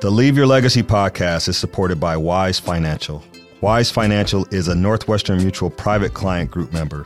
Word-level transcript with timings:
The 0.00 0.10
Leave 0.10 0.34
Your 0.34 0.46
Legacy 0.46 0.82
podcast 0.82 1.46
is 1.46 1.58
supported 1.58 2.00
by 2.00 2.16
Wise 2.16 2.58
Financial. 2.58 3.22
Wise 3.60 3.90
Financial 3.90 4.46
is 4.50 4.68
a 4.68 4.74
Northwestern 4.74 5.36
Mutual 5.36 5.68
private 5.68 6.14
client 6.14 6.50
group 6.50 6.72
member. 6.72 7.04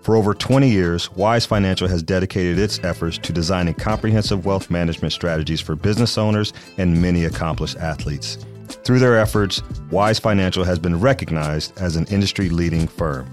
For 0.00 0.16
over 0.16 0.32
20 0.32 0.66
years, 0.66 1.12
Wise 1.12 1.44
Financial 1.44 1.86
has 1.86 2.02
dedicated 2.02 2.58
its 2.58 2.82
efforts 2.82 3.18
to 3.18 3.34
designing 3.34 3.74
comprehensive 3.74 4.46
wealth 4.46 4.70
management 4.70 5.12
strategies 5.12 5.60
for 5.60 5.76
business 5.76 6.16
owners 6.16 6.54
and 6.78 7.02
many 7.02 7.26
accomplished 7.26 7.76
athletes. 7.76 8.38
Through 8.84 9.00
their 9.00 9.18
efforts, 9.18 9.62
Wise 9.90 10.18
Financial 10.18 10.64
has 10.64 10.78
been 10.78 10.98
recognized 10.98 11.78
as 11.78 11.96
an 11.96 12.06
industry 12.06 12.48
leading 12.48 12.88
firm. 12.88 13.30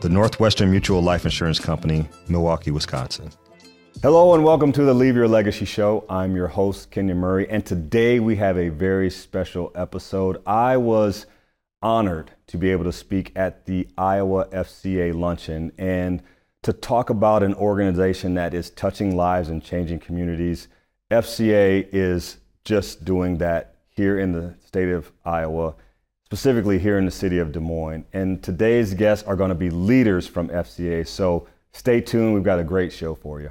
The 0.00 0.08
Northwestern 0.08 0.70
Mutual 0.70 1.02
Life 1.02 1.26
Insurance 1.26 1.60
Company, 1.60 2.08
Milwaukee, 2.28 2.70
Wisconsin. 2.70 3.30
Hello 4.00 4.32
and 4.32 4.44
welcome 4.44 4.70
to 4.70 4.84
the 4.84 4.94
Leave 4.94 5.16
Your 5.16 5.26
Legacy 5.26 5.64
Show. 5.64 6.04
I'm 6.08 6.36
your 6.36 6.46
host, 6.46 6.92
Kenyon 6.92 7.18
Murray, 7.18 7.50
and 7.50 7.66
today 7.66 8.20
we 8.20 8.36
have 8.36 8.56
a 8.56 8.68
very 8.68 9.10
special 9.10 9.72
episode. 9.74 10.40
I 10.46 10.76
was 10.76 11.26
honored 11.82 12.30
to 12.46 12.58
be 12.58 12.70
able 12.70 12.84
to 12.84 12.92
speak 12.92 13.32
at 13.34 13.66
the 13.66 13.88
Iowa 13.98 14.46
FCA 14.52 15.12
luncheon 15.12 15.72
and 15.78 16.22
to 16.62 16.72
talk 16.72 17.10
about 17.10 17.42
an 17.42 17.54
organization 17.54 18.34
that 18.34 18.54
is 18.54 18.70
touching 18.70 19.16
lives 19.16 19.48
and 19.48 19.64
changing 19.64 19.98
communities. 19.98 20.68
FCA 21.10 21.88
is 21.90 22.38
just 22.64 23.04
doing 23.04 23.38
that 23.38 23.74
here 23.90 24.20
in 24.20 24.30
the 24.30 24.54
state 24.64 24.90
of 24.90 25.10
Iowa, 25.24 25.74
specifically 26.24 26.78
here 26.78 26.98
in 26.98 27.04
the 27.04 27.10
city 27.10 27.38
of 27.38 27.50
Des 27.50 27.58
Moines. 27.58 28.04
And 28.12 28.44
today's 28.44 28.94
guests 28.94 29.26
are 29.26 29.34
going 29.34 29.48
to 29.48 29.56
be 29.56 29.70
leaders 29.70 30.28
from 30.28 30.50
FCA. 30.50 31.04
So 31.04 31.48
stay 31.72 32.00
tuned. 32.00 32.32
We've 32.32 32.44
got 32.44 32.60
a 32.60 32.64
great 32.64 32.92
show 32.92 33.16
for 33.16 33.40
you. 33.40 33.50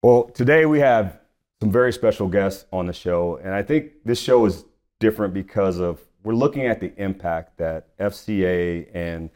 Well, 0.00 0.30
today 0.32 0.64
we 0.64 0.78
have 0.78 1.18
some 1.60 1.72
very 1.72 1.92
special 1.92 2.28
guests 2.28 2.66
on 2.72 2.86
the 2.86 2.92
show, 2.92 3.40
and 3.42 3.52
I 3.52 3.62
think 3.62 4.04
this 4.04 4.20
show 4.20 4.46
is 4.46 4.64
different 5.00 5.34
because 5.34 5.80
of 5.80 6.00
we're 6.22 6.34
looking 6.34 6.66
at 6.66 6.78
the 6.78 6.94
impact 7.02 7.58
that 7.58 7.98
FCA 7.98 8.86
and 8.94 9.28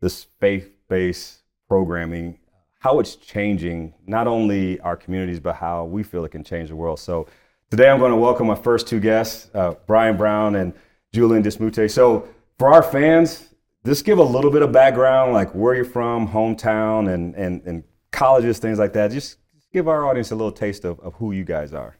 this 0.00 0.26
faith-based 0.40 1.42
programming, 1.68 2.38
how 2.78 2.98
it's 2.98 3.16
changing 3.16 3.92
not 4.06 4.26
only 4.26 4.80
our 4.80 4.96
communities 4.96 5.38
but 5.38 5.56
how 5.56 5.84
we 5.84 6.02
feel 6.02 6.24
it 6.24 6.30
can 6.30 6.42
change 6.42 6.70
the 6.70 6.76
world. 6.76 6.98
So 6.98 7.26
today 7.70 7.90
I'm 7.90 7.98
going 7.98 8.12
to 8.12 8.16
welcome 8.16 8.46
my 8.46 8.54
first 8.54 8.88
two 8.88 9.00
guests, 9.00 9.50
uh, 9.52 9.74
Brian 9.86 10.16
Brown 10.16 10.56
and 10.56 10.72
Julian 11.12 11.42
Dismute. 11.42 11.90
So 11.90 12.26
for 12.58 12.72
our 12.72 12.82
fans, 12.82 13.50
just 13.84 14.06
give 14.06 14.16
a 14.16 14.22
little 14.22 14.50
bit 14.50 14.62
of 14.62 14.72
background, 14.72 15.34
like 15.34 15.50
where 15.54 15.74
you're 15.74 15.84
from, 15.84 16.26
hometown, 16.26 17.12
and 17.12 17.34
and 17.34 17.60
and 17.66 17.84
colleges, 18.12 18.58
things 18.58 18.78
like 18.78 18.94
that. 18.94 19.10
Just 19.10 19.36
give 19.76 19.88
our 19.88 20.06
audience 20.06 20.30
a 20.30 20.34
little 20.34 20.50
taste 20.50 20.86
of, 20.86 20.98
of 21.00 21.12
who 21.16 21.32
you 21.32 21.44
guys 21.44 21.74
are. 21.74 21.98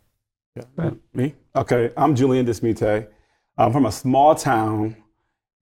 Yeah. 0.56 0.92
Me? 1.12 1.34
Okay, 1.55 1.92
I'm 1.94 2.14
Julian 2.14 2.46
Dismute. 2.46 3.06
I'm 3.58 3.70
from 3.70 3.84
a 3.84 3.92
small 3.92 4.34
town 4.34 4.96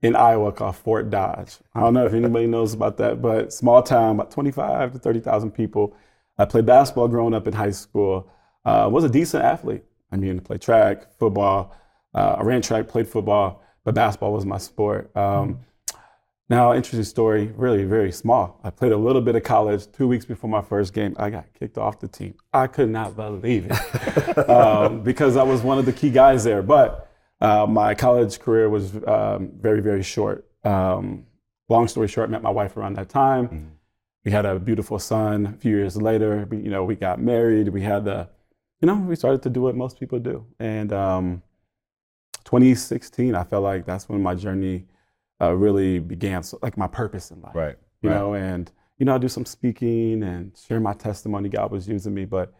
in 0.01 0.15
Iowa 0.15 0.53
called 0.53 0.77
Fort 0.77 1.11
Dodge. 1.11 1.59
I 1.75 1.81
don't 1.81 1.93
know 1.93 2.07
if 2.07 2.15
anybody 2.15 2.47
knows 2.47 2.73
about 2.73 2.99
that, 2.99 3.21
but 3.21 3.53
small 3.53 3.83
town, 3.83 4.15
about 4.15 4.31
25 4.31 4.93
to 4.93 4.99
30,000 5.01 5.51
people. 5.51 5.97
I 6.39 6.45
played 6.45 6.67
basketball 6.67 7.09
growing 7.09 7.35
up 7.35 7.49
in 7.49 7.53
high 7.53 7.73
school. 7.73 8.31
Uh, 8.65 8.89
was 8.93 9.03
a 9.03 9.09
decent 9.09 9.43
athlete. 9.43 9.83
I 10.13 10.17
mean, 10.17 10.37
I 10.37 10.41
played 10.41 10.63
track, 10.63 11.19
football. 11.19 11.75
Uh, 12.15 12.37
I 12.39 12.43
ran 12.45 12.63
track, 12.63 12.87
played 12.87 13.09
football, 13.09 13.61
but 13.83 13.97
basketball 13.97 14.33
was 14.33 14.47
my 14.47 14.59
sport. 14.59 15.11
Um, 15.17 15.65
now, 16.51 16.75
interesting 16.75 17.05
story, 17.05 17.53
really 17.57 17.85
very 17.85 18.13
small. 18.13 18.61
I 18.63 18.69
played 18.69 18.93
a 18.93 18.97
little 18.99 19.23
bit 19.23 19.35
of 19.35 19.43
college. 19.43 19.91
Two 19.93 20.07
weeks 20.07 20.27
before 20.27 20.51
my 20.51 20.61
first 20.61 20.93
game, 20.93 21.17
I 21.19 21.31
got 21.31 21.47
kicked 21.59 21.79
off 21.79 22.01
the 22.01 22.09
team. 22.09 22.35
I 22.53 22.67
could 22.67 22.91
not 22.91 23.17
believe 23.17 23.67
it 23.71 24.39
um, 24.51 25.03
because 25.03 25.37
I 25.37 25.43
was 25.43 25.63
one 25.63 25.79
of 25.79 25.87
the 25.87 25.93
key 25.93 26.11
guys 26.11 26.45
there. 26.45 26.63
But 26.63 27.11
uh, 27.41 27.67
my 27.67 27.95
college 27.95 28.41
career 28.41 28.69
was 28.69 28.95
um, 29.07 29.53
very, 29.59 29.81
very 29.81 30.03
short. 30.03 30.47
Um, 30.65 31.25
long 31.71 31.89
story 31.89 32.09
short, 32.09 32.29
met 32.29 32.43
my 32.43 32.51
wife 32.51 32.77
around 32.77 32.97
that 32.97 33.09
time. 33.09 33.49
Mm-hmm. 33.49 33.69
We 34.27 34.31
had 34.31 34.45
a 34.45 34.59
beautiful 34.59 34.99
son. 34.99 35.47
A 35.47 35.53
few 35.59 35.75
years 35.75 35.97
later, 35.97 36.47
we, 36.51 36.59
you 36.59 36.71
know, 36.71 36.85
we 36.85 36.95
got 36.95 37.21
married. 37.21 37.71
We 37.71 37.81
had 37.81 38.05
the, 38.05 38.29
you 38.83 38.87
know, 38.87 38.97
we 38.97 39.17
started 39.17 39.43
to 39.45 39.51
do 39.51 39.63
what 39.63 39.77
most 39.77 39.99
people 39.99 40.19
do. 40.19 40.47
And 40.59 40.93
um, 40.93 41.43
2016, 42.45 43.35
I 43.35 43.45
felt 43.45 43.65
like 43.65 43.87
that's 43.87 44.11
when 44.11 44.23
my 44.23 44.35
journey 44.35 44.85
uh, 45.41 45.53
really 45.55 45.99
began 45.99 46.43
so, 46.43 46.59
like 46.63 46.77
my 46.77 46.87
purpose 46.87 47.31
in 47.31 47.41
life. 47.41 47.55
Right. 47.55 47.77
You 48.03 48.11
right. 48.11 48.17
know, 48.17 48.35
and 48.35 48.71
you 48.99 49.07
know, 49.07 49.15
I 49.15 49.19
do 49.19 49.29
some 49.29 49.45
speaking 49.45 50.23
and 50.23 50.57
share 50.57 50.81
my 50.81 50.93
testimony. 50.93 51.49
God 51.49 51.71
was 51.71 51.89
using 51.89 52.15
me, 52.15 52.25
but 52.25 52.53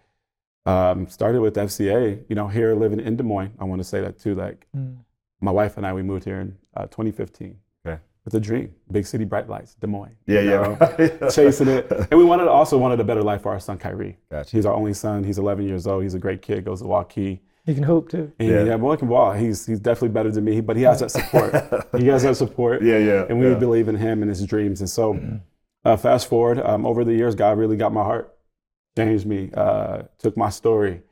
um, 0.67 1.07
started 1.09 1.41
with 1.41 1.55
FCA. 1.55 2.25
You 2.29 2.35
know, 2.35 2.49
here 2.49 2.75
living 2.75 3.01
in 3.01 3.17
Des 3.17 3.23
Moines. 3.23 3.53
I 3.59 3.65
want 3.65 3.81
to 3.81 3.85
say 3.85 4.01
that 4.01 4.19
too. 4.19 4.35
Like 4.35 4.67
mm. 4.77 4.97
my 5.41 5.51
wife 5.51 5.77
and 5.77 5.87
I, 5.87 5.93
we 5.93 6.03
moved 6.03 6.25
here 6.25 6.41
in 6.41 6.57
uh, 6.77 6.87
2015. 6.87 7.57
Okay. 7.87 8.01
With 8.25 8.35
a 8.35 8.41
dream, 8.41 8.75
big 8.91 9.07
city, 9.07 9.25
bright 9.25 9.49
lights, 9.49 9.75
Des 9.75 9.87
Moines. 9.87 10.17
Yeah, 10.27 10.41
yeah. 10.99 11.29
chasing 11.29 11.69
it, 11.69 11.91
and 11.91 12.19
we 12.19 12.25
wanted 12.25 12.49
also 12.49 12.79
wanted 12.79 12.99
a 12.99 13.05
better 13.05 13.23
life 13.23 13.43
for 13.43 13.53
our 13.53 13.61
son 13.61 13.79
Kyrie. 13.79 14.17
Gotcha. 14.31 14.51
He's 14.51 14.67
our 14.67 14.75
only 14.75 14.95
son. 14.95 15.25
He's 15.25 15.39
11 15.39 15.69
years 15.69 15.87
old. 15.87 16.03
He's 16.03 16.15
a 16.15 16.19
great 16.19 16.41
kid. 16.41 16.65
Goes 16.65 16.81
to 16.81 16.87
Waukee. 16.87 17.41
He 17.67 17.75
can 17.75 17.83
hoop 17.83 18.11
too. 18.11 18.31
Yeah, 18.39 18.65
yeah 18.65 18.77
boy 18.77 18.97
can 18.97 19.09
ball. 19.09 19.33
He's 19.33 19.65
he's 19.65 19.81
definitely 19.81 20.11
better 20.11 20.31
than 20.31 20.45
me, 20.45 20.61
but 20.61 20.77
he 20.77 20.83
has 20.83 21.01
that 21.01 21.11
support. 21.11 21.55
he 21.99 22.07
has 22.09 22.23
that 22.23 22.37
support. 22.37 22.83
Yeah, 22.83 22.99
yeah. 22.99 23.27
And 23.29 23.41
we 23.41 23.49
yeah. 23.49 23.55
believe 23.55 23.89
in 23.89 23.97
him 23.97 24.23
and 24.23 24.29
his 24.29 24.45
dreams. 24.45 24.81
And 24.81 24.91
so, 24.91 25.15
mm-hmm. 25.15 25.37
uh, 25.85 25.97
fast 25.97 26.29
forward 26.29 26.61
um, 26.61 26.85
over 26.85 27.05
the 27.05 27.15
years, 27.15 27.35
God 27.35 27.57
really 27.57 27.79
got 27.79 27.93
my 27.93 28.03
heart, 28.03 28.37
changed 28.97 29.25
me, 29.25 29.51
uh, 29.55 30.03
took 30.19 30.37
my 30.37 30.51
story, 30.51 31.03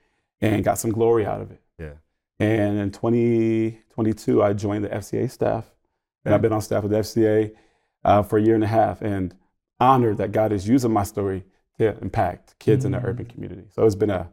and 0.43 0.63
got 0.63 0.79
some 0.79 0.93
glory 0.93 1.25
out 1.25 1.41
of 1.41 1.53
it. 1.53 1.63
Yeah. 1.79 1.95
And 2.39 2.79
in 2.79 2.91
2022, 2.91 4.43
I 4.43 4.53
joined 4.53 4.85
the 4.85 4.91
FCA 4.91 5.31
staff, 5.31 5.73
and 6.25 6.35
I've 6.35 6.43
been 6.43 6.53
on 6.53 6.61
staff 6.61 6.83
with 6.83 6.93
the 6.93 6.99
FCA 6.99 7.55
uh, 8.05 8.23
for 8.23 8.39
a 8.39 8.43
year 8.43 8.57
and 8.57 8.65
a 8.65 8.69
half, 8.69 9.01
and 9.01 9.35
honored 9.81 10.19
that 10.19 10.33
God 10.33 10.53
is 10.53 10.69
using 10.69 10.93
my 10.93 11.05
story 11.05 11.45
to 11.79 11.97
impact 12.03 12.59
kids 12.59 12.85
mm-hmm. 12.85 12.95
in 12.95 13.01
the 13.01 13.09
urban 13.09 13.25
community. 13.25 13.65
So 13.71 13.87
it's 13.87 13.95
been 13.95 14.11
a 14.11 14.29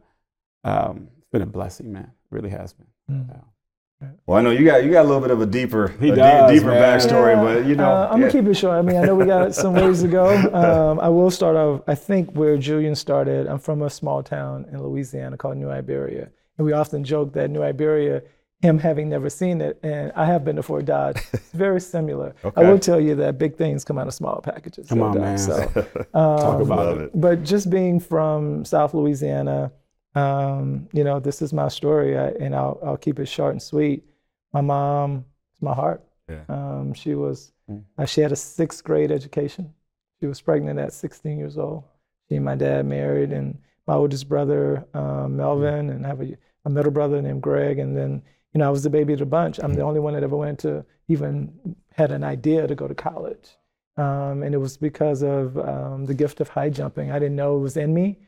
um, 0.64 1.08
been 1.30 1.42
a 1.42 1.46
blessing, 1.46 1.92
man. 1.92 2.04
It 2.04 2.34
really 2.34 2.50
has 2.50 2.72
been. 2.72 2.86
Mm. 3.10 3.28
Yeah. 3.28 4.08
Well, 4.26 4.38
I 4.38 4.42
know 4.42 4.50
you 4.50 4.64
got 4.64 4.82
you 4.82 4.90
got 4.90 5.04
a 5.04 5.08
little 5.08 5.20
bit 5.20 5.30
of 5.30 5.42
a 5.42 5.46
deeper, 5.46 5.88
he 6.00 6.08
a 6.08 6.16
does, 6.16 6.52
deeper 6.52 6.70
man. 6.70 6.98
backstory, 6.98 7.34
yeah. 7.34 7.42
but 7.42 7.68
you 7.68 7.74
know, 7.74 7.90
uh, 7.90 8.08
I'm 8.10 8.20
yeah. 8.20 8.28
gonna 8.28 8.40
keep 8.40 8.50
it 8.50 8.54
short. 8.54 8.78
I 8.78 8.82
mean, 8.82 8.96
I 8.96 9.04
know 9.04 9.14
we 9.14 9.26
got 9.26 9.54
some 9.54 9.74
ways 9.74 10.00
to 10.02 10.08
go. 10.08 10.30
Um, 10.60 11.00
I 11.00 11.08
will 11.08 11.30
start 11.30 11.56
off. 11.56 11.82
I 11.86 11.94
think 11.94 12.32
where 12.32 12.56
Julian 12.56 12.94
started. 12.94 13.46
I'm 13.46 13.58
from 13.58 13.82
a 13.82 13.90
small 13.90 14.22
town 14.22 14.66
in 14.72 14.82
Louisiana 14.82 15.36
called 15.36 15.56
New 15.56 15.70
Iberia, 15.70 16.30
and 16.58 16.66
we 16.66 16.72
often 16.72 17.04
joke 17.04 17.32
that 17.34 17.50
New 17.50 17.62
Iberia, 17.62 18.22
him 18.60 18.78
having 18.78 19.08
never 19.08 19.30
seen 19.30 19.60
it, 19.60 19.78
and 19.82 20.12
I 20.16 20.26
have 20.26 20.44
been 20.44 20.56
to 20.56 20.62
Fort 20.62 20.84
Dodge. 20.86 21.18
It's 21.32 21.52
very 21.52 21.80
similar. 21.80 22.34
okay. 22.44 22.62
I 22.64 22.70
will 22.70 22.78
tell 22.78 23.00
you 23.00 23.14
that 23.16 23.38
big 23.38 23.56
things 23.56 23.84
come 23.84 23.98
out 23.98 24.06
of 24.06 24.14
small 24.14 24.40
packages. 24.40 24.88
Come 24.88 25.02
on, 25.02 25.16
Dodge, 25.16 25.22
man. 25.22 25.38
So, 25.38 25.54
um, 26.14 26.38
Talk 26.38 26.60
about 26.62 26.98
it. 26.98 27.10
But 27.14 27.42
just 27.42 27.70
being 27.70 28.00
from 28.00 28.64
South 28.64 28.94
Louisiana 28.94 29.72
um, 30.14 30.88
you 30.92 31.04
know, 31.04 31.20
this 31.20 31.40
is 31.40 31.52
my 31.52 31.68
story, 31.68 32.18
I, 32.18 32.28
and 32.28 32.54
I'll, 32.54 32.78
I'll 32.84 32.96
keep 32.96 33.18
it 33.18 33.26
short 33.26 33.52
and 33.52 33.62
sweet. 33.62 34.04
My 34.52 34.60
mom 34.60 35.24
is 35.54 35.62
my 35.62 35.74
heart. 35.74 36.02
Yeah. 36.28 36.42
Um, 36.48 36.92
she 36.94 37.14
was, 37.14 37.52
mm. 37.70 37.82
uh, 37.98 38.06
she 38.06 38.20
had 38.20 38.32
a 38.32 38.36
sixth 38.36 38.82
grade 38.82 39.12
education. 39.12 39.72
She 40.20 40.26
was 40.26 40.40
pregnant 40.40 40.78
at 40.78 40.92
16 40.92 41.38
years 41.38 41.56
old. 41.58 41.84
She 42.28 42.36
and 42.36 42.44
my 42.44 42.56
dad 42.56 42.86
married, 42.86 43.32
and 43.32 43.58
my 43.86 43.94
oldest 43.94 44.28
brother, 44.28 44.84
um, 44.94 45.36
Melvin, 45.36 45.88
mm. 45.88 45.90
and 45.90 46.04
I 46.04 46.08
have 46.08 46.20
a, 46.20 46.36
a, 46.64 46.70
middle 46.70 46.92
brother 46.92 47.22
named 47.22 47.42
Greg. 47.42 47.78
And 47.78 47.96
then, 47.96 48.22
you 48.52 48.58
know, 48.58 48.66
I 48.66 48.70
was 48.70 48.82
the 48.82 48.90
baby 48.90 49.12
of 49.12 49.20
the 49.20 49.26
bunch. 49.26 49.58
I'm 49.58 49.72
mm. 49.72 49.76
the 49.76 49.82
only 49.82 50.00
one 50.00 50.14
that 50.14 50.24
ever 50.24 50.36
went 50.36 50.58
to 50.60 50.84
even 51.08 51.76
had 51.92 52.10
an 52.10 52.24
idea 52.24 52.66
to 52.66 52.74
go 52.74 52.88
to 52.88 52.94
college. 52.94 53.56
Um, 53.96 54.42
and 54.42 54.54
it 54.54 54.58
was 54.58 54.76
because 54.76 55.22
of 55.22 55.58
um, 55.58 56.06
the 56.06 56.14
gift 56.14 56.40
of 56.40 56.48
high 56.48 56.70
jumping. 56.70 57.10
I 57.10 57.18
didn't 57.18 57.36
know 57.36 57.56
it 57.56 57.60
was 57.60 57.76
in 57.76 57.92
me, 57.92 58.18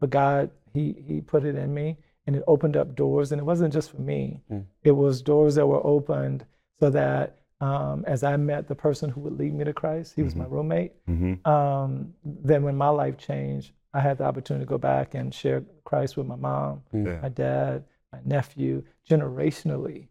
but 0.00 0.10
God 0.10 0.50
he 0.72 0.96
he 1.06 1.20
put 1.20 1.44
it 1.44 1.56
in 1.56 1.72
me 1.72 1.96
and 2.26 2.36
it 2.36 2.42
opened 2.46 2.76
up 2.76 2.94
doors 2.94 3.32
and 3.32 3.40
it 3.40 3.44
wasn't 3.44 3.72
just 3.72 3.90
for 3.90 4.00
me 4.00 4.40
mm. 4.50 4.64
it 4.82 4.92
was 4.92 5.22
doors 5.22 5.54
that 5.54 5.66
were 5.66 5.84
opened 5.86 6.44
so 6.80 6.90
that 6.90 7.38
um, 7.60 8.04
as 8.06 8.22
i 8.22 8.36
met 8.36 8.68
the 8.68 8.74
person 8.74 9.10
who 9.10 9.20
would 9.20 9.38
lead 9.38 9.54
me 9.54 9.64
to 9.64 9.72
christ 9.72 10.14
he 10.14 10.22
was 10.22 10.34
mm-hmm. 10.34 10.42
my 10.42 10.48
roommate 10.48 10.92
mm-hmm. 11.06 11.50
um, 11.50 12.12
then 12.24 12.62
when 12.62 12.76
my 12.76 12.88
life 12.88 13.16
changed 13.16 13.72
i 13.94 14.00
had 14.00 14.18
the 14.18 14.24
opportunity 14.24 14.64
to 14.64 14.68
go 14.68 14.78
back 14.78 15.14
and 15.14 15.34
share 15.34 15.64
christ 15.84 16.16
with 16.16 16.26
my 16.26 16.36
mom 16.36 16.82
mm. 16.94 17.06
yeah. 17.06 17.20
my 17.20 17.28
dad 17.28 17.84
my 18.12 18.20
nephew 18.24 18.82
generationally 19.08 20.08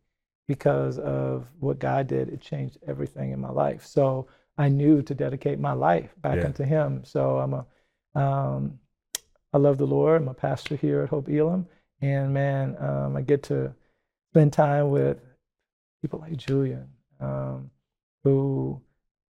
because 0.48 0.98
of 1.00 1.48
what 1.60 1.80
god 1.80 2.08
did 2.08 2.30
it 2.30 2.42
changed 2.42 2.78
everything 2.88 3.32
in 3.32 3.40
my 3.40 3.52
life 3.52 3.86
so 3.86 4.28
i 4.58 4.68
knew 4.68 5.02
to 5.02 5.14
dedicate 5.14 5.60
my 5.60 5.74
life 5.74 6.14
back 6.22 6.38
yeah. 6.38 6.46
unto 6.46 6.64
him 6.64 7.04
so 7.06 7.38
i'm 7.38 7.54
a 7.54 7.66
um, 8.16 8.80
I 9.54 9.58
love 9.58 9.78
the 9.78 9.88
Lord. 9.88 10.22
I'm 10.22 10.28
a 10.28 10.34
pastor 10.34 10.76
here 10.76 11.02
at 11.02 11.10
Hope 11.10 11.30
Elam. 11.30 11.68
And 12.02 12.34
man, 12.34 12.76
um, 12.80 13.16
I 13.16 13.22
get 13.22 13.44
to 13.44 13.74
spend 14.32 14.54
time 14.54 14.90
with 14.92 15.20
people 16.02 16.20
like 16.20 16.38
Julian, 16.38 16.88
um, 17.20 17.72
who 18.24 18.80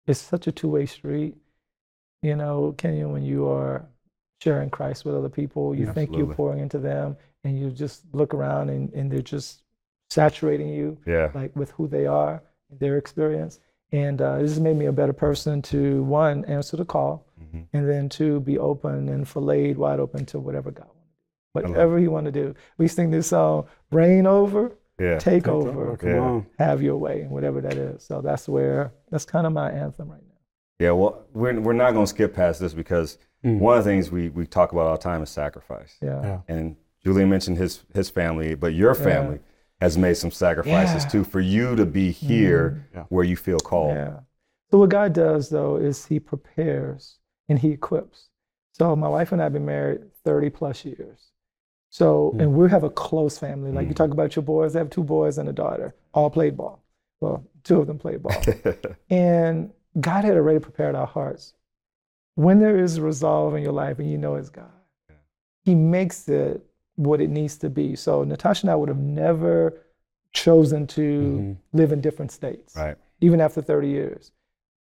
is 0.05 0.19
such 0.19 0.47
a 0.47 0.51
two 0.51 0.69
way 0.69 0.85
street. 0.85 1.35
You 2.21 2.35
know, 2.35 2.73
Kenyon, 2.77 3.11
when 3.11 3.23
you 3.23 3.47
are 3.47 3.85
sharing 4.41 4.69
Christ 4.69 5.05
with 5.05 5.15
other 5.15 5.29
people, 5.29 5.73
you 5.73 5.91
think 5.93 6.15
you're 6.15 6.35
pouring 6.35 6.59
into 6.59 6.77
them, 6.77 7.17
and 7.43 7.59
you 7.59 7.71
just 7.71 8.03
look 8.13 8.33
around 8.33 8.69
and, 8.69 8.93
and 8.93 9.11
they're 9.11 9.21
just 9.21 9.63
saturating 10.11 10.69
you 10.69 10.97
Yeah. 11.07 11.31
like 11.33 11.55
with 11.55 11.71
who 11.71 11.87
they 11.87 12.05
are, 12.05 12.43
their 12.69 12.97
experience. 12.97 13.59
And 13.91 14.21
uh, 14.21 14.37
this 14.39 14.51
has 14.51 14.59
made 14.59 14.77
me 14.77 14.85
a 14.85 14.91
better 14.91 15.13
person 15.13 15.61
to 15.63 16.03
one, 16.03 16.45
answer 16.45 16.77
the 16.77 16.85
call, 16.85 17.25
Mhm. 17.41 17.65
and 17.73 17.89
then 17.89 18.07
two, 18.09 18.39
be 18.39 18.57
open 18.57 19.09
and 19.09 19.27
filleted 19.27 19.77
wide 19.77 19.99
open 19.99 20.25
to 20.27 20.39
whatever 20.39 20.71
God 20.71 20.85
wants 20.87 21.11
to 21.17 21.61
do. 21.63 21.73
Whatever 21.73 21.97
He 21.99 22.07
want 22.07 22.25
to 22.25 22.31
do. 22.31 22.53
We 22.77 22.87
sing 22.87 23.11
this 23.11 23.27
song, 23.27 23.65
reign 23.91 24.25
over, 24.25 24.71
Yeah. 24.99 25.17
take, 25.17 25.43
Take 25.43 25.47
over, 25.49 25.69
over, 25.69 25.97
Come 25.97 26.09
Yeah. 26.09 26.19
on. 26.19 26.45
have 26.59 26.81
your 26.81 26.95
way, 26.97 27.25
whatever 27.27 27.59
that 27.61 27.73
is. 27.73 28.03
So 28.03 28.21
that's 28.21 28.47
where, 28.47 28.93
that's 29.09 29.25
kind 29.25 29.45
of 29.45 29.51
my 29.53 29.69
anthem 29.71 30.09
right 30.09 30.21
now. 30.21 30.35
Yeah. 30.79 30.91
Well, 30.91 31.23
we're, 31.33 31.59
we're 31.59 31.73
not 31.73 31.91
going 31.93 32.05
to 32.05 32.09
skip 32.09 32.33
past 32.33 32.59
this 32.61 32.73
because 32.73 33.17
Mm. 33.43 33.57
one 33.59 33.75
of 33.79 33.83
the 33.83 33.89
things 33.89 34.11
we, 34.11 34.29
we 34.29 34.45
talk 34.45 34.71
about 34.71 34.85
all 34.85 34.91
the 34.95 35.01
time 35.01 35.23
is 35.23 35.29
sacrifice. 35.31 35.97
Yeah. 35.99 36.21
Yeah. 36.21 36.39
And 36.47 36.75
Julian 37.03 37.27
mentioned 37.27 37.57
his, 37.57 37.83
his 37.93 38.07
family, 38.11 38.53
but 38.53 38.75
your 38.75 38.93
family 38.93 39.39
has 39.81 39.97
made 39.97 40.15
some 40.15 40.31
sacrifices 40.31 41.03
Yeah. 41.03 41.09
too 41.09 41.23
for 41.23 41.41
you 41.41 41.75
to 41.75 41.85
be 41.85 42.11
here 42.11 42.69
mm-hmm. 42.69 42.97
Yeah. 42.97 43.05
where 43.09 43.25
you 43.25 43.35
feel 43.35 43.59
called. 43.59 43.95
Yeah. 43.95 44.19
So 44.69 44.77
what 44.77 44.89
God 44.89 45.11
does 45.11 45.49
though 45.49 45.75
is 45.75 46.05
He 46.05 46.19
prepares 46.19 47.17
and 47.49 47.59
He 47.59 47.71
equips. 47.71 48.29
So 48.73 48.95
my 48.95 49.09
wife 49.09 49.31
and 49.31 49.41
I 49.41 49.45
have 49.45 49.53
been 49.53 49.65
married 49.65 50.01
30 50.23 50.49
plus 50.51 50.85
years. 50.85 51.31
So 51.89 52.29
hmm. 52.29 52.39
and 52.39 52.53
we 52.53 52.69
have 52.69 52.83
a 52.83 52.89
close 52.89 53.37
family. 53.37 53.71
Like 53.71 53.83
you 53.83 53.89
hmm. 53.89 53.95
talk 53.95 54.11
about 54.11 54.35
your 54.35 54.43
boys, 54.43 54.75
I 54.75 54.79
have 54.79 54.89
two 54.89 55.03
boys 55.03 55.39
and 55.39 55.49
a 55.49 55.53
daughter. 55.53 55.95
All 56.13 56.29
played 56.29 56.55
ball. 56.55 56.83
Well, 57.19 57.43
two 57.63 57.81
of 57.81 57.87
them 57.87 57.99
played 57.99 58.23
ball. 58.23 58.41
and 59.09 59.71
God 59.99 60.23
had 60.23 60.37
already 60.37 60.59
prepared 60.59 60.95
our 60.95 61.07
hearts. 61.07 61.53
When 62.35 62.59
there 62.59 62.79
is 62.79 62.99
resolve 62.99 63.55
in 63.55 63.63
your 63.63 63.73
life 63.73 63.99
and 63.99 64.09
you 64.09 64.17
know 64.17 64.35
it's 64.35 64.49
God, 64.49 64.71
He 65.65 65.75
makes 65.75 66.29
it 66.29 66.65
what 67.05 67.19
it 67.21 67.29
needs 67.29 67.57
to 67.57 67.69
be. 67.69 67.95
So 67.95 68.23
Natasha 68.23 68.65
and 68.67 68.71
I 68.71 68.75
would 68.75 68.89
have 68.89 68.99
never 68.99 69.81
chosen 70.33 70.87
to 70.87 71.01
Mhm. 71.01 71.57
live 71.73 71.91
in 71.91 71.99
different 72.01 72.31
states 72.31 72.75
right. 72.77 72.95
even 73.19 73.41
after 73.41 73.61
30 73.61 73.89
years. 73.89 74.31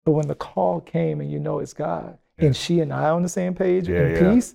But 0.04 0.12
when 0.12 0.28
the 0.28 0.34
call 0.34 0.80
came 0.80 1.20
and 1.20 1.30
you 1.30 1.38
know 1.38 1.58
it's 1.58 1.72
God, 1.72 2.18
Yeah. 2.38 2.46
and 2.46 2.56
she 2.56 2.80
and 2.80 2.92
I 2.92 3.10
on 3.10 3.22
the 3.22 3.28
same 3.28 3.54
page 3.54 3.88
Yeah, 3.88 4.00
in 4.06 4.12
yeah. 4.12 4.34
peace, 4.34 4.54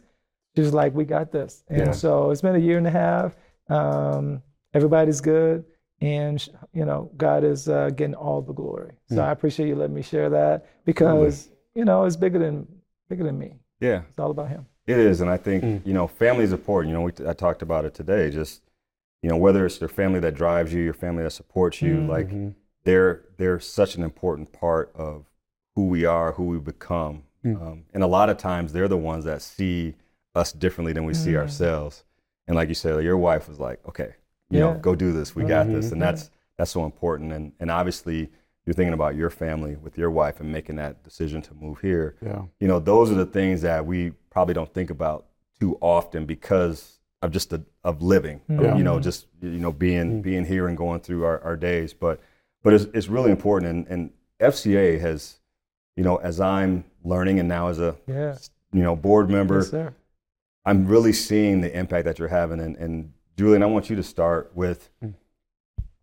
she 0.55 0.61
was 0.61 0.73
like, 0.73 0.93
we 0.93 1.05
got 1.05 1.31
this. 1.31 1.63
And 1.67 1.93
so 1.93 2.31
it's 2.31 2.41
been 2.41 2.55
a 2.55 2.59
year 2.59 2.77
and 2.77 2.87
a 2.87 2.91
half. 2.91 3.35
Um, 3.67 4.41
everybody's 4.73 5.21
good. 5.21 5.65
And, 6.01 6.45
you 6.73 6.85
know, 6.85 7.09
God 7.17 7.43
is 7.43 7.67
uh, 7.69 7.89
getting 7.89 8.15
all 8.15 8.41
the 8.41 8.53
glory. 8.53 8.93
So 9.07 9.15
Hmm. 9.15 9.21
I 9.21 9.31
appreciate 9.31 9.67
you 9.67 9.75
letting 9.75 9.95
me 9.95 10.01
share 10.01 10.29
that 10.29 10.65
because, 10.85 11.49
you 11.73 11.83
know, 11.85 12.05
it's 12.05 12.15
bigger 12.15 12.37
than, 12.39 12.67
bigger 13.09 13.23
than 13.23 13.37
me. 13.39 13.55
Yeah. 13.79 14.03
It's 14.09 14.19
all 14.19 14.31
about 14.31 14.49
Him. 14.49 14.65
It 14.87 14.97
is, 14.99 15.21
and 15.21 15.29
I 15.29 15.37
think 15.37 15.63
Mm. 15.63 15.85
you 15.85 15.93
know, 15.93 16.07
family 16.07 16.43
is 16.43 16.51
important. 16.53 16.89
You 16.91 16.97
know, 16.99 17.03
we, 17.05 17.11
I 17.27 17.33
talked 17.33 17.61
about 17.61 17.85
it 17.85 17.93
today. 17.93 18.29
Just 18.29 18.61
you 19.23 19.29
know, 19.29 19.37
whether 19.37 19.65
it's 19.65 19.79
your 19.81 19.89
family 19.89 20.19
that 20.19 20.35
drives 20.35 20.71
you, 20.71 20.83
your 20.83 20.93
family 20.93 21.23
that 21.23 21.31
supports 21.31 21.81
you, 21.81 21.95
Mm. 21.97 22.07
like 22.07 22.29
they're 22.83 23.23
they're 23.37 23.59
such 23.59 23.95
an 23.95 24.03
important 24.03 24.51
part 24.53 24.91
of 24.95 25.25
who 25.75 25.87
we 25.87 26.05
are, 26.05 26.33
who 26.33 26.43
we 26.45 26.59
become. 26.59 27.23
Mm. 27.43 27.61
Um, 27.61 27.83
and 27.93 28.03
a 28.03 28.07
lot 28.07 28.29
of 28.29 28.37
times, 28.37 28.71
they're 28.73 28.87
the 28.87 28.97
ones 28.97 29.25
that 29.25 29.41
see 29.41 29.95
us 30.35 30.51
differently 30.51 30.93
than 30.93 31.05
we 31.05 31.13
see 31.13 31.31
Mm. 31.31 31.37
ourselves. 31.39 32.03
And 32.47 32.55
like 32.55 32.69
you 32.69 32.75
said, 32.75 33.03
your 33.03 33.17
wife 33.17 33.47
was 33.49 33.59
like, 33.59 33.79
"Okay, 33.87 34.13
you 34.51 34.59
know, 34.59 34.75
go 34.75 34.93
do 34.95 35.11
this. 35.11 35.35
We 35.35 35.43
got 35.45 35.65
this," 35.67 35.87
Mhm. 35.89 35.93
and 35.93 36.01
that's 36.01 36.29
that's 36.57 36.71
so 36.71 36.85
important. 36.85 37.33
And 37.33 37.53
and 37.59 37.71
obviously, 37.71 38.31
you're 38.65 38.73
thinking 38.73 38.93
about 38.93 39.15
your 39.15 39.29
family 39.29 39.75
with 39.75 39.97
your 39.97 40.09
wife 40.09 40.39
and 40.39 40.51
making 40.51 40.75
that 40.77 41.03
decision 41.03 41.41
to 41.41 41.53
move 41.53 41.79
here 41.81 42.15
Yeah. 42.21 42.43
you 42.59 42.67
know 42.67 42.79
those 42.79 43.11
are 43.11 43.15
the 43.15 43.25
things 43.25 43.61
that 43.61 43.85
we 43.85 44.11
probably 44.29 44.53
don't 44.53 44.73
think 44.73 44.89
about 44.89 45.25
too 45.59 45.77
often 45.81 46.25
because 46.25 46.99
of 47.21 47.31
just 47.31 47.49
the 47.49 47.63
of 47.83 48.01
living 48.01 48.41
of, 48.49 48.61
Yeah. 48.61 48.75
you 48.75 48.83
know 48.83 48.99
just 48.99 49.27
you 49.41 49.49
know 49.59 49.71
being 49.71 50.19
Mm. 50.19 50.21
being 50.21 50.45
here 50.45 50.67
and 50.67 50.77
going 50.77 50.99
through 51.01 51.23
our, 51.25 51.39
our 51.41 51.55
days 51.55 51.93
but 51.93 52.19
but 52.63 52.73
it's, 52.73 52.85
it's 52.93 53.07
really 53.07 53.31
important 53.31 53.71
and, 53.71 53.87
and 53.87 54.09
fca 54.39 54.99
has 54.99 55.39
you 55.95 56.03
know 56.03 56.17
as 56.17 56.39
i'm 56.41 56.83
learning 57.03 57.39
and 57.39 57.47
now 57.47 57.67
as 57.69 57.79
a 57.79 57.95
Yeah. 58.07 58.35
you 58.73 58.83
know 58.83 58.95
board 58.95 59.29
member 59.29 59.59
Yes, 59.71 59.93
i'm 60.65 60.87
really 60.87 61.13
seeing 61.13 61.61
the 61.61 61.71
impact 61.77 62.05
that 62.05 62.19
you're 62.19 62.27
having 62.27 62.59
and, 62.59 62.75
and 62.77 63.13
julian 63.37 63.63
i 63.63 63.65
want 63.67 63.89
you 63.89 63.95
to 63.95 64.03
start 64.03 64.51
with 64.55 64.89
Mm. 65.03 65.13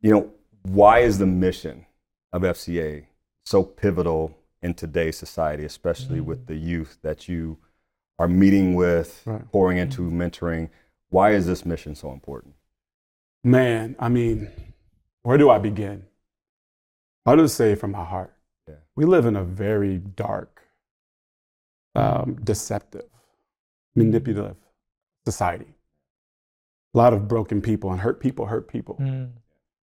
you 0.00 0.10
know 0.12 0.30
why 0.62 1.00
is 1.00 1.18
the 1.18 1.26
mission 1.26 1.84
of 2.32 2.42
fca 2.42 3.04
so 3.44 3.62
pivotal 3.62 4.36
in 4.62 4.74
today's 4.74 5.16
society 5.18 5.64
especially 5.64 6.20
Mm. 6.20 6.24
with 6.24 6.46
the 6.46 6.54
youth 6.56 6.98
that 7.02 7.28
you 7.28 7.58
are 8.18 8.28
meeting 8.28 8.74
with 8.74 9.22
Right. 9.26 9.50
pouring 9.52 9.78
into 9.78 10.02
mentoring 10.10 10.70
why 11.10 11.30
is 11.32 11.46
this 11.46 11.64
mission 11.66 11.94
so 11.94 12.12
important 12.12 12.54
Man, 13.44 13.96
I 13.98 14.08
mean, 14.08 14.52
where 15.24 15.36
do 15.36 15.50
I 15.50 15.58
begin? 15.58 16.04
I'll 17.26 17.36
just 17.36 17.56
say 17.56 17.74
from 17.74 17.90
my 17.90 18.04
heart. 18.04 18.32
Yeah. 18.68 18.76
We 18.94 19.04
live 19.04 19.26
in 19.26 19.34
a 19.34 19.42
very 19.42 19.98
dark, 19.98 20.62
um, 21.96 22.38
deceptive, 22.44 23.08
manipulative 23.96 24.54
society. 25.24 25.74
A 26.94 26.98
lot 26.98 27.12
of 27.12 27.26
broken 27.26 27.60
people 27.60 27.90
and 27.90 28.00
hurt 28.00 28.20
people 28.20 28.46
hurt 28.46 28.68
people. 28.68 28.94
Mm. 29.00 29.32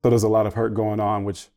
So 0.04 0.12
there's 0.12 0.22
a 0.22 0.30
lot 0.30 0.46
of 0.46 0.54
hurt 0.54 0.76
going 0.76 1.00
on, 1.00 1.24
which 1.24 1.50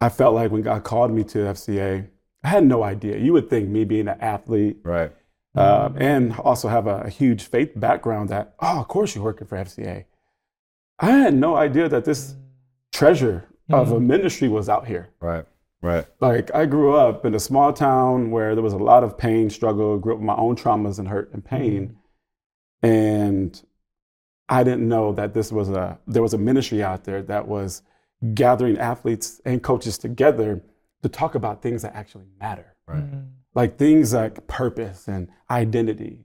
I 0.00 0.08
felt 0.08 0.34
like 0.34 0.50
when 0.50 0.62
God 0.62 0.84
called 0.84 1.12
me 1.12 1.24
to 1.24 1.38
FCA, 1.38 2.08
I 2.42 2.48
had 2.48 2.64
no 2.64 2.82
idea. 2.82 3.18
You 3.18 3.32
would 3.34 3.50
think 3.50 3.68
me 3.68 3.84
being 3.84 4.08
an 4.08 4.18
athlete 4.20 4.78
right 4.82 5.12
uh, 5.54 5.90
and 5.96 6.34
also 6.36 6.68
have 6.68 6.86
a, 6.86 7.02
a 7.02 7.10
huge 7.10 7.42
faith 7.42 7.72
background 7.76 8.28
that, 8.28 8.54
oh, 8.60 8.80
of 8.80 8.88
course 8.88 9.14
you're 9.14 9.24
working 9.24 9.46
for 9.46 9.56
FCA. 9.56 10.04
I 10.98 11.10
had 11.10 11.34
no 11.34 11.56
idea 11.56 11.88
that 11.88 12.04
this 12.04 12.34
treasure 12.92 13.46
of 13.70 13.92
a 13.92 14.00
ministry 14.00 14.48
was 14.48 14.68
out 14.68 14.86
here. 14.86 15.10
right 15.20 15.46
right 15.80 16.06
Like 16.20 16.52
I 16.54 16.66
grew 16.66 16.94
up 16.94 17.24
in 17.24 17.34
a 17.34 17.40
small 17.40 17.72
town 17.72 18.30
where 18.30 18.54
there 18.54 18.64
was 18.64 18.72
a 18.72 18.78
lot 18.78 19.04
of 19.04 19.16
pain, 19.16 19.48
struggle, 19.48 19.96
grew 19.98 20.14
up 20.14 20.18
with 20.18 20.26
my 20.26 20.36
own 20.36 20.56
traumas 20.56 20.98
and 20.98 21.08
hurt 21.08 21.32
and 21.32 21.44
pain. 21.44 21.96
And 22.82 23.60
I 24.48 24.64
didn't 24.64 24.88
know 24.88 25.12
that 25.12 25.34
this 25.34 25.52
was 25.52 25.68
a 25.68 25.98
there 26.06 26.22
was 26.22 26.34
a 26.34 26.38
ministry 26.38 26.82
out 26.82 27.04
there 27.04 27.22
that 27.22 27.46
was 27.46 27.82
gathering 28.34 28.78
athletes 28.78 29.40
and 29.44 29.62
coaches 29.62 29.96
together 29.98 30.62
to 31.02 31.08
talk 31.08 31.34
about 31.34 31.62
things 31.62 31.82
that 31.82 31.94
actually 31.94 32.26
matter 32.40 32.74
right 32.86 33.04
Mm. 33.10 33.26
like 33.54 33.78
things 33.78 34.12
like 34.12 34.46
purpose 34.46 35.08
and 35.08 35.28
identity 35.50 36.24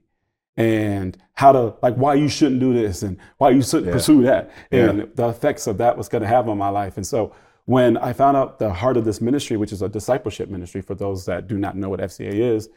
and 0.56 1.16
how 1.34 1.52
to 1.52 1.74
like 1.82 1.94
why 1.96 2.14
you 2.14 2.28
shouldn't 2.28 2.60
do 2.60 2.72
this 2.74 3.02
and 3.02 3.16
why 3.38 3.50
you 3.50 3.62
shouldn't 3.62 3.86
Yeah. 3.86 3.92
pursue 3.92 4.22
that 4.22 4.50
Yeah. 4.70 4.90
and 4.90 5.08
the 5.14 5.28
effects 5.28 5.66
of 5.66 5.78
that 5.78 5.96
was 5.96 6.08
going 6.08 6.22
to 6.22 6.28
have 6.28 6.48
on 6.48 6.58
my 6.58 6.68
life 6.68 6.96
and 6.96 7.06
so 7.06 7.32
when 7.64 7.96
i 7.98 8.12
found 8.12 8.36
out 8.36 8.58
the 8.58 8.72
heart 8.72 8.96
of 8.96 9.04
this 9.04 9.20
ministry 9.20 9.56
which 9.56 9.72
is 9.72 9.82
a 9.82 9.88
discipleship 9.88 10.48
ministry 10.50 10.80
for 10.82 10.94
those 10.94 11.24
that 11.26 11.46
do 11.48 11.56
not 11.58 11.76
know 11.76 11.88
what 11.88 12.00
fca 12.00 12.32
is 12.32 12.68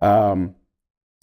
um, 0.00 0.54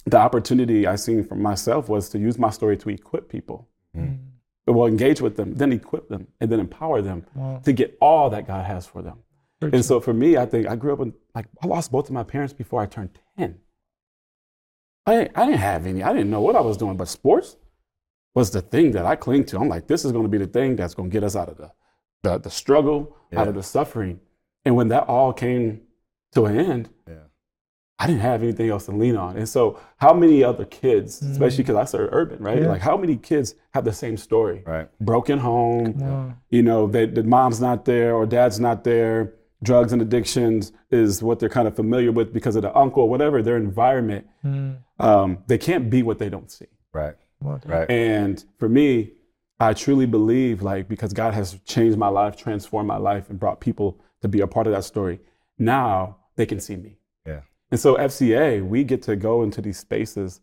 the 0.05 0.17
opportunity 0.17 0.88
i 0.88 0.96
seen 0.96 1.24
for 1.24 1.36
myself 1.36 1.88
was 1.89 2.10
to 2.10 2.17
use 2.20 2.38
my 2.39 2.50
story 2.50 2.77
to 2.77 2.89
equip 2.89 3.27
people 3.29 3.67
Mm. 3.96 4.20
Well 4.68 4.88
engage 4.88 5.22
with 5.22 5.36
them 5.36 5.56
then 5.56 5.72
equip 5.74 6.08
them 6.10 6.27
and 6.39 6.51
then 6.51 6.60
empower 6.60 7.01
them 7.01 7.25
Wow. 7.36 7.60
to 7.63 7.74
get 7.74 7.98
all 8.00 8.30
that 8.30 8.46
god 8.48 8.65
has 8.65 8.86
for 8.86 9.01
them 9.01 9.20
and 9.62 9.86
so 9.86 10.00
for 10.00 10.12
me, 10.12 10.38
I 10.38 10.48
think 10.48 10.68
I 10.68 10.75
grew 10.75 10.91
up 10.91 11.01
in 11.01 11.13
like 11.36 11.46
I 11.63 11.68
lost 11.68 11.91
both 11.91 12.08
of 12.08 12.13
my 12.13 12.24
parents 12.24 12.51
before 12.51 12.82
I 12.82 12.88
turned 12.88 13.12
ten. 13.38 13.60
I 15.06 15.12
didn't, 15.15 15.38
I 15.38 15.46
didn't 15.46 15.60
have 15.60 15.86
any. 15.86 16.01
I 16.01 16.13
didn't 16.13 16.32
know 16.32 16.41
what 16.41 16.56
I 16.56 16.62
was 16.62 16.77
doing, 16.77 16.98
but 16.98 17.08
sports 17.08 17.58
was 18.34 18.50
the 18.50 18.62
thing 18.62 18.91
that 18.94 19.06
I 19.06 19.15
cling 19.15 19.46
to. 19.46 19.60
I'm 19.60 19.70
like, 19.70 19.86
this 19.86 20.03
is 20.03 20.12
going 20.12 20.24
to 20.24 20.30
be 20.30 20.39
the 20.39 20.48
thing 20.48 20.75
that's 20.75 20.96
going 20.96 21.10
to 21.10 21.13
get 21.13 21.24
us 21.24 21.36
out 21.36 21.48
of 21.50 21.58
the 21.58 21.72
the, 22.24 22.38
the 22.39 22.50
struggle, 22.50 23.15
out 23.36 23.48
of 23.48 23.53
the 23.53 23.62
suffering. 23.62 24.20
And 24.65 24.75
when 24.75 24.88
that 24.88 25.08
all 25.08 25.32
came 25.32 25.82
to 26.34 26.46
an 26.46 26.58
end, 26.60 26.89
yeah 27.08 27.15
I 28.01 28.08
didn't 28.08 28.22
have 28.22 28.41
anything 28.41 28.70
else 28.74 28.86
to 28.86 28.91
lean 29.03 29.15
on. 29.15 29.38
And 29.38 29.48
so, 29.48 29.79
how 29.98 30.13
many 30.13 30.43
other 30.43 30.65
kids, 30.65 31.22
especially 31.22 31.63
because 31.63 31.75
I 31.75 31.86
started 31.86 32.10
urban, 32.12 32.39
right? 32.41 32.62
Yeah. 32.62 32.70
Like, 32.70 32.81
how 32.81 32.98
many 32.98 33.15
kids 33.15 33.53
have 33.75 33.84
the 33.86 33.93
same 33.93 34.17
story? 34.17 34.63
right 34.65 34.88
Broken 35.00 35.38
home, 35.38 36.00
Wow. 36.00 36.34
you 36.50 36.63
know, 36.63 36.88
they, 36.88 37.05
the 37.05 37.24
mom's 37.24 37.62
not 37.62 37.86
there 37.86 38.15
or 38.15 38.25
dad's 38.25 38.60
not 38.60 38.84
there. 38.84 39.36
Drugs 39.63 39.93
and 39.93 40.01
addictions 40.01 40.72
is 40.89 41.22
what 41.22 41.38
they're 41.39 41.55
kind 41.60 41.67
of 41.67 41.75
familiar 41.75 42.12
with 42.12 42.34
because 42.34 42.55
of 42.55 42.63
the 42.63 42.75
uncle, 42.75 43.08
whatever 43.08 43.43
their 43.43 43.58
environment. 43.58 44.25
Mm. 44.43 44.77
Um, 45.00 45.38
they 45.46 45.60
can't 45.60 45.88
be 45.96 46.01
what 46.01 46.17
they 46.17 46.29
don't 46.29 46.50
see. 46.50 46.65
right 46.91 47.15
right 47.65 47.88
And 47.91 48.43
for 48.58 48.67
me, 48.67 49.12
I 49.60 49.74
truly 49.84 50.08
believe, 50.08 50.63
like, 50.63 50.88
because 50.88 51.13
God 51.13 51.36
has 51.36 51.60
changed 51.65 51.98
my 52.00 52.08
life, 52.08 52.36
transformed 52.36 52.88
my 52.88 52.98
life, 52.98 53.29
and 53.29 53.39
brought 53.39 53.60
people 53.62 53.89
to 54.22 54.27
be 54.27 54.41
a 54.41 54.48
part 54.48 54.65
of 54.65 54.74
that 54.74 54.86
story. 54.86 55.20
Now 55.60 56.17
they 56.38 56.48
can 56.48 56.60
see 56.60 56.75
me. 56.75 56.98
Yeah 57.71 57.75
And 57.75 57.79
so, 57.79 57.95
FCA, 57.95 58.61
we 58.67 58.83
get 58.83 59.01
to 59.03 59.15
go 59.15 59.43
into 59.43 59.61
these 59.61 59.79
spaces 59.79 60.41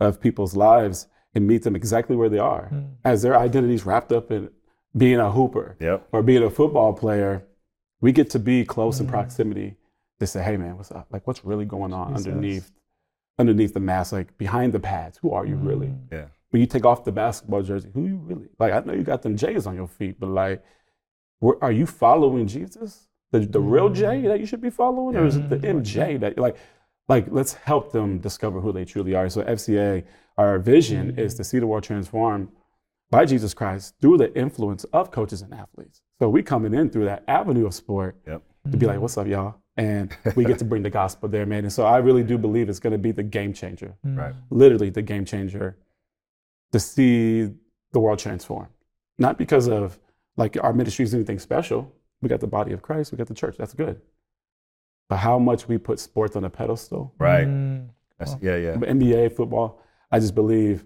of 0.00 0.20
people's 0.20 0.54
lives 0.56 1.08
and 1.34 1.46
meet 1.46 1.62
them 1.62 1.74
exactly 1.76 2.16
where 2.16 2.28
they 2.30 2.38
are, 2.38 2.68
Mm. 2.72 2.88
as 3.04 3.22
their 3.22 3.36
identities 3.38 3.84
wrapped 3.86 4.12
up 4.12 4.30
in 4.30 4.50
being 4.96 5.20
a 5.20 5.30
hooper 5.32 5.76
yep 5.80 6.06
or 6.12 6.22
being 6.22 6.42
a 6.42 6.50
football 6.50 6.92
player. 6.94 7.42
We 8.00 8.12
get 8.12 8.28
to 8.30 8.38
be 8.38 8.64
close 8.64 9.00
in 9.00 9.06
Mm. 9.06 9.10
proximity 9.10 9.76
to 10.20 10.26
say, 10.26 10.42
"Hey, 10.42 10.56
man, 10.56 10.76
what's 10.76 10.92
up? 10.92 11.06
Like, 11.10 11.26
what's 11.26 11.44
really 11.44 11.64
going 11.66 11.92
on 11.92 12.08
Jesus. 12.14 12.26
underneath, 12.26 12.72
underneath 13.38 13.74
the 13.74 13.80
mask? 13.80 14.12
Like 14.12 14.36
behind 14.38 14.72
the 14.72 14.80
pads? 14.80 15.18
Who 15.22 15.30
are 15.32 15.46
you 15.46 15.56
really?" 15.56 15.88
Mm. 15.88 16.12
yeah 16.12 16.26
when 16.50 16.60
you 16.60 16.66
take 16.66 16.86
off 16.86 17.04
the 17.04 17.12
basketball 17.12 17.62
jersey, 17.62 17.90
who 17.92 18.02
you 18.06 18.16
really 18.16 18.48
like? 18.58 18.72
I 18.72 18.80
know 18.86 18.94
you 18.94 19.02
got 19.02 19.20
them 19.22 19.36
J's 19.36 19.66
on 19.66 19.74
your 19.74 19.88
feet, 19.88 20.18
but 20.20 20.28
like, 20.28 20.62
were, 21.40 21.58
are 21.62 21.72
you 21.72 21.86
following 21.86 22.46
Jesus, 22.46 23.08
the 23.40 23.46
the 23.46 23.60
real 23.60 23.88
J 23.88 24.04
mm. 24.22 24.28
that 24.28 24.40
you 24.40 24.46
should 24.46 24.60
be 24.60 24.70
following, 24.70 25.16
or 25.16 25.26
is 25.26 25.36
it 25.36 25.48
the 25.48 25.58
MJ 25.58 26.18
that 26.20 26.38
like? 26.38 26.56
Like, 27.08 27.26
let's 27.30 27.54
help 27.54 27.92
them 27.92 28.18
discover 28.18 28.60
who 28.60 28.72
they 28.72 28.84
truly 28.84 29.14
are. 29.14 29.28
So 29.28 29.40
FCA, 29.44 30.02
our 30.36 30.58
vision 30.58 31.16
is 31.16 31.34
mm. 31.34 31.36
to 31.36 31.44
see 31.44 31.60
the 31.60 31.66
world 31.68 31.84
transformed 31.84 32.48
by 33.10 33.24
Jesus 33.24 33.54
Christ 33.54 33.94
through 34.00 34.18
the 34.18 34.36
influence 34.36 34.84
of 34.84 35.10
coaches 35.10 35.42
and 35.42 35.54
athletes. 35.54 36.02
So 36.18 36.28
we 36.28 36.42
coming 36.42 36.74
in 36.74 36.90
through 36.90 37.04
that 37.04 37.24
avenue 37.28 37.66
of 37.66 37.74
sport 37.74 38.16
Yep. 38.26 38.42
to 38.70 38.76
be 38.76 38.86
like, 38.86 38.94
mm-hmm. 38.94 39.02
what's 39.02 39.16
up, 39.16 39.26
y'all? 39.26 39.56
And 39.76 40.16
we 40.34 40.44
get 40.44 40.58
to 40.58 40.64
bring 40.72 40.82
the 40.82 40.90
gospel 40.90 41.28
there, 41.28 41.46
man. 41.46 41.64
And 41.64 41.72
so 41.72 41.84
I 41.84 41.98
really 41.98 42.24
do 42.24 42.38
believe 42.38 42.68
it's 42.68 42.80
going 42.80 42.92
to 42.92 42.98
be 42.98 43.12
the 43.12 43.22
game 43.22 43.52
changer, 43.52 43.96
Right. 44.02 44.32
Mm. 44.32 44.42
literally 44.50 44.90
the 44.90 45.02
game 45.02 45.24
changer, 45.24 45.76
to 46.72 46.80
see 46.80 47.50
the 47.92 48.00
world 48.00 48.18
transform. 48.18 48.68
Not 49.18 49.38
because 49.38 49.68
of 49.68 49.98
like 50.36 50.56
our 50.62 50.72
ministry 50.72 51.04
is 51.04 51.14
anything 51.14 51.38
special. 51.38 51.92
We 52.26 52.28
got 52.28 52.40
the 52.40 52.48
body 52.48 52.72
of 52.72 52.82
Christ, 52.82 53.12
we 53.12 53.18
got 53.18 53.28
the 53.28 53.34
church. 53.34 53.56
That's 53.56 53.72
good. 53.72 54.00
But 55.08 55.18
how 55.18 55.38
much 55.38 55.68
we 55.68 55.78
put 55.78 56.00
sports 56.00 56.34
on 56.34 56.44
a 56.44 56.50
pedestal, 56.50 57.14
Right. 57.20 57.46
Mm. 57.46 57.90
That's, 58.18 58.34
yeah, 58.42 58.56
yeah. 58.56 58.74
NBA, 58.74 59.36
football, 59.36 59.80
I 60.10 60.18
just 60.18 60.34
believe 60.34 60.84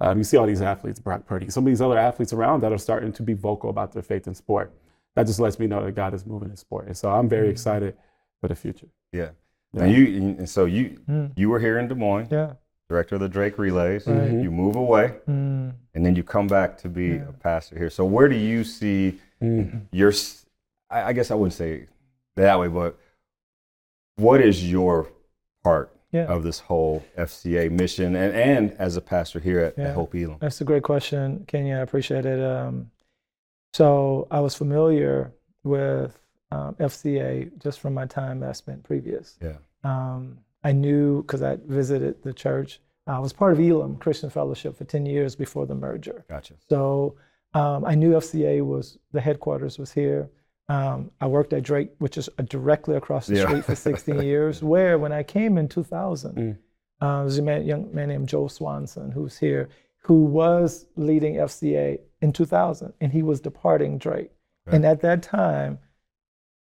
um, 0.00 0.18
you 0.18 0.24
see 0.24 0.36
all 0.36 0.44
these 0.46 0.60
athletes, 0.60 0.98
Brock 1.00 1.24
Purdy, 1.24 1.48
some 1.48 1.64
of 1.64 1.68
these 1.70 1.80
other 1.80 1.96
athletes 1.96 2.34
around 2.34 2.62
that 2.62 2.72
are 2.72 2.78
starting 2.78 3.10
to 3.14 3.22
be 3.22 3.32
vocal 3.32 3.70
about 3.70 3.92
their 3.92 4.02
faith 4.02 4.26
in 4.26 4.34
sport. 4.34 4.70
That 5.14 5.26
just 5.26 5.40
lets 5.40 5.58
me 5.58 5.66
know 5.66 5.82
that 5.82 5.92
God 5.94 6.12
is 6.12 6.26
moving 6.26 6.50
in 6.50 6.56
sport. 6.58 6.88
And 6.88 6.94
so 6.96 7.10
I'm 7.10 7.26
very 7.28 7.48
excited 7.48 7.96
for 8.42 8.48
the 8.48 8.54
future. 8.54 8.88
Yeah. 9.12 9.30
Yeah. 9.72 9.84
And 9.84 9.94
you 9.94 10.06
and 10.40 10.46
so 10.50 10.66
you 10.66 10.98
Mm. 11.08 11.32
you 11.36 11.48
were 11.48 11.58
here 11.60 11.78
in 11.78 11.88
Des 11.88 11.94
Moines, 11.94 12.28
Yeah. 12.30 12.54
director 12.90 13.14
of 13.14 13.22
the 13.22 13.28
Drake 13.30 13.56
Relays. 13.58 14.06
Right. 14.06 14.30
Mhm. 14.30 14.42
You 14.42 14.50
move 14.50 14.76
away, 14.76 15.14
Mm. 15.26 15.72
and 15.94 16.04
then 16.04 16.14
you 16.16 16.22
come 16.24 16.46
back 16.48 16.76
to 16.78 16.88
be 16.90 17.06
Yeah. 17.14 17.28
a 17.30 17.32
pastor 17.32 17.78
here. 17.78 17.88
So 17.88 18.04
where 18.04 18.28
do 18.28 18.36
you 18.36 18.64
see 18.64 19.18
Mm. 19.40 19.82
your? 19.92 20.12
I, 20.92 21.08
I 21.08 21.12
guess 21.12 21.30
I 21.30 21.34
wouldn't 21.34 21.54
say 21.54 21.86
that 22.36 22.58
way, 22.58 22.68
but 22.68 22.98
what 24.16 24.40
is 24.40 24.70
your 24.70 25.08
part 25.64 25.90
Yeah. 26.12 26.26
of 26.26 26.42
this 26.42 26.60
whole 26.60 27.02
FCA 27.16 27.70
mission, 27.70 28.14
and 28.16 28.34
and 28.34 28.72
as 28.78 28.96
a 28.96 29.00
pastor 29.00 29.40
here 29.40 29.60
at, 29.60 29.78
Yeah. 29.78 29.88
at 29.88 29.94
Hope 29.94 30.14
Elam? 30.14 30.36
That's 30.40 30.60
a 30.60 30.64
great 30.64 30.82
question, 30.82 31.44
Kenyon. 31.46 31.78
I 31.78 31.82
appreciate 31.82 32.26
it. 32.26 32.40
Um, 32.42 32.90
so 33.72 34.26
I 34.30 34.40
was 34.40 34.54
familiar 34.54 35.32
with 35.64 36.18
um, 36.50 36.74
FCA 36.74 37.50
just 37.58 37.80
from 37.80 37.94
my 37.94 38.04
time 38.06 38.40
that 38.40 38.50
I 38.50 38.52
spent 38.52 38.82
previous. 38.82 39.38
Yeah. 39.40 39.56
Um, 39.84 40.38
I 40.62 40.72
knew 40.72 41.22
because 41.22 41.42
I 41.42 41.56
visited 41.66 42.22
the 42.22 42.32
church. 42.34 42.80
I 43.06 43.18
was 43.18 43.32
part 43.32 43.52
of 43.52 43.58
Elam 43.60 43.96
Christian 43.96 44.30
Fellowship 44.30 44.76
for 44.76 44.84
10 44.84 45.06
years 45.06 45.34
before 45.34 45.66
the 45.66 45.74
merger. 45.74 46.24
Gotcha. 46.28 46.54
So 46.68 47.16
um, 47.54 47.84
I 47.84 47.94
knew 47.94 48.12
FCA 48.12 48.64
was 48.64 48.98
the 49.12 49.20
headquarters 49.20 49.78
was 49.78 49.90
here. 49.92 50.28
Um, 50.72 51.10
I 51.20 51.26
worked 51.26 51.52
at 51.52 51.62
Drake, 51.62 51.90
which 51.98 52.16
is 52.16 52.28
directly 52.48 52.96
across 52.96 53.26
the 53.26 53.36
Yeah. 53.36 53.46
street 53.46 53.64
for 53.64 53.74
16 53.74 54.22
years. 54.32 54.62
Where 54.62 54.98
when 54.98 55.12
I 55.12 55.22
came 55.22 55.58
in 55.58 55.68
2000, 55.68 56.36
Mm. 56.36 56.56
uh, 57.00 57.20
there's 57.22 57.38
a 57.38 57.42
man, 57.42 57.64
young 57.64 57.92
man 57.94 58.08
named 58.08 58.28
Joe 58.28 58.48
Swanson 58.48 59.10
who's 59.10 59.38
here, 59.38 59.68
who 60.04 60.24
was 60.24 60.86
leading 60.96 61.34
FCA 61.36 61.98
in 62.20 62.32
2000, 62.32 62.92
and 63.00 63.12
he 63.12 63.22
was 63.22 63.40
departing 63.40 63.98
Drake. 63.98 64.30
And 64.66 64.84
at 64.86 65.00
that 65.00 65.22
time, 65.22 65.78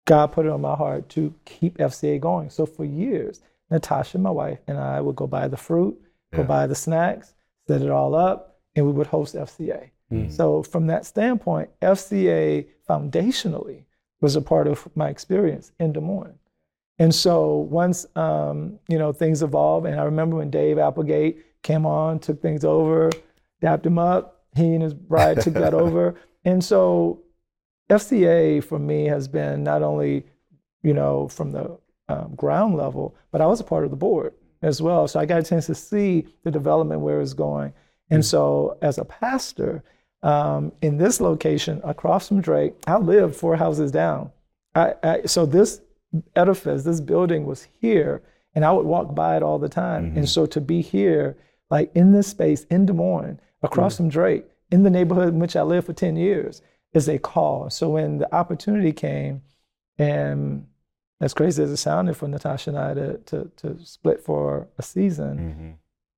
God 0.06 0.28
put 0.32 0.46
it 0.46 0.52
on 0.52 0.60
my 0.60 0.76
heart 0.76 1.08
to 1.10 1.34
keep 1.44 1.78
FCA 1.78 2.18
going. 2.20 2.48
So 2.50 2.64
for 2.66 2.84
years, 2.84 3.40
Natasha, 3.70 4.18
my 4.18 4.30
wife, 4.30 4.60
and 4.66 4.78
I 4.78 5.00
would 5.00 5.16
go 5.16 5.26
buy 5.26 5.46
the 5.48 5.56
fruit, 5.56 6.00
go 6.32 6.42
buy 6.44 6.66
the 6.68 6.74
snacks, 6.74 7.34
set 7.66 7.82
it 7.82 7.90
all 7.90 8.14
up, 8.14 8.60
and 8.76 8.86
we 8.86 8.92
would 8.92 9.08
host 9.08 9.34
FCA. 9.34 9.90
Mm. 10.12 10.30
So 10.30 10.62
from 10.62 10.86
that 10.86 11.04
standpoint, 11.06 11.70
FCA 11.82 12.66
foundationally 12.88 13.84
was 14.20 14.36
a 14.36 14.40
part 14.40 14.66
of 14.68 14.88
my 14.94 15.08
experience 15.08 15.72
in 15.78 15.92
Des 15.92 16.00
Moines. 16.00 16.38
And 16.98 17.14
so 17.14 17.56
once 17.56 18.06
um, 18.14 18.78
you 18.88 18.98
know 18.98 19.12
things 19.12 19.42
evolved, 19.42 19.86
and 19.86 19.98
I 19.98 20.04
remember 20.04 20.36
when 20.36 20.50
Dave 20.50 20.78
Applegate 20.78 21.44
came 21.62 21.86
on, 21.86 22.18
took 22.18 22.42
things 22.42 22.64
over, 22.64 23.10
dapped 23.60 23.86
him 23.86 23.98
up. 23.98 24.44
He 24.54 24.74
and 24.74 24.82
his 24.82 24.94
bride 24.94 25.40
took 25.40 25.54
that 25.54 25.74
over, 25.84 26.14
and 26.44 26.62
so 26.62 27.22
FCA 27.88 28.62
for 28.62 28.78
me 28.78 29.06
has 29.06 29.28
been 29.28 29.64
not 29.64 29.82
only 29.82 30.26
you 30.82 30.92
know 30.92 31.28
from 31.28 31.52
the 31.52 31.78
um, 32.08 32.34
ground 32.34 32.76
level, 32.76 33.16
but 33.30 33.40
I 33.40 33.46
was 33.46 33.60
a 33.60 33.64
part 33.64 33.84
of 33.84 33.90
the 33.90 33.96
board 33.96 34.34
as 34.62 34.82
well. 34.82 35.08
So 35.08 35.18
I 35.20 35.26
got 35.26 35.40
a 35.40 35.42
chance 35.42 35.66
to 35.66 35.74
see 35.74 36.26
the 36.44 36.50
development 36.50 37.00
where 37.00 37.20
it's 37.20 37.32
going. 37.32 37.72
And 38.10 38.24
so 38.24 38.76
as 38.82 38.98
a 38.98 39.04
pastor 39.04 39.84
um, 40.22 40.72
in 40.82 40.98
this 40.98 41.20
location 41.20 41.80
across 41.84 42.28
from 42.28 42.40
Drake, 42.40 42.74
I 42.86 42.96
lived 42.98 43.36
four 43.36 43.56
houses 43.56 43.90
down. 43.90 44.30
I, 44.74 44.94
I, 45.02 45.22
so 45.26 45.46
this 45.46 45.80
edifice, 46.36 46.84
this 46.84 47.00
building 47.00 47.46
was 47.46 47.66
here, 47.80 48.22
and 48.54 48.64
I 48.64 48.72
would 48.72 48.86
walk 48.86 49.14
by 49.14 49.36
it 49.36 49.42
all 49.42 49.58
the 49.58 49.68
time. 49.68 50.12
And 50.16 50.28
so 50.28 50.46
to 50.46 50.60
be 50.60 50.80
here, 50.82 51.36
like 51.70 51.90
in 51.94 52.12
this 52.12 52.26
space 52.28 52.64
in 52.64 52.86
Des 52.86 52.92
Moines, 52.92 53.38
across 53.62 53.96
from 53.96 54.08
Drake, 54.08 54.44
in 54.70 54.82
the 54.82 54.90
neighborhood 54.90 55.28
in 55.34 55.38
which 55.40 55.56
I 55.56 55.62
lived 55.62 55.86
for 55.86 55.92
10 55.92 56.16
years, 56.16 56.62
is 56.92 57.08
a 57.08 57.18
call. 57.18 57.70
So 57.70 57.90
when 57.90 58.18
the 58.18 58.32
opportunity 58.34 58.92
came, 58.92 59.42
and 59.98 60.66
as 61.20 61.34
crazy 61.34 61.62
as 61.62 61.70
it 61.70 61.76
sounded 61.76 62.16
for 62.16 62.26
Natasha 62.28 62.70
and 62.70 62.78
I 62.78 62.94
to, 62.94 63.18
to, 63.18 63.50
to 63.58 63.78
split 63.84 64.20
for 64.24 64.66
a 64.78 64.82
season, 64.82 65.38
Mhm. 65.38 65.74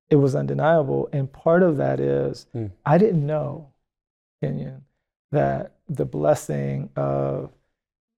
it 0.09 0.15
was 0.17 0.35
undeniable. 0.35 1.09
And 1.11 1.31
part 1.31 1.61
of 1.63 1.77
that 1.77 1.99
is 1.99 2.47
Mm. 2.55 2.71
I 2.85 2.97
didn't 2.97 3.25
know, 3.25 3.67
Kenyon, 4.43 4.83
that 5.31 5.73
the 5.87 6.05
blessing 6.05 6.89
of 6.95 7.51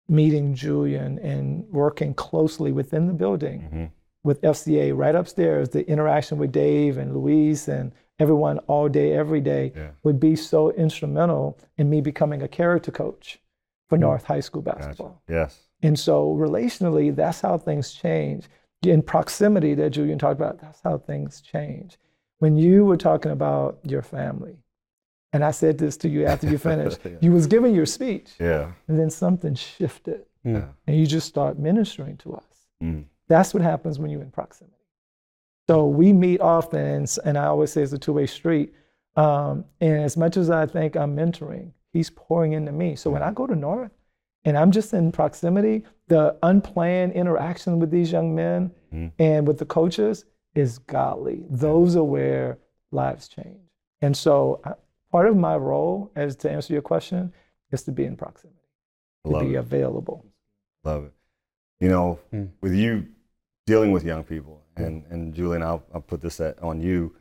meeting 0.07 0.53
Julian 0.53 1.17
and 1.19 1.65
working 1.71 2.13
closely 2.13 2.71
within 2.71 3.07
the 3.07 3.13
building 3.13 3.61
Mhm. 3.71 3.89
with 4.23 4.43
FCA 4.43 4.91
right 4.91 5.15
upstairs, 5.15 5.69
the 5.69 5.87
interaction 5.89 6.37
with 6.37 6.51
Dave 6.51 6.97
and 6.97 7.13
Louise 7.13 7.67
and 7.67 7.91
everyone 8.19 8.59
all 8.67 8.87
day, 8.89 9.13
every 9.13 9.41
day 9.41 9.71
Yeah. 9.75 9.91
would 10.03 10.19
be 10.19 10.35
so 10.35 10.71
instrumental 10.71 11.57
in 11.77 11.89
me 11.89 12.01
becoming 12.01 12.41
a 12.41 12.47
character 12.47 12.91
coach 12.91 13.41
for 13.87 13.97
North 13.97 14.23
High 14.25 14.39
School 14.39 14.61
Gotcha. 14.61 14.77
basketball. 14.79 15.21
Yes. 15.27 15.67
And 15.83 15.97
so 15.99 16.33
relationally, 16.33 17.13
that's 17.15 17.41
how 17.41 17.57
things 17.57 17.91
change. 17.93 18.47
In 18.83 19.01
proximity 19.01 19.73
that 19.75 19.89
Julian 19.91 20.17
talked 20.19 20.39
about, 20.39 20.59
that's 20.59 20.81
how 20.81 20.97
things 20.97 21.41
change. 21.41 21.99
When 22.39 22.55
you 22.57 22.85
were 22.85 22.97
talking 22.97 23.31
about 23.31 23.79
your 23.83 24.01
family, 24.01 24.57
and 25.35 25.43
I 25.43 25.51
said 25.51 25.77
this 25.77 25.97
to 25.97 26.07
you 26.09 26.25
after 26.25 26.47
you 26.49 26.57
finished, 26.71 26.99
Yeah. 27.03 27.17
you 27.21 27.31
was 27.33 27.45
giving 27.47 27.73
your 27.75 27.85
speech, 27.85 28.29
Yeah. 28.39 28.71
and 28.87 28.97
then 28.99 29.09
something 29.09 29.53
shifted, 29.55 30.21
Yeah. 30.43 30.67
and 30.87 30.97
you 30.97 31.05
just 31.05 31.27
start 31.27 31.59
ministering 31.59 32.15
to 32.17 32.33
us. 32.35 32.67
Mm. 32.81 33.05
That's 33.27 33.53
what 33.53 33.63
happens 33.63 33.99
when 33.99 34.09
you're 34.11 34.21
in 34.21 34.31
proximity. 34.31 34.75
So 35.67 35.87
we 35.87 36.13
meet 36.13 36.39
often, 36.41 36.79
and 36.85 37.17
and 37.25 37.37
I 37.37 37.45
always 37.45 37.71
say 37.73 37.81
it's 37.81 37.93
a 37.93 37.97
two-way 37.97 38.27
street. 38.27 38.73
Um, 39.15 39.65
and 39.81 39.99
as 40.09 40.15
much 40.17 40.37
as 40.37 40.49
I 40.49 40.65
think 40.65 40.95
I'm 40.95 41.15
mentoring, 41.15 41.71
he's 41.93 42.09
pouring 42.09 42.53
into 42.53 42.71
me. 42.71 42.95
So 42.95 43.09
when 43.09 43.23
I 43.23 43.31
go 43.31 43.47
to 43.47 43.55
North 43.55 43.91
and 44.43 44.57
I'm 44.57 44.71
just 44.71 44.93
in 44.93 45.11
proximity, 45.11 45.83
the 46.07 46.37
unplanned 46.43 47.13
interaction 47.13 47.79
with 47.79 47.89
these 47.91 48.11
young 48.11 48.35
men 48.35 48.71
Mhm. 48.93 49.11
and 49.17 49.47
with 49.47 49.57
the 49.57 49.65
coaches 49.65 50.25
is 50.53 50.77
godly. 50.79 51.45
Those 51.49 51.95
are 51.95 52.03
where 52.03 52.57
lives 52.91 53.27
change. 53.27 53.63
And 54.01 54.15
so 54.15 54.59
I- 54.65 54.75
part 55.15 55.29
of 55.29 55.37
my 55.37 55.55
role, 55.55 56.11
as 56.13 56.35
to 56.35 56.51
answer 56.51 56.73
your 56.73 56.81
question, 56.81 57.31
is 57.71 57.83
to 57.83 57.91
be 57.99 58.03
in 58.03 58.17
proximity, 58.17 58.67
to 59.23 59.31
Love 59.31 59.43
be 59.47 59.53
it. 59.55 59.57
available. 59.65 60.25
Love 60.83 61.05
it. 61.05 61.13
You 61.79 61.87
know, 61.89 62.19
Mm. 62.33 62.49
with 62.59 62.73
you 62.73 63.07
dealing 63.65 63.91
with 63.93 64.03
young 64.03 64.23
people, 64.25 64.61
and, 64.75 65.05
and 65.09 65.33
Julian, 65.33 65.63
I'll, 65.63 65.83
I'll 65.93 66.01
put 66.01 66.19
this 66.21 66.41
at, 66.41 66.61
on 66.61 66.81
you. 66.81 67.15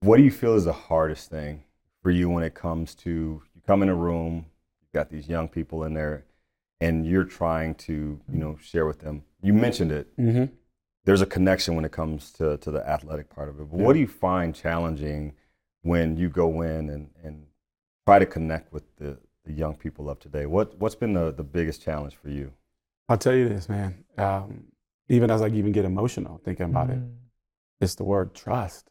What 0.00 0.16
do 0.16 0.24
you 0.24 0.32
feel 0.32 0.54
is 0.54 0.64
the 0.64 0.72
hardest 0.72 1.30
thing 1.30 1.62
for 2.02 2.10
you 2.10 2.28
when 2.30 2.42
it 2.42 2.54
comes 2.54 2.96
to 3.04 3.10
you 3.54 3.62
come 3.64 3.80
in 3.84 3.88
a 3.88 3.94
room, 3.94 4.46
you've 4.82 4.92
got 4.92 5.08
these 5.08 5.28
young 5.28 5.46
people 5.48 5.84
in 5.84 5.94
there, 5.94 6.24
and 6.80 7.06
you're 7.06 7.24
trying 7.40 7.76
to, 7.76 8.20
you 8.32 8.38
know, 8.42 8.56
share 8.60 8.86
with 8.86 8.98
them? 8.98 9.22
You 9.40 9.52
mentioned 9.52 9.92
it. 9.92 10.16
Mm-hmm. 10.16 10.46
There's 11.04 11.22
a 11.22 11.26
connection 11.26 11.76
when 11.76 11.84
it 11.84 11.92
comes 11.92 12.32
to, 12.32 12.56
to 12.58 12.70
the 12.72 12.82
athletic 12.94 13.30
part 13.30 13.48
of 13.48 13.60
it. 13.60 13.70
But 13.70 13.78
what 13.78 13.92
do 13.92 14.00
you 14.00 14.08
find 14.08 14.52
challenging 14.52 15.34
when 15.88 16.16
you 16.18 16.28
go 16.28 16.60
in 16.60 16.90
and, 16.90 17.08
and 17.24 17.46
try 18.06 18.18
to 18.18 18.26
connect 18.26 18.72
with 18.74 18.84
the, 18.98 19.16
the 19.44 19.52
young 19.52 19.74
people 19.74 20.10
of 20.10 20.20
today? 20.20 20.44
What, 20.44 20.78
what's 20.78 20.94
been 20.94 21.14
the, 21.14 21.32
the 21.32 21.42
biggest 21.42 21.82
challenge 21.82 22.14
for 22.16 22.28
you? 22.28 22.52
I'll 23.08 23.16
tell 23.16 23.34
you 23.34 23.48
this, 23.48 23.70
man. 23.70 24.04
Um, 24.18 24.64
even 25.08 25.30
as 25.30 25.40
I 25.40 25.46
even 25.48 25.72
get 25.72 25.86
emotional 25.86 26.40
thinking 26.44 26.66
about 26.66 26.90
it, 26.90 26.98
Mm. 26.98 27.14
it's 27.80 27.94
the 27.94 28.04
word 28.04 28.34
trust. 28.34 28.90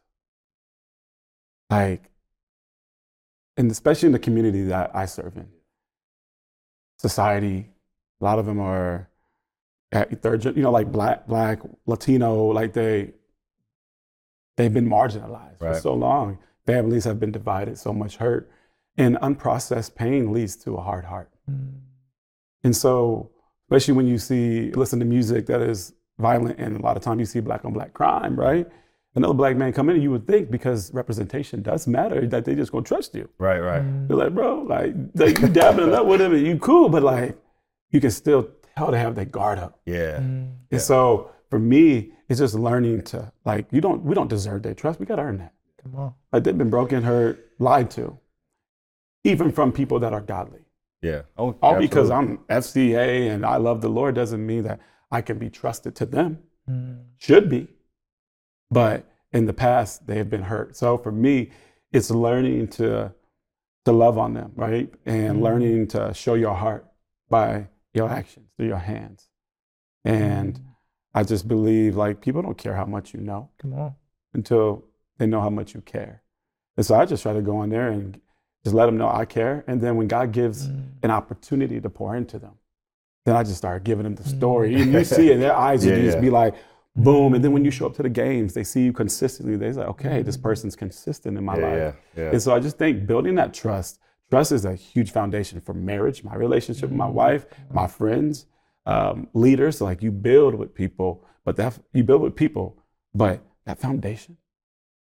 Like, 1.70 2.10
and 3.56 3.70
especially 3.70 4.08
in 4.08 4.12
the 4.12 4.18
community 4.18 4.62
that 4.64 4.90
I 4.94 5.06
serve 5.06 5.36
in, 5.36 5.48
society, 6.98 7.70
a 8.20 8.24
lot 8.24 8.40
of 8.40 8.46
them 8.46 8.58
are 8.58 9.08
at 9.92 10.20
third, 10.20 10.40
gen- 10.40 10.56
you 10.56 10.62
know, 10.62 10.72
like 10.72 10.90
black, 10.90 11.28
black, 11.28 11.60
Latino, 11.86 12.46
like 12.46 12.72
they, 12.72 13.12
they've 14.56 14.74
been 14.74 14.88
marginalized 14.88 15.58
for 15.60 15.78
so 15.80 15.94
long. 15.94 16.38
Families 16.68 17.04
have 17.04 17.18
been 17.18 17.32
divided, 17.32 17.78
so 17.78 17.94
much 17.94 18.16
hurt, 18.16 18.50
and 18.98 19.16
unprocessed 19.28 19.94
pain 19.94 20.32
leads 20.32 20.54
to 20.54 20.74
a 20.74 20.82
hard 20.82 21.06
heart. 21.06 21.30
Mm. 21.50 21.80
And 22.62 22.76
so, 22.76 23.30
especially 23.64 23.94
when 23.94 24.06
you 24.06 24.18
see, 24.18 24.70
listen 24.72 24.98
to 24.98 25.06
music 25.06 25.46
that 25.46 25.62
is 25.62 25.94
violent, 26.18 26.58
and 26.58 26.76
a 26.76 26.82
lot 26.82 26.98
of 26.98 27.02
times 27.02 27.20
you 27.20 27.24
see 27.24 27.40
black 27.40 27.64
on 27.64 27.72
black 27.72 27.94
crime, 27.94 28.38
right? 28.38 28.66
Another 29.14 29.32
black 29.32 29.56
man 29.56 29.72
come 29.72 29.88
in, 29.88 29.94
and 29.96 30.02
you 30.02 30.10
would 30.10 30.26
think 30.26 30.50
because 30.50 30.92
representation 30.92 31.62
does 31.62 31.86
matter 31.86 32.26
that 32.26 32.44
they 32.44 32.54
just 32.54 32.70
gonna 32.70 32.84
trust 32.84 33.14
you. 33.14 33.26
Right, 33.38 33.60
right. 33.60 33.82
Mm. 33.82 34.06
They're 34.08 34.16
like, 34.18 34.34
bro, 34.34 34.62
like, 34.62 34.94
like 35.14 35.38
you 35.40 35.48
dabbing 35.48 35.88
it 35.88 35.94
up 35.94 36.04
with 36.04 36.20
him 36.20 36.34
and 36.34 36.46
you 36.46 36.58
cool, 36.58 36.90
but 36.90 37.02
like 37.02 37.38
you 37.90 38.00
can 38.00 38.10
still 38.10 38.50
tell 38.76 38.90
they 38.90 38.98
have 38.98 39.14
that 39.14 39.32
guard 39.32 39.58
up. 39.58 39.80
Yeah. 39.86 40.18
Mm. 40.18 40.52
And 40.70 40.82
so 40.82 41.30
for 41.48 41.58
me, 41.58 42.12
it's 42.28 42.40
just 42.40 42.54
learning 42.54 43.02
to 43.04 43.32
like 43.46 43.66
you 43.72 43.80
don't 43.80 44.04
we 44.04 44.14
don't 44.14 44.28
deserve 44.28 44.62
their 44.62 44.74
trust. 44.74 45.00
We 45.00 45.06
gotta 45.06 45.22
earn 45.22 45.38
that. 45.38 45.54
Come 45.82 45.94
on. 45.96 46.14
Like 46.32 46.44
they've 46.44 46.56
been 46.58 46.70
broken, 46.70 47.02
hurt, 47.02 47.50
lied 47.58 47.90
to, 47.92 48.18
even 49.24 49.52
from 49.52 49.72
people 49.72 50.00
that 50.00 50.12
are 50.12 50.20
godly. 50.20 50.60
Yeah. 51.02 51.22
Oh, 51.36 51.56
All 51.62 51.78
because. 51.78 52.10
I'm 52.10 52.38
FCA 52.48 53.30
and 53.32 53.46
I 53.46 53.56
love 53.56 53.80
the 53.80 53.88
Lord 53.88 54.14
doesn't 54.14 54.44
mean 54.44 54.64
that 54.64 54.80
I 55.10 55.20
can 55.22 55.38
be 55.38 55.48
trusted 55.50 55.94
to 55.96 56.06
them. 56.06 56.38
Mm. 56.68 57.04
Should 57.18 57.48
be. 57.48 57.68
But 58.70 59.06
in 59.32 59.46
the 59.46 59.52
past, 59.52 60.06
they 60.06 60.18
have 60.18 60.28
been 60.28 60.42
hurt. 60.42 60.76
So 60.76 60.98
for 60.98 61.12
me, 61.12 61.50
it's 61.92 62.10
learning 62.10 62.68
to 62.68 63.14
to 63.84 63.92
love 63.92 64.18
on 64.18 64.34
them, 64.34 64.52
right? 64.54 64.92
And 65.06 65.38
Mhm. 65.38 65.42
learning 65.42 65.86
to 65.88 66.12
show 66.12 66.34
your 66.34 66.54
heart 66.54 66.86
by 67.30 67.68
your 67.94 68.10
actions, 68.10 68.50
through 68.56 68.66
your 68.66 68.76
hands. 68.76 69.30
And 70.04 70.54
Mm. 70.58 70.64
I 71.14 71.22
just 71.22 71.48
believe 71.48 71.96
like 71.96 72.20
people 72.20 72.42
don't 72.42 72.58
care 72.58 72.74
how 72.74 72.84
much 72.84 73.14
you 73.14 73.20
know 73.20 73.48
Come 73.58 73.72
on. 73.72 73.94
until 74.34 74.84
they 75.18 75.26
know 75.26 75.40
how 75.40 75.50
much 75.50 75.74
you 75.74 75.80
care. 75.80 76.22
And 76.76 76.86
so 76.86 76.94
I 76.94 77.04
just 77.04 77.22
try 77.22 77.32
to 77.32 77.42
go 77.42 77.62
in 77.62 77.70
there 77.70 77.88
and 77.90 78.20
just 78.64 78.74
let 78.74 78.86
them 78.86 78.96
know 78.96 79.08
I 79.08 79.24
care. 79.24 79.64
And 79.66 79.80
then 79.80 79.96
when 79.96 80.08
God 80.08 80.32
gives 80.32 80.68
Mm. 80.68 80.84
an 81.02 81.10
opportunity 81.10 81.80
to 81.80 81.90
pour 81.90 82.16
into 82.16 82.38
them, 82.38 82.54
then 83.24 83.36
I 83.36 83.42
just 83.42 83.58
start 83.58 83.84
giving 83.84 84.04
them 84.04 84.14
the 84.14 84.24
story. 84.24 84.74
And 84.80 84.92
you 84.92 85.04
see 85.04 85.30
it, 85.32 85.38
their 85.38 85.54
eyes 85.56 85.84
Yeah, 85.86 85.96
just 85.96 86.16
yeah. 86.16 86.20
be 86.22 86.30
like, 86.30 86.54
boom. 86.96 87.34
And 87.34 87.44
then 87.44 87.52
when 87.52 87.64
you 87.64 87.70
show 87.70 87.86
up 87.86 87.94
to 87.96 88.02
the 88.02 88.08
games, 88.08 88.54
they 88.54 88.64
see 88.64 88.82
you 88.84 88.92
consistently. 88.92 89.56
They're 89.56 89.72
like, 89.74 89.88
okay, 89.88 90.22
this 90.22 90.36
person's 90.36 90.74
consistent 90.76 91.36
in 91.36 91.44
my 91.44 91.56
yeah, 91.58 91.66
life. 91.66 91.94
And 92.32 92.42
so 92.42 92.54
I 92.54 92.60
just 92.60 92.78
think 92.78 93.06
building 93.06 93.34
that 93.36 93.52
trust, 93.52 94.00
trust 94.30 94.52
is 94.52 94.64
a 94.64 94.74
huge 94.74 95.10
foundation 95.10 95.60
for 95.60 95.74
marriage, 95.74 96.24
my 96.24 96.34
relationship 96.34 96.88
with 96.90 96.96
my 96.98 97.08
wife, 97.08 97.46
my 97.72 97.86
friends, 97.86 98.46
um, 98.86 99.28
leaders. 99.34 99.80
Like 99.80 100.02
you 100.02 100.10
build 100.12 100.54
with 100.54 100.74
people, 100.74 101.24
but 101.44 101.56
that 101.56 101.78
you 101.92 102.02
build 102.04 102.22
with 102.22 102.34
people, 102.36 102.82
but 103.14 103.40
that 103.66 103.78
foundation 103.78 104.36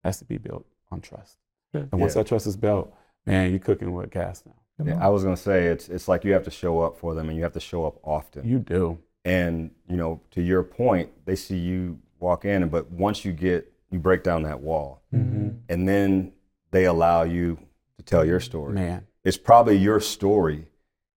has 0.07 0.19
to 0.19 0.25
be 0.25 0.39
built 0.39 0.65
on 0.91 1.01
trust. 1.01 1.37
Good. 1.73 1.89
And 1.93 2.01
once 2.01 2.15
Yeah. 2.15 2.23
that 2.23 2.29
trust 2.29 2.47
is 2.47 2.57
built, 2.57 2.93
man, 3.27 3.51
you're 3.51 3.59
cooking 3.59 3.93
with 3.93 4.11
gas 4.11 4.43
now. 4.47 4.55
Yeah. 4.85 5.05
I 5.05 5.09
was 5.09 5.23
gonna 5.25 5.37
say 5.37 5.67
it's 5.67 5.89
it's 5.89 6.07
like 6.09 6.25
you 6.25 6.33
have 6.33 6.45
to 6.45 6.51
show 6.51 6.81
up 6.81 6.99
for 6.99 7.15
them 7.15 7.29
and 7.29 7.37
you 7.37 7.43
have 7.45 7.53
to 7.55 7.61
show 7.61 7.85
up 7.87 7.97
often. 8.03 8.47
You 8.49 8.59
do. 8.59 8.99
and 9.25 9.73
you 9.89 9.97
know, 9.97 10.21
to 10.31 10.41
your 10.41 10.63
point, 10.63 11.11
they 11.25 11.35
see 11.35 11.57
you 11.59 11.99
walk 12.21 12.45
in, 12.45 12.63
and 12.63 12.71
but 12.71 12.91
once 12.93 13.25
you 13.25 13.33
get 13.33 13.73
you 13.91 13.99
break 13.99 14.23
down 14.23 14.43
that 14.45 14.61
wall, 14.61 15.03
Mm. 15.15 15.59
and 15.69 15.89
then 15.89 16.33
they 16.71 16.85
allow 16.85 17.23
you 17.25 17.59
to 17.99 18.05
tell 18.05 18.25
your 18.25 18.39
story. 18.41 18.75
Man. 18.75 19.07
It's 19.25 19.37
probably 19.37 19.77
your 19.77 19.99
story 20.01 20.69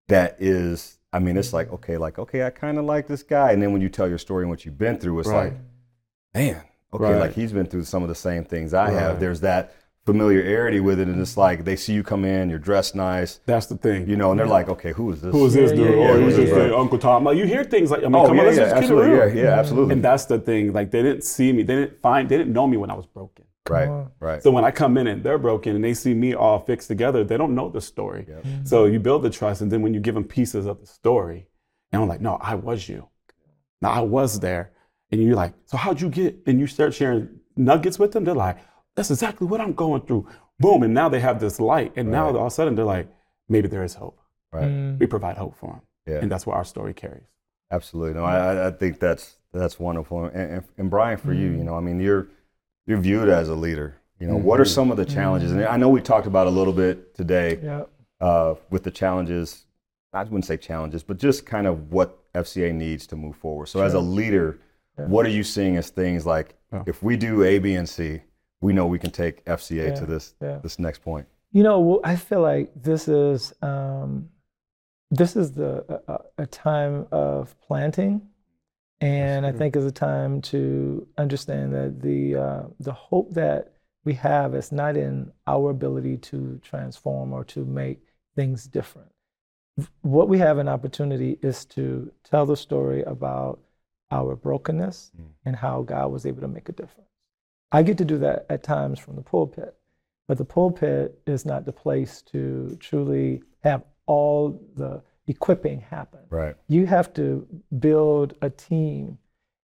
that 0.07 0.37
is. 0.41 0.97
I 1.13 1.19
mean, 1.19 1.37
it's 1.37 1.53
like 1.53 1.71
okay, 1.73 1.97
like 1.97 2.17
okay, 2.17 2.43
I 2.45 2.49
kind 2.49 2.77
of 2.79 2.85
like 2.85 3.05
this 3.07 3.21
guy, 3.23 3.51
and 3.51 3.61
then 3.61 3.71
when 3.73 3.81
you 3.81 3.89
tell 3.89 4.07
your 4.09 4.17
story 4.17 4.43
and 4.43 4.49
what 4.49 4.65
you've 4.65 4.77
been 4.77 4.97
through, 4.97 5.19
it's 5.19 5.29
Right. 5.29 5.53
like, 5.53 5.59
man, 6.33 6.63
okay, 6.93 7.03
Right. 7.03 7.19
like 7.19 7.33
he's 7.33 7.51
been 7.53 7.65
through 7.65 7.83
some 7.83 8.03
of 8.03 8.09
the 8.09 8.15
same 8.15 8.43
things 8.43 8.73
I 8.73 8.89
have. 8.91 9.19
There's 9.19 9.41
that 9.41 9.73
familiarity 10.05 10.79
with 10.79 10.99
it, 10.99 11.07
and 11.07 11.21
it's 11.21 11.37
like 11.37 11.63
they 11.65 11.75
see 11.75 11.93
you 11.93 12.01
come 12.03 12.25
in, 12.25 12.49
you're 12.49 12.57
dressed 12.57 12.95
nice, 12.95 13.39
That's 13.45 13.67
the 13.67 13.77
thing. 13.77 14.09
you 14.09 14.15
know, 14.15 14.31
and 14.31 14.39
they're 14.39 14.47
like, 14.47 14.67
okay, 14.69 14.91
who 14.91 15.11
is 15.11 15.21
this? 15.21 15.31
Who 15.31 15.45
is 15.45 15.53
this 15.53 15.71
Yeah, 15.71 15.77
dude? 15.77 15.87
yeah, 15.89 15.95
oh, 16.09 16.17
yeah, 16.17 16.25
he's 16.25 16.37
yeah, 16.37 16.43
just 16.45 16.55
yeah. 16.57 16.63
like 16.63 16.71
Uncle 16.73 16.97
Tom. 16.97 17.23
Like 17.25 17.37
you 17.37 17.45
hear 17.45 17.63
things 17.63 17.91
like, 17.91 17.99
I 18.01 18.03
mean, 18.05 18.15
Oh 18.15 18.25
come 18.27 18.35
yeah, 18.35 18.41
on, 18.41 18.47
let's 18.47 18.57
yeah, 18.57 18.63
just 18.63 18.73
keep 18.75 18.81
it 18.81 18.83
absolutely, 18.85 19.09
real. 19.11 19.35
yeah, 19.35 19.43
yeah, 19.43 19.59
absolutely. 19.59 19.93
And 19.93 20.03
that's 20.03 20.25
the 20.25 20.39
thing. 20.39 20.73
Like 20.73 20.89
they 20.91 21.03
didn't 21.03 21.23
see 21.23 21.51
me. 21.53 21.61
They 21.63 21.75
didn't 21.75 22.01
find. 22.01 22.27
They 22.27 22.37
didn't 22.37 22.53
know 22.53 22.65
me 22.65 22.77
when 22.77 22.89
I 22.89 22.95
was 22.95 23.05
broken. 23.05 23.45
right, 23.69 24.07
right. 24.19 24.41
So 24.41 24.49
when 24.49 24.65
I 24.65 24.71
come 24.71 24.97
in 24.97 25.05
and 25.05 25.23
they're 25.23 25.37
broken 25.37 25.75
and 25.75 25.83
they 25.83 25.93
see 25.93 26.15
me 26.15 26.33
all 26.33 26.59
fixed 26.59 26.87
together, 26.87 27.23
they 27.23 27.37
don't 27.37 27.53
know 27.53 27.69
the 27.69 27.81
story. 27.81 28.25
Yep. 28.27 28.43
Mm-hmm. 28.43 28.65
So 28.65 28.85
you 28.85 28.99
build 28.99 29.21
the 29.21 29.29
trust, 29.29 29.61
and 29.61 29.71
then 29.71 29.83
when 29.83 29.93
you 29.93 29.99
give 29.99 30.15
them 30.15 30.23
pieces 30.23 30.65
of 30.65 30.79
the 30.79 30.87
story, 30.87 31.47
and 31.91 32.01
I'm 32.01 32.07
like, 32.07 32.21
no, 32.21 32.37
I 32.41 32.55
was 32.55 32.89
you. 32.89 33.09
Now 33.81 33.91
I 33.91 33.99
was 34.01 34.39
there, 34.39 34.71
and 35.11 35.21
you're 35.23 35.35
like, 35.35 35.53
so 35.65 35.77
how'd 35.77 35.99
you 36.01 36.09
get? 36.09 36.37
And 36.45 36.59
you 36.59 36.67
start 36.67 36.93
sharing 36.93 37.29
nuggets 37.55 37.97
with 37.99 38.11
them. 38.11 38.23
They're 38.23 38.33
like, 38.35 38.57
that's 38.95 39.11
exactly 39.11 39.47
what 39.47 39.61
I'm 39.61 39.73
going 39.73 40.01
through. 40.01 40.27
Boom, 40.59 40.83
and 40.83 40.93
now 40.93 41.09
they 41.09 41.19
have 41.19 41.39
this 41.39 41.59
light, 41.59 41.93
and 41.95 42.11
now 42.11 42.25
Right. 42.25 42.35
all 42.35 42.41
of 42.47 42.47
a 42.47 42.51
sudden 42.51 42.75
they're 42.75 42.85
like, 42.85 43.07
maybe 43.47 43.67
there 43.67 43.83
is 43.83 43.95
hope. 43.95 44.19
right. 44.51 44.65
Mm. 44.67 44.99
We 44.99 45.05
provide 45.05 45.37
hope 45.37 45.55
for 45.55 45.67
them, 45.73 45.81
Yeah. 46.07 46.19
and 46.21 46.31
that's 46.31 46.45
what 46.47 46.55
our 46.55 46.63
story 46.65 46.93
carries. 46.93 47.27
Absolutely. 47.71 48.15
No, 48.15 48.25
I, 48.25 48.37
I- 48.53 48.67
I 48.67 48.71
think 48.71 48.99
that's 48.99 49.35
that's 49.53 49.79
wonderful. 49.79 50.25
And, 50.25 50.35
and, 50.53 50.63
and 50.77 50.89
Brian, 50.89 51.17
for 51.17 51.33
you, 51.33 51.49
you 51.51 51.63
know, 51.63 51.75
I 51.75 51.79
mean, 51.81 51.99
you're 51.99 52.27
you're 52.87 52.97
viewed 52.99 53.29
as 53.29 53.47
a 53.49 53.55
leader. 53.55 53.95
You 54.19 54.27
know, 54.27 54.35
what 54.37 54.59
are 54.59 54.63
Mhm. 54.63 54.73
some 54.73 54.91
of 54.91 54.97
the 54.97 55.05
challenges? 55.05 55.51
And 55.51 55.63
I 55.63 55.77
know 55.77 55.87
we 55.89 56.01
talked 56.01 56.25
about 56.27 56.47
a 56.47 56.49
little 56.49 56.73
bit 56.73 57.15
today 57.15 57.59
Yeah. 57.63 57.83
uh, 58.19 58.55
with 58.71 58.83
the 58.83 58.91
challenges. 58.91 59.65
I 60.13 60.23
wouldn't 60.23 60.45
say 60.45 60.57
challenges, 60.57 61.03
but 61.03 61.17
just 61.17 61.45
kind 61.45 61.67
of 61.67 61.91
what 61.93 62.17
FCA 62.33 62.73
needs 62.73 63.05
to 63.07 63.15
move 63.15 63.35
forward. 63.35 63.67
So, 63.67 63.81
as 63.81 63.93
a 63.93 63.97
Sure. 63.97 64.01
leader, 64.01 64.57
Yeah. 64.99 65.05
what 65.07 65.25
are 65.25 65.29
you 65.29 65.43
seeing 65.43 65.77
as 65.77 65.89
things 65.89 66.25
like 66.25 66.55
Yeah. 66.73 66.83
if 66.87 67.01
we 67.03 67.17
do 67.17 67.43
A, 67.43 67.59
B, 67.59 67.75
and 67.75 67.87
C, 67.87 68.21
we 68.61 68.73
know 68.73 68.85
we 68.87 68.99
can 68.99 69.11
take 69.11 69.43
FCA 69.45 69.87
Yeah. 69.89 69.95
to 69.95 70.05
this 70.05 70.35
this 70.39 70.77
next 70.79 70.99
point. 71.01 71.27
You 71.51 71.63
know, 71.63 71.99
I 72.03 72.15
feel 72.15 72.41
like 72.41 72.71
this 72.75 73.07
is 73.07 73.53
um, 73.61 74.29
this 75.11 75.35
is 75.35 75.53
the 75.53 75.83
a, 76.07 76.13
a 76.13 76.19
a 76.43 76.45
time 76.45 77.07
of 77.11 77.59
planting, 77.61 78.21
and 79.01 79.45
I 79.45 79.51
think 79.51 79.75
is 79.75 79.85
a 79.85 79.91
time 79.91 80.41
to 80.53 81.07
understand 81.17 81.73
that 81.73 82.01
the 82.01 82.35
uh, 82.35 82.63
the 82.79 82.93
hope 82.93 83.33
that 83.33 83.73
we 84.05 84.13
have 84.13 84.53
is 84.55 84.71
not 84.71 84.95
in 84.95 85.31
our 85.47 85.71
ability 85.71 86.17
to 86.17 86.59
transform 86.63 87.33
or 87.33 87.43
to 87.45 87.65
make 87.65 87.99
things 88.35 88.65
different. 88.67 89.11
What 90.01 90.27
we 90.29 90.37
have 90.39 90.57
an 90.57 90.67
opportunity 90.67 91.39
is 91.41 91.65
to 91.75 92.11
tell 92.23 92.45
the 92.45 92.55
story 92.57 93.01
about 93.03 93.59
our 94.11 94.35
brokenness 94.35 95.11
Mm. 95.17 95.25
and 95.45 95.55
how 95.55 95.81
God 95.83 96.11
was 96.11 96.25
able 96.25 96.41
to 96.41 96.47
make 96.47 96.69
a 96.69 96.73
difference. 96.73 97.09
I 97.71 97.83
get 97.83 97.97
to 97.99 98.05
do 98.05 98.17
that 98.19 98.45
at 98.49 98.63
times 98.63 98.99
from 98.99 99.15
the 99.15 99.21
pulpit. 99.21 99.75
But 100.27 100.37
the 100.37 100.45
pulpit 100.45 101.19
is 101.25 101.45
not 101.45 101.65
the 101.65 101.71
place 101.73 102.21
to 102.23 102.75
truly 102.79 103.41
have 103.63 103.83
all 104.05 104.59
the 104.75 105.01
equipping 105.27 105.79
happen. 105.81 106.21
Right. 106.29 106.55
You 106.67 106.85
have 106.87 107.13
to 107.13 107.47
build 107.79 108.35
a 108.41 108.49
team. 108.49 109.17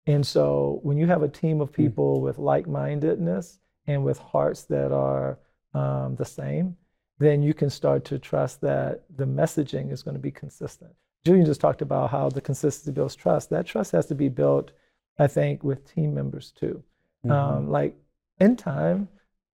And 0.07 0.25
so 0.25 0.79
when 0.83 0.97
you 0.97 1.07
have 1.07 1.23
a 1.23 1.27
team 1.27 1.61
of 1.61 1.71
people 1.71 2.21
with 2.21 2.37
like 2.37 2.67
mindedness 2.67 3.59
and 3.87 4.03
with 4.03 4.19
hearts 4.19 4.63
that 4.65 4.91
are 4.91 5.39
um, 5.73 6.15
the 6.15 6.25
same, 6.25 6.77
then 7.17 7.41
you 7.41 7.53
can 7.53 7.69
start 7.69 8.05
to 8.05 8.19
trust 8.19 8.61
that 8.61 9.03
the 9.15 9.25
messaging 9.25 9.91
is 9.91 10.03
going 10.03 10.15
to 10.15 10.21
be 10.21 10.31
consistent. 10.31 10.91
Julian 11.25 11.45
just 11.45 11.59
talked 11.61 11.81
about 11.81 12.11
how 12.11 12.29
the 12.29 12.41
consistency 12.41 12.91
builds 12.91 13.15
trust. 13.15 13.49
That 13.49 13.65
trust 13.65 13.91
has 13.93 14.05
to 14.07 14.15
be 14.15 14.29
built, 14.29 14.71
I 15.17 15.27
think, 15.27 15.63
with 15.63 15.91
team 15.91 16.13
members 16.13 16.51
too. 16.51 16.83
Um, 17.29 17.71
like 17.71 17.95
in 18.39 18.55
time, 18.55 19.07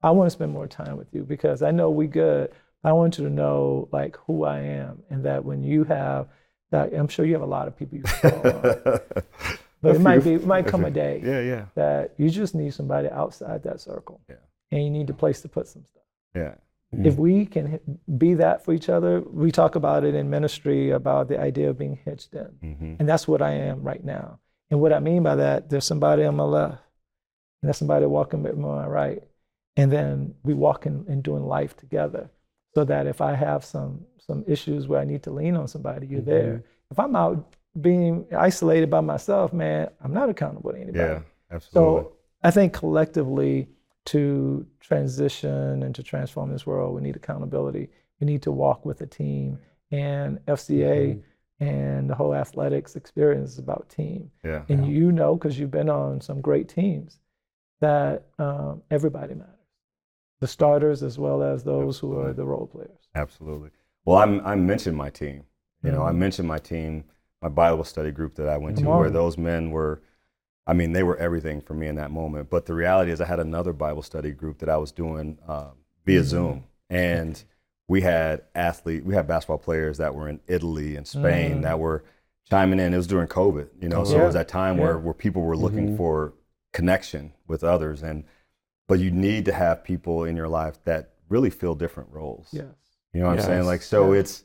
I 0.04 0.12
want 0.12 0.28
to 0.28 0.32
spend 0.32 0.52
more 0.52 0.68
time 0.68 0.98
with 0.98 1.08
you 1.14 1.24
because 1.24 1.62
I 1.62 1.72
know 1.72 1.90
we 1.90 2.08
good. 2.08 2.52
I 2.84 2.92
want 2.92 3.18
you 3.18 3.24
to 3.26 3.30
know 3.30 3.88
like 3.94 4.18
who 4.28 4.44
I 4.44 4.60
am, 4.60 5.04
and 5.10 5.24
that 5.24 5.46
when 5.46 5.64
you 5.64 5.86
have 5.86 6.28
that, 6.72 6.94
I'm 6.94 7.08
sure 7.08 7.24
you 7.26 7.34
have 7.34 7.42
a 7.42 7.46
lot 7.46 7.68
of 7.70 7.78
people 7.78 8.00
you 8.00 8.04
follow. 8.04 9.00
but 9.82 9.96
it 9.96 10.02
might 10.02 10.24
be 10.26 10.34
it 10.34 10.46
might 10.46 10.68
come 10.68 10.84
a 10.84 10.92
day 10.92 11.22
Yeah, 11.24 11.40
yeah, 11.42 11.66
that 11.76 12.14
you 12.18 12.30
just 12.30 12.54
need 12.56 12.74
somebody 12.74 13.08
outside 13.10 13.64
that 13.64 13.80
circle, 13.80 14.20
Yeah. 14.30 14.36
and 14.72 14.84
you 14.84 14.90
need 14.90 15.10
a 15.10 15.14
place 15.14 15.42
to 15.44 15.48
put 15.48 15.68
some 15.68 15.86
stuff. 15.86 16.04
yeah. 16.36 16.56
If 16.94 17.16
we 17.16 17.46
can 17.46 17.80
be 18.18 18.34
that 18.34 18.66
for 18.66 18.74
each 18.74 18.90
other, 18.90 19.22
we 19.22 19.50
talk 19.52 19.76
about 19.76 20.04
it 20.04 20.14
in 20.14 20.30
ministry 20.30 20.92
about 20.92 21.30
the 21.30 21.40
idea 21.40 21.70
of 21.70 21.78
being 21.78 21.98
hitched 22.04 22.34
in. 22.34 22.50
hmm 22.62 22.96
And 23.00 23.08
that's 23.08 23.28
what 23.28 23.42
I 23.42 23.52
am 23.52 23.82
right 23.82 24.04
now. 24.04 24.40
And 24.70 24.82
what 24.82 24.92
I 24.92 25.00
mean 25.00 25.24
by 25.24 25.36
that, 25.36 25.70
there's 25.70 25.86
somebody 25.86 26.24
on 26.26 26.36
my 26.36 26.44
left, 26.44 26.84
and 27.62 27.68
there's 27.68 27.78
somebody 27.78 28.06
walking 28.06 28.44
with 28.44 28.58
me 28.58 28.66
on 28.66 28.76
my 28.76 28.88
right. 28.88 29.24
And 29.78 29.90
then 29.90 30.36
we 30.44 30.54
walking 30.54 31.06
and 31.08 31.24
doing 31.24 31.46
life 31.46 31.78
together. 31.78 32.30
So 32.76 32.84
that 32.86 33.08
if 33.08 33.22
I 33.22 33.36
have 33.36 33.64
some 33.64 34.06
some 34.18 34.44
issues 34.48 34.88
where 34.88 35.00
I 35.00 35.06
need 35.06 35.24
to 35.24 35.32
lean 35.32 35.56
on 35.56 35.68
somebody, 35.68 36.08
you're 36.08 36.22
there. 36.22 36.64
If 36.90 37.00
I'm 37.00 37.16
out 37.16 37.56
being 37.80 38.26
isolated 38.38 38.90
by 38.90 39.02
myself, 39.02 39.54
man, 39.54 39.90
I'm 40.04 40.14
not 40.14 40.30
accountable 40.30 40.72
to 40.72 40.78
anybody. 40.78 41.00
Yeah, 41.00 41.22
absolutely. 41.52 42.04
So 42.04 42.14
I 42.44 42.52
think 42.52 42.74
collectively 42.74 43.70
to 44.06 44.66
transition 44.80 45.84
and 45.84 45.94
to 45.96 46.04
transform 46.04 46.52
this 46.52 46.66
world, 46.66 46.96
we 46.96 47.02
need 47.02 47.16
accountability. 47.16 47.90
We 48.20 48.26
need 48.26 48.42
to 48.44 48.52
walk 48.52 48.86
with 48.86 49.02
a 49.02 49.06
team. 49.08 49.60
And 49.92 50.40
FCA 50.48 51.22
and 51.60 52.10
the 52.10 52.16
whole 52.16 52.34
athletics 52.34 52.96
experience 52.96 53.52
is 53.54 53.60
about 53.60 53.90
team. 53.90 54.32
yeah. 54.44 54.64
And 54.70 54.88
you 54.88 55.12
know, 55.12 55.36
because 55.36 55.60
you've 55.60 55.72
been 55.72 55.90
on 55.90 56.22
some 56.22 56.42
great 56.42 56.68
teams, 56.70 57.20
that 57.82 58.26
um, 58.40 58.82
everybody 58.92 59.34
matters. 59.34 59.56
the 60.40 60.48
starters 60.48 61.04
as 61.04 61.20
well 61.20 61.44
as 61.44 61.64
those 61.64 62.00
who 62.00 62.18
are 62.20 62.34
the 62.34 62.44
role 62.46 62.66
players. 62.68 62.98
Absolutely. 63.14 63.70
Well, 64.06 64.18
I'm, 64.18 64.42
I 64.46 64.56
mentioned 64.56 64.98
my 64.98 65.10
team. 65.12 65.44
You 65.84 65.92
know, 65.92 66.04
I 66.04 66.12
Mhm. 66.12 66.18
mentioned 66.18 66.48
my 66.48 66.58
team, 66.58 67.04
my 67.44 67.50
Bible 67.50 67.84
study 67.84 68.12
group 68.12 68.34
that 68.36 68.48
I 68.48 68.58
went 68.58 68.78
to, 68.80 68.88
where 68.88 69.10
those 69.12 69.38
men 69.38 69.70
were, 69.72 70.02
I 70.68 70.74
mean, 70.74 70.94
they 70.94 71.04
were 71.04 71.18
everything 71.18 71.62
for 71.62 71.74
me 71.74 71.88
in 71.88 71.96
that 71.96 72.12
moment. 72.12 72.50
But 72.50 72.66
the 72.66 72.74
reality 72.74 73.12
is, 73.12 73.20
I 73.20 73.26
had 73.26 73.40
another 73.40 73.74
Bible 73.74 74.04
study 74.04 74.32
group 74.32 74.60
that 74.60 74.70
I 74.70 74.78
was 74.78 74.92
doing 74.92 75.38
uh, 75.48 75.72
via 76.06 76.22
Mhm. 76.22 76.26
Zoom, 76.26 76.64
and 76.90 77.44
we 77.88 78.02
had 78.02 78.44
athlete, 78.56 79.04
we 79.06 79.14
had 79.16 79.28
basketball 79.28 79.58
players 79.58 79.98
that 79.98 80.14
were 80.16 80.30
in 80.30 80.40
Italy 80.48 80.96
and 80.96 81.06
Spain 81.08 81.58
Mm. 81.60 81.62
that 81.64 81.80
were 81.80 82.04
chiming 82.50 82.80
in. 82.80 82.94
It 82.94 82.98
was 82.98 83.08
during 83.08 83.28
COVID, 83.28 83.68
you 83.82 83.90
know, 83.90 84.04
so 84.04 84.22
it 84.22 84.26
was 84.26 84.34
that 84.36 84.48
time 84.48 84.78
where 84.78 84.92
Yeah. 84.94 84.98
where 85.00 85.14
people 85.14 85.42
were 85.42 85.58
looking 85.58 85.90
Mhm. 85.90 85.98
for 85.98 86.34
connection 86.74 87.34
with 87.48 87.64
others, 87.64 88.02
and 88.04 88.24
but 88.88 89.00
you 89.00 89.10
need 89.12 89.46
to 89.46 89.54
have 89.54 89.84
people 89.84 90.24
in 90.26 90.36
your 90.36 90.48
life 90.50 90.82
that 90.84 91.12
really 91.30 91.50
fill 91.50 91.76
different 91.76 92.10
roles. 92.12 92.50
Yes. 92.52 92.66
You 93.14 93.22
know 93.22 93.28
what 93.28 93.40
I'm 93.40 93.46
saying? 93.46 93.66
Like 93.66 93.82
so 93.82 94.14
Yeah. 94.14 94.20
it's 94.20 94.44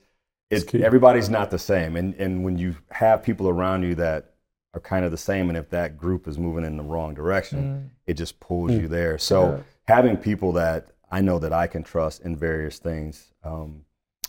It's 0.48 0.62
it's 0.72 0.74
everybody's 0.85 1.29
not 1.29 1.50
the 1.50 1.59
same. 1.59 1.96
And 1.96 2.14
and 2.14 2.44
when 2.44 2.57
you 2.57 2.76
have 2.92 3.22
people 3.24 3.48
around 3.48 3.83
you 3.83 3.96
that 3.96 4.35
are 4.76 4.80
kind 4.80 5.04
of 5.04 5.10
the 5.10 5.16
same 5.16 5.48
and 5.48 5.56
if 5.56 5.70
that 5.70 5.96
group 5.96 6.28
is 6.28 6.38
moving 6.38 6.64
in 6.64 6.76
the 6.76 6.82
wrong 6.82 7.14
direction, 7.14 7.58
Mm. 7.62 7.90
it 8.06 8.14
just 8.14 8.38
pulls 8.40 8.70
Mm. 8.72 8.82
you 8.82 8.88
there. 8.88 9.16
So 9.18 9.52
does. 9.52 9.60
having 9.88 10.16
people 10.16 10.52
that 10.52 10.88
I 11.10 11.20
know 11.22 11.38
that 11.38 11.52
I 11.52 11.66
can 11.66 11.82
trust 11.82 12.22
in 12.24 12.36
various 12.36 12.78
things, 12.78 13.32
um, 13.44 13.82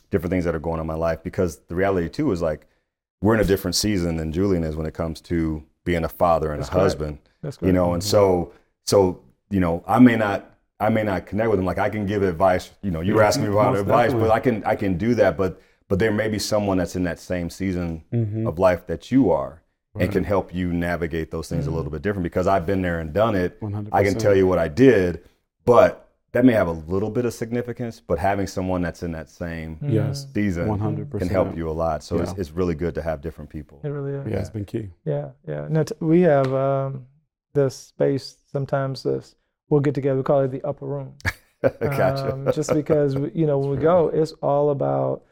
different 0.10 0.32
things 0.32 0.46
that 0.46 0.56
are 0.56 0.60
going 0.60 0.76
on 0.76 0.82
in 0.82 0.88
my 0.88 0.94
life, 0.96 1.22
because 1.24 1.58
the 1.68 1.76
reality 1.76 2.08
too 2.08 2.32
is 2.32 2.42
like 2.42 2.66
we're 3.22 3.34
in 3.34 3.42
a 3.42 3.44
different 3.44 3.76
season 3.76 4.16
than 4.18 4.32
Julian 4.32 4.64
is 4.64 4.76
when 4.76 4.86
it 4.86 4.94
comes 4.94 5.20
to 5.22 5.64
being 5.84 6.04
a 6.04 6.10
father 6.10 6.52
and 6.52 6.60
That's 6.62 6.70
a 6.70 6.72
correct. 6.72 6.84
husband 6.84 7.18
That's 7.42 7.58
you 7.62 7.72
know 7.74 7.94
and 7.94 8.04
so 8.04 8.52
so 8.86 9.22
you 9.50 9.60
know 9.62 9.84
i 9.88 10.00
may 10.00 10.16
not 10.18 10.52
i 10.82 10.90
may 10.90 11.02
not 11.04 11.26
connect 11.26 11.50
with 11.50 11.58
them 11.60 11.66
like 11.66 11.78
i 11.80 11.90
can 11.90 12.06
give 12.06 12.22
advice 12.24 12.72
you 12.82 12.92
know 12.92 13.00
you 13.02 13.16
were 13.16 13.24
asking 13.24 13.46
me 13.46 13.50
about 13.52 13.72
most 13.72 13.82
advice 13.82 14.12
definitely. 14.12 14.28
but 14.28 14.34
i 14.34 14.40
can 14.40 14.64
i 14.66 14.76
can 14.76 14.98
do 14.98 15.16
that 15.16 15.38
but 15.38 15.62
but 15.88 15.98
there 16.00 16.12
may 16.12 16.28
be 16.28 16.38
someone 16.40 16.78
that's 16.78 16.96
in 16.98 17.04
that 17.04 17.20
same 17.20 17.50
season 17.50 18.04
Mhm. 18.14 18.46
of 18.48 18.60
life 18.60 18.86
that 18.88 19.12
you 19.14 19.32
are 19.32 19.62
and 20.00 20.12
can 20.12 20.24
help 20.24 20.54
you 20.54 20.72
navigate 20.74 21.32
those 21.32 21.48
things 21.50 21.68
a 21.68 21.72
little 21.72 21.92
bit 21.92 22.02
different 22.02 22.24
because 22.24 22.48
i've 22.48 22.66
been 22.66 22.82
there 22.82 23.00
and 23.00 23.14
done 23.14 23.36
it 23.36 23.60
100%. 23.62 23.90
i 23.92 24.04
can 24.04 24.16
tell 24.18 24.36
you 24.36 24.46
what 24.48 24.58
i 24.60 24.68
did 24.68 25.24
but 25.66 26.04
that 26.34 26.44
may 26.46 26.54
have 26.54 26.68
a 26.68 26.72
little 26.72 27.10
bit 27.10 27.26
of 27.26 27.34
significance 27.34 28.00
but 28.00 28.20
having 28.20 28.46
someone 28.48 28.82
that's 28.82 29.02
in 29.04 29.12
that 29.12 29.30
same 29.30 29.78
Mm. 29.78 29.94
Yes. 29.94 30.28
season 30.34 30.68
100%. 30.68 31.18
can 31.20 31.30
help 31.30 31.56
you 31.58 31.70
a 31.70 31.72
lot 31.72 32.04
so 32.04 32.18
it's, 32.20 32.32
Yeah. 32.34 32.40
it's 32.42 32.52
really 32.52 32.76
good 32.76 32.94
to 32.96 33.02
have 33.02 33.22
different 33.22 33.50
people 33.50 33.80
It 33.84 33.88
really 33.90 34.14
is. 34.14 34.26
Yeah, 34.32 34.40
it's 34.40 34.50
been 34.50 34.66
key. 34.66 34.90
Yeah, 35.06 35.30
yeah. 35.48 35.68
No, 35.70 35.84
t- 35.84 35.96
we 36.00 36.22
have 36.22 36.54
um, 36.54 37.06
this 37.54 37.76
space. 37.76 38.38
Sometimes 38.52 39.04
this 39.04 39.36
we'll 39.70 39.82
get 39.82 39.96
together. 39.96 40.18
We 40.18 40.24
call 40.24 40.42
it 40.42 40.52
the 40.52 40.64
upper 40.64 40.86
room. 40.86 41.14
gotcha 41.62 42.34
Um, 42.34 42.48
just 42.54 42.74
because 42.74 43.16
we- 43.16 43.32
you 43.34 43.46
know 43.48 43.58
when 43.60 43.70
we 43.72 43.78
go, 43.78 44.10
it's 44.10 44.34
all 44.42 44.70
about 44.70 45.24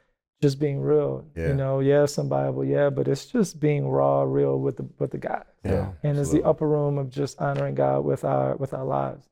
just 0.41 0.59
being 0.59 0.79
real. 0.81 1.25
Yeah. 1.35 1.47
You 1.49 1.53
know, 1.55 1.79
yeah, 1.79 2.05
some 2.05 2.29
Bible, 2.29 2.63
yeah, 2.65 2.89
but 2.89 3.07
it's 3.07 3.25
just 3.25 3.59
being 3.59 3.87
raw, 3.87 4.23
real 4.23 4.59
with 4.59 4.77
the 4.77 4.87
with 4.99 5.11
the 5.11 5.17
guys. 5.17 5.43
yeah 5.63 5.91
and 6.03 6.17
it's 6.17 6.31
the 6.31 6.43
upper 6.43 6.67
room 6.67 6.97
of 6.97 7.09
just 7.09 7.39
honoring 7.41 7.75
God 7.75 8.03
with 8.05 8.23
our 8.23 8.55
with 8.57 8.73
our 8.73 8.83
lives. 8.85 9.27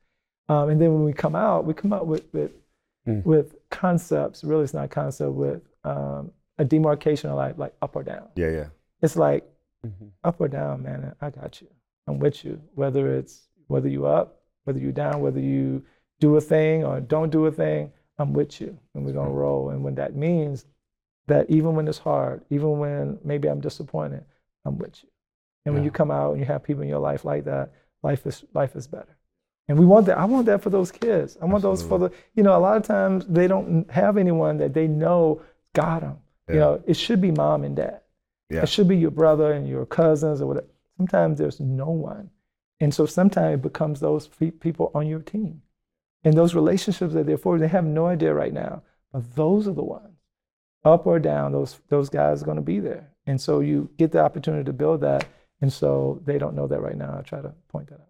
Um, 0.49 0.69
and 0.69 0.81
then 0.81 0.93
when 0.93 1.03
we 1.03 1.13
come 1.13 1.35
out, 1.35 1.65
we 1.65 1.73
come 1.73 1.93
out 1.93 2.07
with 2.07 2.25
with, 2.33 2.51
Mm. 3.05 3.25
with 3.25 3.55
concepts. 3.69 4.45
Really, 4.45 4.63
it's 4.63 4.73
not 4.73 4.89
concept 4.89 5.33
with 5.33 5.61
um, 5.83 6.31
a 6.57 6.63
demarcation 6.63 7.29
of 7.29 7.35
like 7.35 7.57
like 7.57 7.73
up 7.81 7.97
or 7.97 8.03
down. 8.03 8.29
yeah 8.37 8.49
yeah 8.49 8.67
It's 9.01 9.17
like 9.17 9.43
Mhm. 9.85 10.11
up 10.23 10.39
or 10.39 10.47
down, 10.47 10.83
man. 10.83 11.13
I 11.19 11.29
got 11.29 11.61
you. 11.61 11.67
I'm 12.07 12.17
with 12.19 12.45
you. 12.45 12.61
Whether 12.75 13.13
it's 13.17 13.49
whether 13.67 13.89
you 13.89 14.05
up, 14.05 14.39
whether 14.63 14.79
you 14.79 14.93
down, 14.93 15.19
whether 15.19 15.41
you 15.41 15.83
do 16.21 16.37
a 16.37 16.41
thing 16.41 16.85
or 16.85 17.01
don't 17.01 17.29
do 17.29 17.45
a 17.45 17.51
thing, 17.51 17.91
I'm 18.17 18.31
with 18.31 18.61
you, 18.61 18.77
and 18.93 19.05
we're 19.05 19.11
gonna 19.19 19.31
roll. 19.45 19.71
And 19.71 19.83
when 19.83 19.95
that 19.95 20.15
means 20.15 20.65
that 21.27 21.49
even 21.49 21.75
when 21.75 21.87
it's 21.87 21.97
hard, 21.97 22.43
even 22.49 22.79
when 22.79 23.19
maybe 23.23 23.47
I'm 23.47 23.61
disappointed, 23.61 24.25
I'm 24.65 24.77
with 24.77 25.03
you. 25.03 25.09
And 25.65 25.73
when 25.73 25.83
you 25.83 25.91
come 25.91 26.11
out 26.11 26.31
and 26.31 26.39
you 26.39 26.45
have 26.45 26.63
people 26.63 26.83
in 26.83 26.89
your 26.89 26.99
life 26.99 27.23
like 27.23 27.45
that, 27.45 27.71
life 28.01 28.25
is 28.25 28.43
life 28.53 28.75
is 28.75 28.87
better. 28.87 29.17
And 29.69 29.79
we 29.79 29.85
want 29.85 30.05
that. 30.07 30.17
I 30.17 30.25
want 30.25 30.45
that 30.47 30.61
for 30.61 30.69
those 30.69 30.91
kids. 30.91 31.37
I 31.41 31.45
want 31.45 31.61
those 31.63 31.81
for 31.81 31.97
the. 31.97 32.11
You 32.35 32.43
know, 32.43 32.57
a 32.57 32.59
lot 32.59 32.75
of 32.75 32.83
times 32.83 33.25
they 33.27 33.47
don't 33.47 33.89
have 33.89 34.17
anyone 34.17 34.57
that 34.57 34.73
they 34.73 34.87
know 34.87 35.41
got 35.73 36.01
them. 36.01 36.17
You 36.49 36.55
know, 36.55 36.83
it 36.85 36.95
should 36.95 37.21
be 37.21 37.31
mom 37.31 37.63
and 37.63 37.75
dad. 37.75 38.01
Yeah. 38.49 38.63
It 38.63 38.69
should 38.69 38.89
be 38.89 38.97
your 38.97 39.11
brother 39.11 39.53
and 39.53 39.67
your 39.67 39.85
cousins 39.85 40.41
or 40.41 40.47
whatever. 40.47 40.67
Sometimes 40.97 41.39
there's 41.39 41.61
no 41.61 41.89
one. 41.89 42.29
And 42.81 42.93
so 42.93 43.05
sometimes 43.05 43.55
it 43.55 43.61
becomes 43.61 44.01
those 44.01 44.27
people 44.27 44.91
on 44.93 45.07
your 45.07 45.21
team. 45.21 45.61
And 46.25 46.37
those 46.37 46.53
relationships 46.53 47.13
that 47.13 47.25
they're 47.25 47.37
for, 47.37 47.57
they 47.57 47.67
have 47.67 47.85
no 47.85 48.07
idea 48.07 48.33
right 48.33 48.53
now. 48.53 48.83
But 49.13 49.33
those 49.35 49.67
are 49.67 49.73
the 49.73 49.83
ones, 49.83 50.12
up 50.85 51.05
or 51.07 51.19
down, 51.19 51.51
those, 51.51 51.79
those 51.89 52.09
guys 52.09 52.41
are 52.41 52.45
going 52.45 52.57
to 52.57 52.61
be 52.63 52.79
there. 52.79 53.09
And 53.25 53.39
so 53.39 53.59
you 53.61 53.89
get 53.97 54.11
the 54.11 54.19
opportunity 54.19 54.63
to 54.65 54.73
build 54.73 55.01
that. 55.01 55.25
And 55.61 55.71
so 55.71 56.21
they 56.25 56.37
don't 56.37 56.55
know 56.55 56.67
that 56.67 56.81
right 56.81 56.97
now. 56.97 57.15
I 57.17 57.21
try 57.21 57.41
to 57.41 57.53
point 57.69 57.87
that 57.87 57.95
out. 57.95 58.07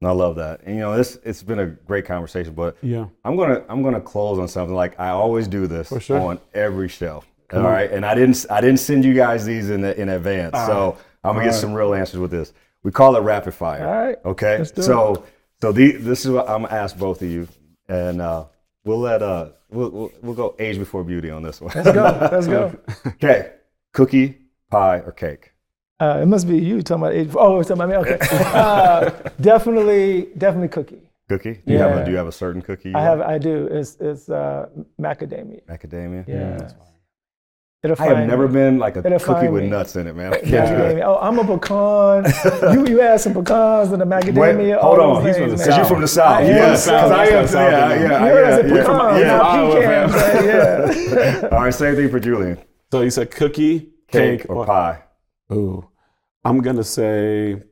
And 0.00 0.08
I 0.08 0.12
love 0.12 0.36
that. 0.36 0.62
And 0.64 0.74
you 0.76 0.80
know, 0.80 0.96
this 0.96 1.18
it's 1.24 1.42
been 1.42 1.58
a 1.58 1.66
great 1.66 2.04
conversation, 2.06 2.54
but 2.54 2.76
Yeah. 2.82 3.04
I'm 3.24 3.36
gonna 3.36 3.62
I'm 3.68 3.82
gonna 3.82 4.00
close 4.00 4.38
on 4.38 4.48
something 4.48 4.74
like 4.74 4.98
I 4.98 5.10
always 5.10 5.46
do 5.46 5.66
this 5.66 5.88
For 5.90 6.00
sure. 6.00 6.18
on 6.18 6.40
every 6.54 6.88
show. 6.88 7.22
Come 7.48 7.60
all 7.62 7.66
on. 7.66 7.72
right, 7.74 7.90
and 7.92 8.04
I 8.06 8.14
didn't 8.14 8.46
I 8.50 8.60
didn't 8.62 8.78
send 8.78 9.04
you 9.04 9.12
guys 9.12 9.44
these 9.44 9.68
in 9.68 9.84
in 9.84 10.08
advance, 10.08 10.54
All 10.54 10.66
so 10.66 10.72
I'm 11.22 11.34
gonna 11.34 11.38
All 11.40 11.44
get 11.44 11.50
right. 11.50 11.54
some 11.60 11.74
real 11.74 11.92
answers 11.94 12.18
with 12.18 12.30
this. 12.30 12.54
We 12.82 12.90
call 12.92 13.14
it 13.16 13.20
rapid 13.20 13.52
fire. 13.52 13.86
All 13.86 14.06
right. 14.06 14.16
Okay. 14.24 14.58
Let's 14.58 14.70
do 14.70 14.82
so 14.82 15.24
so 15.60 15.70
the, 15.70 15.92
this 15.92 16.24
is 16.24 16.30
what 16.30 16.48
I'm 16.48 16.62
gonna 16.62 16.74
ask 16.74 16.96
both 16.98 17.20
of 17.20 17.28
you, 17.30 17.46
and 17.88 18.22
uh, 18.22 18.46
we'll 18.84 19.00
let 19.00 19.22
uh 19.22 19.50
we'll, 19.70 19.90
we'll 19.90 20.12
we'll 20.22 20.34
go 20.34 20.54
age 20.58 20.78
before 20.78 21.04
beauty 21.04 21.30
on 21.30 21.42
this 21.42 21.60
one. 21.60 21.72
Let's 21.74 21.92
go. 21.92 22.28
Let's 22.32 22.46
go. 22.46 22.78
okay. 23.06 23.52
Cookie, 23.92 24.38
pie, 24.70 25.00
or 25.00 25.12
cake? 25.12 25.52
Uh, 25.98 26.20
it 26.22 26.26
must 26.26 26.48
be 26.48 26.56
you 26.58 26.80
talking 26.82 27.02
about 27.02 27.14
age. 27.14 27.30
Oh, 27.34 27.58
it's 27.60 27.68
talking 27.68 27.82
about 27.82 28.06
me. 28.06 28.14
Okay. 28.14 28.18
Uh, 28.54 29.10
definitely, 29.40 30.28
definitely 30.38 30.68
cookie. 30.68 31.02
Cookie? 31.28 31.60
Do 31.66 31.72
you 31.72 31.78
have 31.78 31.92
a 31.92 31.98
Yeah. 31.98 32.04
Do 32.04 32.10
you 32.10 32.16
have 32.16 32.26
a 32.26 32.32
certain 32.32 32.62
cookie? 32.62 32.94
I 32.94 33.02
have, 33.02 33.18
like? 33.18 33.28
I 33.28 33.38
do. 33.38 33.66
It's 33.66 33.96
it's 34.00 34.28
uh, 34.30 34.68
macadamia. 34.98 35.62
macadamia. 35.66 36.26
Yeah. 36.26 36.70
It'll 37.82 37.96
I 37.98 38.04
have 38.04 38.16
find 38.18 38.28
never 38.28 38.46
me. 38.46 38.52
been 38.52 38.78
like 38.78 38.96
a 38.96 39.06
It'll 39.06 39.18
cookie 39.18 39.48
with 39.48 39.62
me. 39.62 39.70
nuts 39.70 39.96
in 39.96 40.06
it, 40.06 40.14
man. 40.14 40.34
I 40.34 40.40
can't 40.40 40.50
do 40.50 40.56
that. 40.76 40.96
Macadamia. 40.96 41.02
Oh, 41.06 41.18
I'm 41.18 41.38
a 41.38 41.44
pecan. 41.58 42.74
you 42.74 42.86
you 42.86 43.00
add 43.00 43.20
some 43.22 43.32
pecans 43.32 43.90
and 43.92 44.02
the 44.02 44.04
macadamia. 44.04 44.58
Wait, 44.58 44.78
hold 44.80 44.98
on. 44.98 45.24
those 45.24 45.36
He's 45.36 45.36
from 45.42 45.50
the. 45.50 45.56
South. 45.58 45.76
You're 45.76 45.84
from 45.86 46.00
the 46.02 46.08
South. 46.08 46.42
Yes, 46.46 46.86
You're 46.86 46.98
from 47.00 47.08
the 47.10 47.24
because 47.24 47.30
I 47.32 47.38
am. 47.40 47.46
South. 47.48 47.70
That's 47.70 48.00
Yeah, 48.02 48.20
yeah, 48.20 48.26
Yours 48.26 48.48
yeah, 48.48 48.58
is 48.58 48.72
yeah. 48.72 48.82
pecans, 48.82 49.20
yeah, 49.20 49.36
not 49.36 49.46
Iowa, 49.46 49.74
pecans, 49.80 51.14
Yeah. 51.42 51.48
All 51.52 51.62
right, 51.64 51.74
same 51.74 51.96
thing 51.96 52.10
for 52.10 52.20
Julian. 52.20 52.58
So 52.92 53.00
you 53.00 53.10
said 53.10 53.30
cookie, 53.30 53.78
Cake, 54.08 54.40
cake, 54.42 54.46
or 54.50 54.66
pie? 54.66 55.02
Ooh, 55.52 55.88
I'm 56.44 56.60
gonna 56.60 56.84
say 56.84 57.62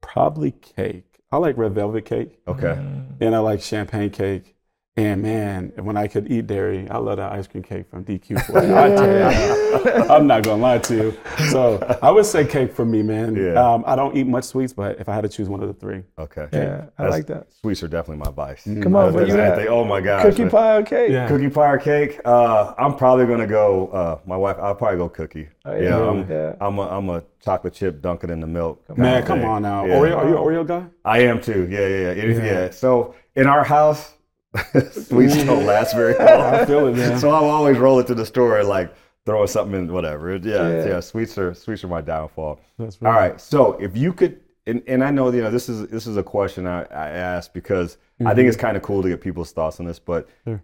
probably 0.00 0.52
cake. 0.52 1.20
I 1.30 1.36
like 1.36 1.56
red 1.58 1.74
velvet 1.74 2.04
cake, 2.06 2.38
Okay. 2.48 2.72
and 3.20 3.34
I 3.34 3.38
like 3.38 3.60
champagne 3.60 4.10
cake. 4.10 4.54
And 4.94 5.22
man, 5.22 5.72
when 5.76 5.96
I 5.96 6.06
could 6.06 6.30
eat 6.30 6.46
dairy, 6.48 6.86
I 6.90 6.98
love 6.98 7.16
that 7.16 7.32
ice 7.32 7.46
cream 7.46 7.62
cake 7.62 7.88
from 7.88 8.04
DQ. 8.04 8.46
Boy. 8.52 8.58
I 8.76 8.88
tell 8.94 9.96
you, 10.04 10.10
I'm 10.10 10.26
not 10.26 10.42
gonna 10.42 10.60
lie 10.60 10.76
to 10.78 10.94
you. 10.94 11.18
So 11.50 11.78
I 12.02 12.10
would 12.10 12.26
say 12.26 12.44
cake 12.44 12.74
for 12.74 12.84
me, 12.84 13.02
man. 13.02 13.34
Yeah. 13.34 13.54
Um, 13.54 13.84
I 13.86 13.96
don't 13.96 14.14
eat 14.14 14.26
much 14.26 14.44
sweets, 14.44 14.74
but 14.74 15.00
if 15.00 15.08
I 15.08 15.14
had 15.14 15.22
to 15.22 15.30
choose 15.30 15.48
one 15.48 15.62
of 15.62 15.68
the 15.68 15.72
three, 15.74 16.02
Okay. 16.18 16.46
Yeah, 16.52 16.86
I 16.98 17.06
like 17.08 17.26
that. 17.28 17.46
Sweets 17.62 17.82
are 17.82 17.88
definitely 17.88 18.22
my 18.22 18.30
vice. 18.32 18.64
Come 18.64 18.94
on, 18.94 19.14
what 19.14 19.26
you 19.28 19.32
that's- 19.34 19.64
got? 19.64 19.68
Oh 19.68 19.82
my 19.82 20.02
god, 20.02 20.22
Cookie 20.24 20.50
pie 20.50 20.76
or 20.76 20.82
cake? 20.82 21.10
Yeah. 21.10 21.26
Cookie 21.26 21.48
pie 21.48 21.70
or 21.72 21.78
cake? 21.78 22.20
Uh, 22.26 22.74
I'm 22.76 22.94
probably 22.94 23.24
gonna 23.24 23.46
go. 23.46 23.86
Uh, 23.88 24.18
my 24.26 24.36
wife. 24.36 24.58
I'll 24.60 24.74
probably 24.74 24.98
go 24.98 25.08
cookie. 25.08 25.48
Oh, 25.64 25.74
yeah. 25.74 25.80
yeah. 25.88 26.06
I'm, 26.10 26.30
Yeah. 26.30 26.54
I'm 26.60 26.78
a, 26.78 26.82
I'm 26.88 27.08
a 27.08 27.24
chocolate 27.42 27.72
chip 27.72 28.02
dunking 28.02 28.28
in 28.28 28.40
the 28.40 28.46
milk. 28.46 28.86
kind 28.88 28.98
man, 28.98 29.24
come 29.24 29.42
on 29.42 29.62
now. 29.62 29.86
Yeah. 29.86 29.94
Oreo, 29.94 30.16
are 30.18 30.28
you 30.28 30.36
an 30.36 30.44
Oreo 30.44 30.66
guy? 30.66 30.84
I 31.02 31.20
am 31.20 31.40
too. 31.40 31.66
Yeah, 31.70 31.80
yeah, 31.80 31.86
yeah. 31.88 32.08
It 32.10 32.24
is- 32.28 32.38
Yeah. 32.38 32.44
yeah. 32.44 32.70
So 32.70 33.14
in 33.34 33.46
our 33.46 33.64
house, 33.64 34.12
sweets 34.92 35.36
don't 35.44 35.64
last 35.66 35.94
very 35.94 36.14
long. 36.14 36.28
I 36.54 36.64
feel 36.66 36.86
it, 36.88 36.96
man. 36.96 37.18
So 37.18 37.30
I'll 37.30 37.48
always 37.50 37.78
roll 37.78 37.98
it 38.00 38.06
to 38.08 38.14
the 38.14 38.26
store 38.26 38.58
and 38.58 38.68
like 38.68 38.94
throw 39.24 39.46
something 39.46 39.74
in, 39.78 39.92
whatever. 39.92 40.36
Yeah, 40.36 40.68
yeah. 40.68 40.86
Yeah. 40.86 41.00
Sweets 41.00 41.38
are 41.38 41.54
sweets 41.54 41.84
are 41.84 41.88
my 41.88 42.00
downfall. 42.02 42.60
That's 42.78 42.98
All 43.02 43.12
right. 43.12 43.40
So 43.40 43.72
if 43.74 43.96
you 43.96 44.12
could, 44.12 44.40
and, 44.66 44.82
and 44.86 45.02
I 45.02 45.10
know 45.10 45.30
you 45.32 45.42
know 45.42 45.50
this 45.50 45.68
is 45.68 45.88
this 45.88 46.06
is 46.06 46.16
a 46.16 46.22
question 46.22 46.66
I, 46.66 46.82
I 46.84 47.08
asked 47.10 47.54
because 47.54 47.96
I 48.24 48.34
think 48.34 48.46
it's 48.48 48.56
kind 48.56 48.76
of 48.76 48.82
cool 48.82 49.02
to 49.02 49.08
get 49.08 49.20
people's 49.20 49.52
thoughts 49.52 49.80
on 49.80 49.86
this. 49.86 49.98
But 49.98 50.28
Sure. 50.44 50.62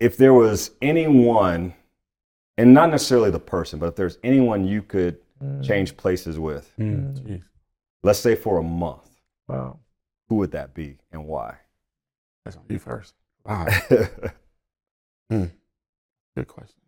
if 0.00 0.16
there 0.16 0.34
was 0.34 0.72
anyone, 0.82 1.74
and 2.56 2.72
not 2.74 2.90
necessarily 2.90 3.30
the 3.30 3.38
person, 3.40 3.78
but 3.78 3.86
if 3.86 3.96
there's 3.96 4.18
anyone 4.24 4.64
you 4.66 4.82
could 4.82 5.18
Mm. 5.40 5.64
change 5.64 5.96
places 5.96 6.36
with, 6.36 6.68
Mm, 6.80 7.40
let's 8.02 8.18
say 8.18 8.34
for 8.34 8.58
a 8.58 8.62
month, 8.64 9.08
Wow. 9.46 9.78
who 10.28 10.34
would 10.34 10.50
that 10.50 10.74
be 10.74 10.96
and 11.12 11.26
why? 11.26 11.54
That's 12.48 12.56
on 12.56 12.64
you 12.70 12.78
first. 12.78 13.14
Wow, 13.44 13.66
hmm. 15.30 15.44
good 16.34 16.48
question. 16.48 16.80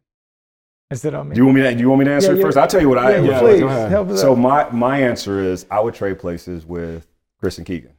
Is 0.91 1.05
it 1.05 1.15
on 1.15 1.29
me? 1.29 1.35
Do 1.35 1.41
you 1.41 1.45
want 1.45 1.57
me 1.57 1.63
to? 1.65 1.75
Do 1.75 1.81
you 1.81 1.89
want 1.91 1.99
me 1.99 2.05
to 2.07 2.13
answer 2.13 2.33
Yeah, 2.33 2.39
it 2.39 2.43
first? 2.43 2.57
I'll 2.57 2.67
tell 2.67 2.81
you 2.81 2.89
what 2.89 2.97
I. 2.97 3.17
yeah, 3.17 3.21
would 3.21 3.31
yeah, 3.31 3.41
please 3.41 3.61
go 3.61 3.67
ahead. 3.67 3.91
help 3.91 4.09
us 4.09 4.23
So 4.23 4.35
my 4.35 4.71
my 4.71 5.03
answer 5.03 5.39
is 5.39 5.67
I 5.71 5.81
would 5.81 5.93
trade 5.93 6.19
places 6.19 6.65
with 6.65 7.07
Kris 7.39 7.59
and 7.59 7.67
Keegan 7.67 7.93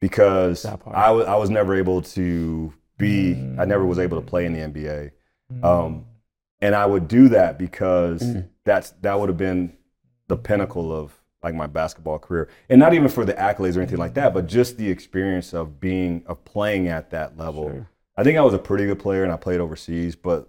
because 0.00 0.64
That 0.64 0.80
part. 0.80 0.96
I 0.96 1.12
was 1.12 1.26
I 1.28 1.36
was 1.36 1.50
never 1.50 1.76
able 1.76 2.02
to 2.02 2.74
be. 2.98 3.34
I 3.60 3.64
never 3.64 3.86
was 3.86 4.00
able 4.00 4.20
to 4.20 4.26
mm. 4.26 4.28
play 4.28 4.44
in 4.44 4.52
the 4.52 4.58
NBA, 4.58 5.12
mm. 5.52 5.64
um, 5.64 6.04
and 6.60 6.74
I 6.74 6.84
would 6.84 7.06
do 7.06 7.28
that 7.28 7.60
because 7.60 8.22
mm. 8.22 8.48
that's 8.64 8.90
that 9.02 9.20
would 9.20 9.28
have 9.28 9.38
been 9.38 9.76
the 10.26 10.36
pinnacle 10.36 10.92
of 10.92 11.16
like 11.42 11.54
my 11.54 11.66
basketball 11.66 12.18
career, 12.18 12.48
and 12.68 12.78
not 12.78 12.94
even 12.94 13.08
for 13.08 13.24
the 13.24 13.34
accolades 13.34 13.76
or 13.76 13.80
anything 13.80 13.98
like 13.98 14.14
that, 14.14 14.32
but 14.32 14.46
just 14.46 14.76
the 14.76 14.90
experience 14.90 15.52
of 15.52 15.80
being 15.80 16.22
of 16.26 16.44
playing 16.44 16.88
at 16.88 17.10
that 17.10 17.36
level. 17.36 17.70
Sure. 17.70 17.88
I 18.16 18.22
think 18.22 18.38
I 18.38 18.42
was 18.42 18.54
a 18.54 18.58
pretty 18.58 18.86
good 18.86 18.98
player, 18.98 19.24
and 19.24 19.32
I 19.32 19.36
played 19.36 19.60
overseas, 19.60 20.14
but 20.14 20.48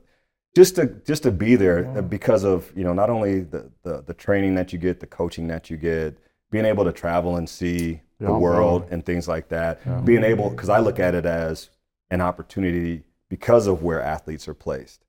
just 0.55 0.75
to 0.75 0.87
just 1.05 1.23
to 1.23 1.31
be 1.31 1.55
there 1.55 1.87
uh, 1.97 2.01
because 2.01 2.43
of 2.43 2.71
you 2.75 2.83
know 2.83 2.93
not 2.93 3.09
only 3.09 3.41
the, 3.41 3.71
the 3.83 4.03
the 4.03 4.13
training 4.13 4.55
that 4.55 4.71
you 4.71 4.79
get, 4.79 4.99
the 4.99 5.07
coaching 5.07 5.47
that 5.47 5.69
you 5.69 5.77
get, 5.77 6.17
being 6.51 6.65
able 6.65 6.83
to 6.83 6.91
travel 6.91 7.37
and 7.37 7.49
see 7.49 8.01
the 8.19 8.33
world 8.33 8.87
and 8.89 9.05
things 9.05 9.27
like 9.27 9.49
that. 9.49 10.05
Being 10.05 10.23
able 10.23 10.49
because 10.49 10.69
I 10.69 10.79
look 10.79 10.99
at 10.99 11.15
it 11.15 11.25
as 11.25 11.69
an 12.09 12.21
opportunity 12.21 13.03
because 13.29 13.67
of 13.67 13.81
where 13.83 14.01
athletes 14.01 14.47
are 14.47 14.53
placed. 14.53 15.03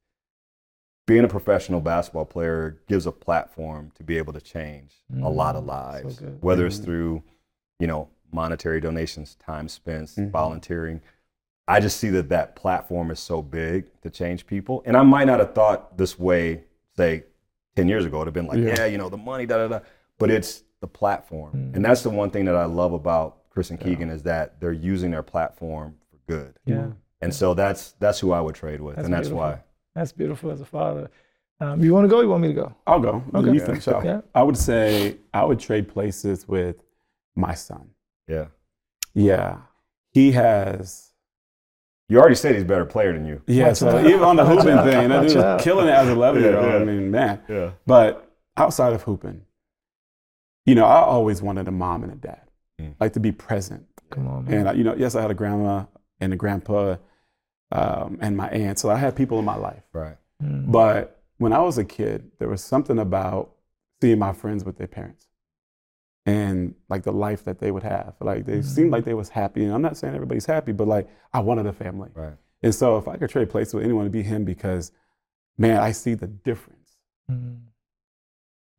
Being 1.07 1.25
a 1.25 1.29
professional 1.29 1.81
basketball 1.81 2.25
player 2.25 2.79
gives 2.89 3.07
a 3.07 3.13
platform 3.13 3.93
to 3.97 4.03
be 4.03 4.17
able 4.17 4.33
to 4.33 4.41
change 4.41 4.93
a 5.23 5.29
lot 5.29 5.55
of 5.55 5.65
mm, 5.65 5.69
lives, 5.69 6.19
good. 6.19 6.39
whether 6.41 6.67
it's 6.67 6.79
through, 6.79 7.23
you 7.79 7.87
know, 7.87 8.09
monetary 8.33 8.81
donations, 8.81 9.35
time 9.37 9.69
spent, 9.69 10.09
mm-hmm. 10.09 10.31
volunteering. 10.31 11.03
I 11.69 11.81
just 11.81 11.99
see 11.99 12.09
that 12.11 12.31
that 12.31 12.57
platform 12.57 13.11
is 13.11 13.21
so 13.21 13.43
big 13.43 13.85
to 14.03 14.11
change 14.11 14.47
people. 14.47 14.83
And 14.87 14.97
I 14.97 15.03
might 15.03 15.25
not 15.25 15.41
have 15.41 15.55
thought 15.55 15.97
this 15.99 16.19
way, 16.19 16.65
say, 16.97 17.25
10 17.77 17.89
years 17.89 18.05
ago. 18.05 18.17
It 18.17 18.21
would 18.21 18.27
have 18.29 18.35
been 18.35 18.47
like, 18.47 18.59
Yeah. 18.59 18.75
yeah, 18.79 18.87
you 18.87 18.99
know, 18.99 19.09
the 19.09 19.17
money, 19.17 19.47
da 19.47 19.59
da 19.59 19.69
da. 19.69 19.85
But 20.19 20.31
it's 20.31 20.65
the 20.81 20.87
platform. 20.87 21.53
Mm. 21.53 21.77
And 21.77 21.85
that's 21.85 22.03
the 22.03 22.11
one 22.11 22.31
thing 22.31 22.45
that 22.45 22.55
I 22.57 22.67
love 22.67 22.93
about 22.93 23.49
Kris 23.51 23.71
and 23.71 23.81
Keegan 23.81 24.11
is 24.11 24.23
that 24.25 24.61
they're 24.61 24.73
using 24.73 25.11
their 25.11 25.23
platform 25.23 25.97
for 26.11 26.19
good. 26.33 26.59
Yeah. 26.67 26.89
And 27.21 27.35
so 27.35 27.55
that's 27.55 27.93
that's 27.93 28.21
who 28.21 28.33
I 28.33 28.41
would 28.41 28.55
trade 28.55 28.81
with. 28.81 28.97
That's 28.97 29.07
and 29.07 29.15
that's 29.15 29.29
beautiful. 29.29 29.51
why. 29.51 29.63
That's 29.95 30.13
beautiful 30.13 30.51
as 30.51 30.61
a 30.61 30.65
father. 30.65 31.11
Um, 31.61 31.83
you 31.83 31.95
want 31.95 32.05
to 32.05 32.09
go? 32.09 32.21
You 32.21 32.29
want 32.29 32.43
me 32.43 32.49
to 32.49 32.55
go? 32.55 32.75
I'll 32.87 32.99
go. 33.01 33.23
Okay. 33.35 33.53
You 33.53 33.61
finish 33.61 33.87
out. 33.89 34.05
Yeah. 34.05 34.23
I 34.35 34.43
would 34.43 34.57
say 34.57 35.19
I 35.33 35.45
would 35.45 35.61
trade 35.61 35.89
places 35.89 36.49
with 36.49 36.77
my 37.37 37.55
son. 37.55 37.91
Yeah. 38.27 38.47
Yeah. 39.15 39.59
He 40.13 40.33
has 40.33 41.13
You 42.09 42.19
already 42.19 42.35
said 42.35 42.55
he's 42.55 42.63
a 42.65 42.67
better 42.67 42.85
player 42.85 43.13
than 43.13 43.25
you. 43.25 43.41
Yeah, 43.47 43.69
Watch 43.69 43.77
so 43.79 43.89
out. 43.89 44.05
even 44.07 44.23
on 44.23 44.37
the 44.37 44.45
Watch 44.45 44.59
hooping 44.59 44.73
out. 44.79 44.85
thing, 44.85 45.09
that 45.09 45.19
Watch 45.23 45.29
dude 45.29 45.37
was 45.39 45.63
killing 45.65 45.87
it 45.89 45.93
as 45.93 46.07
an 46.09 46.15
11 46.15 46.43
year 46.43 46.57
old. 46.57 46.67
Yeah, 46.67 46.73
yeah. 46.75 46.81
I 46.81 46.85
mean, 46.85 47.11
man. 47.11 47.41
Yeah. 47.49 47.71
But 47.87 48.31
outside 48.57 48.93
of 48.93 49.03
hooping, 49.03 49.43
you 50.67 50.75
know, 50.75 50.85
I 50.85 51.01
always 51.03 51.41
wanted 51.41 51.69
a 51.69 51.73
mom 51.73 52.03
and 52.05 52.13
a 52.13 52.17
dad, 52.17 52.41
Mm. 52.81 52.95
like 53.01 53.13
to 53.13 53.21
be 53.21 53.31
present. 53.33 53.87
Come 54.11 54.27
on, 54.27 54.45
man. 54.47 54.55
And, 54.55 54.69
I- 54.69 54.73
you 54.73 54.83
know, 54.85 54.95
yes, 54.97 55.15
I 55.15 55.23
had 55.23 55.31
a 55.31 55.35
grandma 55.35 55.85
and 56.21 56.33
a 56.33 56.37
grandpa 56.37 56.97
um, 57.73 58.19
and 58.21 58.37
my 58.37 58.49
aunt. 58.49 58.79
So 58.79 58.91
I 58.91 58.97
had 58.97 59.17
people 59.17 59.39
in 59.39 59.45
my 59.45 59.57
life. 59.57 59.83
Right. 59.93 60.17
Mm. 60.43 60.71
But 60.71 61.23
when 61.39 61.53
I 61.53 61.61
was 61.61 61.79
a 61.79 61.85
kid, 61.85 62.31
there 62.39 62.49
was 62.49 62.63
something 62.63 62.99
about 62.99 63.53
seeing 64.01 64.19
my 64.19 64.33
friends 64.33 64.65
with 64.65 64.79
their 64.79 64.87
parents 64.87 65.27
and 66.27 66.75
like 66.89 67.03
the 67.03 67.13
life 67.13 67.45
that 67.45 67.59
they 67.59 67.71
would 67.71 67.83
have. 67.83 68.15
Like 68.21 68.47
they 68.47 68.63
seemed 68.63 68.91
like 68.91 69.05
they 69.05 69.15
was 69.15 69.29
happy. 69.29 69.65
And 69.65 69.73
I'm 69.73 69.83
not 69.83 69.97
saying 69.97 70.15
everybody's 70.15 70.47
happy, 70.47 70.73
but 70.73 70.89
like 70.89 71.09
I 71.33 71.41
wanted 71.41 71.67
a 71.67 71.73
family. 71.73 72.11
Right. 72.15 72.35
And 72.63 72.75
so 72.75 72.97
if 72.97 73.09
I 73.09 73.17
could 73.17 73.31
trade 73.31 73.51
places 73.51 73.75
with 73.75 73.85
anyone, 73.85 74.05
it'd 74.05 74.13
be 74.13 74.23
him 74.23 74.45
because, 74.45 74.91
man, 75.59 75.79
I 75.79 75.93
see 75.93 76.15
the 76.15 76.27
difference. 76.27 76.97
Mm. 77.31 77.61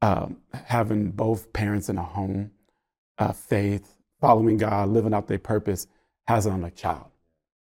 Um, 0.02 0.38
having 0.54 1.12
both 1.12 1.54
parents 1.54 1.90
in 1.90 1.98
a 1.98 2.04
home, 2.04 2.52
uh, 3.18 3.32
faith, 3.32 3.96
following 4.20 4.58
God, 4.58 4.90
living 4.90 5.14
out 5.14 5.28
their 5.28 5.40
purpose, 5.40 5.88
has 6.28 6.46
it 6.46 6.52
on 6.52 6.64
a 6.64 6.72
child. 6.72 7.08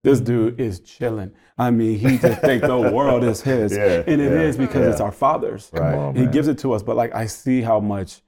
This 0.02 0.20
dude 0.20 0.58
is 0.60 0.80
chilling. 0.80 1.32
I 1.58 1.70
mean, 1.70 1.98
he 1.98 2.16
just 2.18 2.40
think 2.40 2.62
the 2.62 2.78
world 2.92 3.22
is 3.22 3.42
his, 3.42 3.72
Yeah, 3.76 4.02
and 4.06 4.20
it 4.20 4.32
is 4.32 4.56
yeah, 4.56 4.66
because 4.66 4.86
it's 4.86 5.00
our 5.00 5.12
father's. 5.12 5.70
Right. 5.74 5.94
on, 5.94 6.14
He 6.14 6.22
man. 6.22 6.30
gives 6.32 6.48
it 6.48 6.58
to 6.60 6.72
us, 6.72 6.82
but 6.82 6.96
like 6.96 7.14
I 7.14 7.26
see 7.26 7.60
how 7.60 7.80
much 7.80 8.22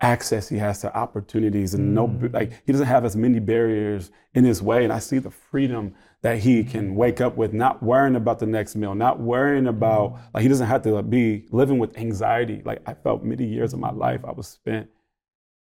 access 0.00 0.48
he 0.48 0.58
has 0.58 0.80
to 0.80 0.96
opportunities 0.96 1.74
and 1.74 1.94
no 1.94 2.08
Mm. 2.08 2.32
like 2.34 2.52
he 2.66 2.72
doesn't 2.72 2.88
have 2.88 3.04
as 3.04 3.14
many 3.14 3.38
barriers 3.38 4.10
in 4.34 4.42
his 4.44 4.60
way 4.60 4.82
and 4.82 4.92
I 4.92 4.98
see 4.98 5.18
the 5.20 5.30
freedom 5.30 5.94
that 6.22 6.38
he 6.38 6.64
can 6.64 6.96
wake 6.96 7.20
up 7.20 7.36
with 7.36 7.52
not 7.52 7.84
worrying 7.84 8.16
about 8.16 8.40
the 8.40 8.46
next 8.46 8.74
meal, 8.74 8.96
not 8.96 9.20
worrying 9.20 9.68
about 9.68 10.18
like 10.34 10.42
he 10.42 10.48
doesn't 10.48 10.66
have 10.66 10.82
to 10.82 11.02
be 11.04 11.46
living 11.52 11.78
with 11.78 11.96
anxiety. 11.96 12.62
Like 12.64 12.82
I 12.84 12.94
felt 12.94 13.22
many 13.22 13.44
years 13.46 13.72
of 13.74 13.78
my 13.78 13.92
life 13.92 14.22
I 14.24 14.32
was 14.32 14.48
spent 14.48 14.88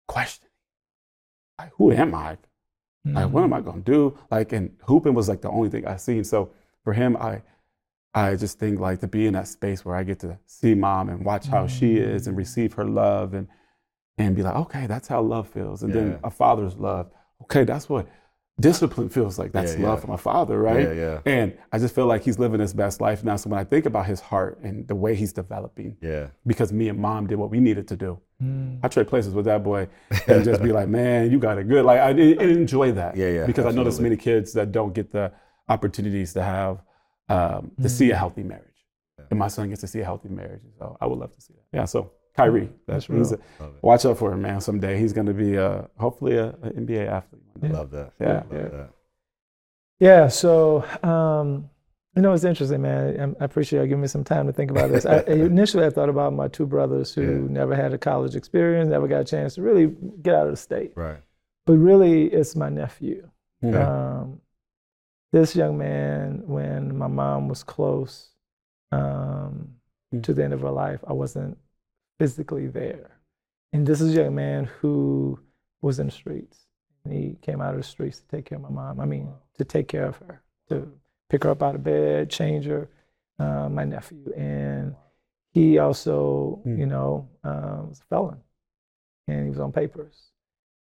questioning 0.08 0.52
like 1.60 1.72
who 1.78 1.92
am 1.92 2.16
I? 2.16 2.38
Like 3.06 3.30
what 3.32 3.44
am 3.44 3.54
I 3.54 3.62
gonna 3.62 3.82
do? 3.82 4.18
Like 4.32 4.54
and 4.54 4.72
hooping 4.84 5.14
was 5.14 5.28
like 5.28 5.42
the 5.42 5.50
only 5.50 5.70
thing 5.70 5.86
I 5.86 5.98
seen. 5.98 6.24
So 6.24 6.52
for 6.84 6.94
him, 6.94 7.18
I 7.18 7.42
I 8.14 8.36
just 8.36 8.60
think 8.60 8.80
like 8.80 9.00
to 9.02 9.08
be 9.08 9.26
in 9.28 9.34
that 9.34 9.48
space 9.48 9.84
where 9.84 9.96
I 9.96 10.04
get 10.04 10.20
to 10.20 10.38
see 10.46 10.74
mom 10.76 11.10
and 11.10 11.26
watch 11.26 11.48
how 11.48 11.68
she 11.68 11.98
is 11.98 12.28
and 12.28 12.36
mm. 12.36 12.40
receive 12.40 12.74
her 12.74 12.86
love 12.86 13.34
and 13.34 13.48
and 14.18 14.36
be 14.36 14.44
like, 14.44 14.56
okay, 14.56 14.86
that's 14.88 15.08
how 15.08 15.22
love 15.22 15.48
feels. 15.50 15.84
And 15.84 15.94
Yeah. 15.94 16.02
then 16.02 16.20
a 16.24 16.30
father's 16.30 16.78
love. 16.78 17.10
Okay, 17.42 17.64
that's 17.64 17.90
what 17.90 18.08
discipline 18.60 19.10
feels 19.10 19.40
like. 19.40 19.52
That's 19.52 19.76
Yeah, 19.76 19.88
love 19.88 19.98
yeah. 19.98 20.02
from 20.02 20.14
a 20.14 20.18
father, 20.18 20.62
right? 20.62 20.88
Yeah, 20.90 20.94
yeah. 20.94 21.20
And 21.26 21.58
I 21.72 21.80
just 21.80 21.96
feel 21.96 22.06
like 22.06 22.22
he's 22.22 22.38
living 22.38 22.60
his 22.60 22.74
best 22.74 23.02
life 23.02 23.24
now. 23.24 23.36
So 23.36 23.50
when 23.50 23.60
I 23.60 23.64
think 23.64 23.86
about 23.88 24.06
his 24.06 24.22
heart 24.22 24.60
and 24.62 24.88
the 24.88 24.96
way 24.96 25.16
he's 25.16 25.34
developing, 25.34 25.98
Yeah. 26.00 26.28
because 26.46 26.72
me 26.72 26.88
and 26.90 27.00
mom 27.00 27.26
did 27.28 27.38
what 27.40 27.50
we 27.50 27.60
needed 27.60 27.88
to 27.88 27.98
do. 27.98 28.20
Mm. 28.44 28.80
I 28.84 28.88
trade 28.88 29.08
places 29.08 29.34
with 29.34 29.46
that 29.46 29.64
boy 29.64 29.88
and 30.28 30.44
just 30.44 30.62
be 30.62 30.72
like, 30.72 30.90
man, 30.90 31.32
you 31.32 31.40
got 31.40 31.58
it 31.58 31.68
good. 31.68 31.86
Like 31.86 32.00
I, 32.00 32.10
I 32.10 32.12
enjoy 32.12 32.92
that. 32.94 33.16
Yeah, 33.16 33.30
yeah, 33.30 33.46
Because 33.46 33.66
I 33.66 33.72
know 33.72 33.84
there's 33.84 34.00
many 34.00 34.18
kids 34.18 34.54
that 34.54 34.72
don't 34.72 34.94
get 34.94 35.12
the 35.12 35.32
opportunities 35.70 36.34
to 36.34 36.44
have 36.44 36.82
um, 37.30 37.72
to 37.82 37.90
see 37.90 38.12
a 38.12 38.16
healthy 38.16 38.44
marriage, 38.44 38.86
and 39.30 39.40
my 39.40 39.48
son 39.48 39.70
gets 39.70 39.82
to 39.82 39.88
see 39.88 40.02
a 40.02 40.06
healthy 40.06 40.30
marriage. 40.30 40.62
So 40.78 40.98
I 41.00 41.06
would 41.06 41.20
love 41.20 41.34
to 41.34 41.42
see 41.42 41.54
that. 41.54 41.78
Yeah. 41.78 41.86
So 41.86 42.12
Kyrie, 42.36 42.70
that's, 42.88 43.10
real. 43.10 43.26
a, 43.60 43.70
watch 43.82 44.06
out 44.06 44.18
for 44.18 44.34
him, 44.34 44.42
man. 44.42 44.60
Someday 44.60 45.00
he's 45.00 45.14
going 45.14 45.28
to 45.28 45.34
be 45.34 45.58
uh, 45.58 45.84
hopefully 45.98 46.38
a, 46.38 46.48
an 46.64 46.86
NBA 46.88 47.08
athlete. 47.08 47.44
one 47.54 47.72
day. 47.72 47.78
Love 47.78 47.92
that. 47.92 48.14
Yeah, 48.20 48.34
Love 48.34 48.46
yeah. 48.52 48.62
that. 48.70 48.90
Yeah, 50.00 50.28
so 50.28 50.84
um, 51.04 51.70
you 52.16 52.22
know 52.22 52.34
it's 52.34 52.44
interesting, 52.44 52.82
man. 52.82 53.20
I'm- 53.20 53.36
appreciate 53.40 53.82
you 53.82 53.88
giving 53.88 54.02
me 54.02 54.08
some 54.08 54.24
time 54.24 54.46
to 54.48 54.54
think 54.54 54.70
about 54.72 54.92
this. 54.92 55.06
I, 55.06 55.20
initially, 55.28 55.86
I 55.86 55.90
thought 55.90 56.10
about 56.10 56.34
my 56.34 56.48
two 56.48 56.66
brothers 56.66 57.14
who 57.14 57.22
Yeah. 57.22 57.52
never 57.60 57.76
had 57.76 57.94
a 57.94 57.98
college 57.98 58.36
experience, 58.36 58.90
never 58.90 59.08
got 59.08 59.22
a 59.22 59.26
chance 59.26 59.56
to 59.56 59.62
really 59.62 59.88
get 60.22 60.36
out 60.36 60.46
of 60.46 60.52
the 60.54 60.58
state. 60.58 60.94
Right. 60.96 61.18
But 61.66 61.78
really, 61.78 62.26
it's 62.28 62.56
my 62.56 62.70
nephew. 62.70 63.30
Yeah. 63.62 63.88
Um, 64.20 64.42
this 65.32 65.56
young 65.56 65.78
man, 65.78 66.44
when 66.46 66.96
my 66.98 67.08
mom 67.08 67.48
was 67.48 67.64
close 67.64 68.30
um, 68.92 69.70
Mm. 70.14 70.22
to 70.24 70.34
the 70.34 70.44
end 70.44 70.54
of 70.54 70.62
her 70.62 70.70
life, 70.70 71.00
I 71.08 71.14
wasn't 71.14 71.58
physically 72.20 72.68
there. 72.68 73.10
And 73.72 73.88
this 73.88 74.00
is 74.02 74.16
a 74.16 74.22
young 74.22 74.36
man 74.36 74.66
who 74.66 75.40
was 75.82 75.98
in 75.98 76.06
the 76.08 76.12
streets. 76.12 76.68
And 77.04 77.12
he 77.14 77.36
came 77.42 77.60
out 77.62 77.72
of 77.74 77.78
the 77.78 77.84
streets 77.84 78.20
to 78.20 78.28
take 78.28 78.46
care 78.46 78.58
of 78.58 78.62
my 78.62 78.70
mom. 78.70 79.00
I 79.00 79.06
mean, 79.06 79.30
to 79.58 79.66
take 79.66 79.88
care 79.88 80.06
of 80.06 80.18
her, 80.18 80.44
to 80.70 80.88
pick 81.34 81.44
her 81.44 81.50
up 81.50 81.64
out 81.64 81.74
of 81.74 81.84
bed, 81.84 82.30
change 82.30 82.66
her, 82.66 82.88
uh, 83.40 83.68
my 83.68 83.84
nephew. 83.84 84.32
And 84.38 84.96
he 85.52 85.80
also, 85.80 86.62
Mm. 86.64 86.78
you 86.78 86.86
know, 86.86 87.28
um, 87.44 87.90
was 87.90 88.00
a 88.02 88.04
felon 88.04 88.40
and 89.28 89.44
he 89.46 89.50
was 89.50 89.60
on 89.60 89.72
papers. 89.72 90.30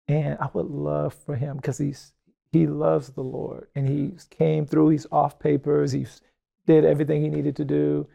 And 0.07 0.39
I 0.39 0.49
would 0.53 0.65
love 0.65 1.13
for 1.13 1.35
him 1.35 1.57
because 1.57 1.77
he's 1.77 2.13
he 2.51 2.65
loves 2.65 3.11
the 3.11 3.21
Lord 3.23 3.67
and 3.75 3.87
he 3.87 4.17
came 4.31 4.65
through. 4.65 4.89
He's 4.89 5.05
off 5.11 5.37
papers. 5.37 5.91
He's 5.91 6.19
did 6.65 6.83
everything 6.83 7.21
he 7.21 7.29
needed 7.29 7.55
to 7.57 7.65
do. 7.65 8.07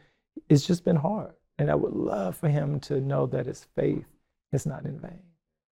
It's 0.49 0.67
just 0.67 0.85
been 0.85 0.97
hard, 0.97 1.35
and 1.59 1.71
I 1.71 1.77
would 1.77 1.93
love 1.95 2.37
for 2.37 2.49
him 2.49 2.81
to 2.81 3.01
know 3.01 3.27
that 3.27 3.47
his 3.47 3.63
faith 3.77 4.09
is 4.53 4.67
not 4.67 4.85
in 4.87 4.99
vain. 4.99 5.23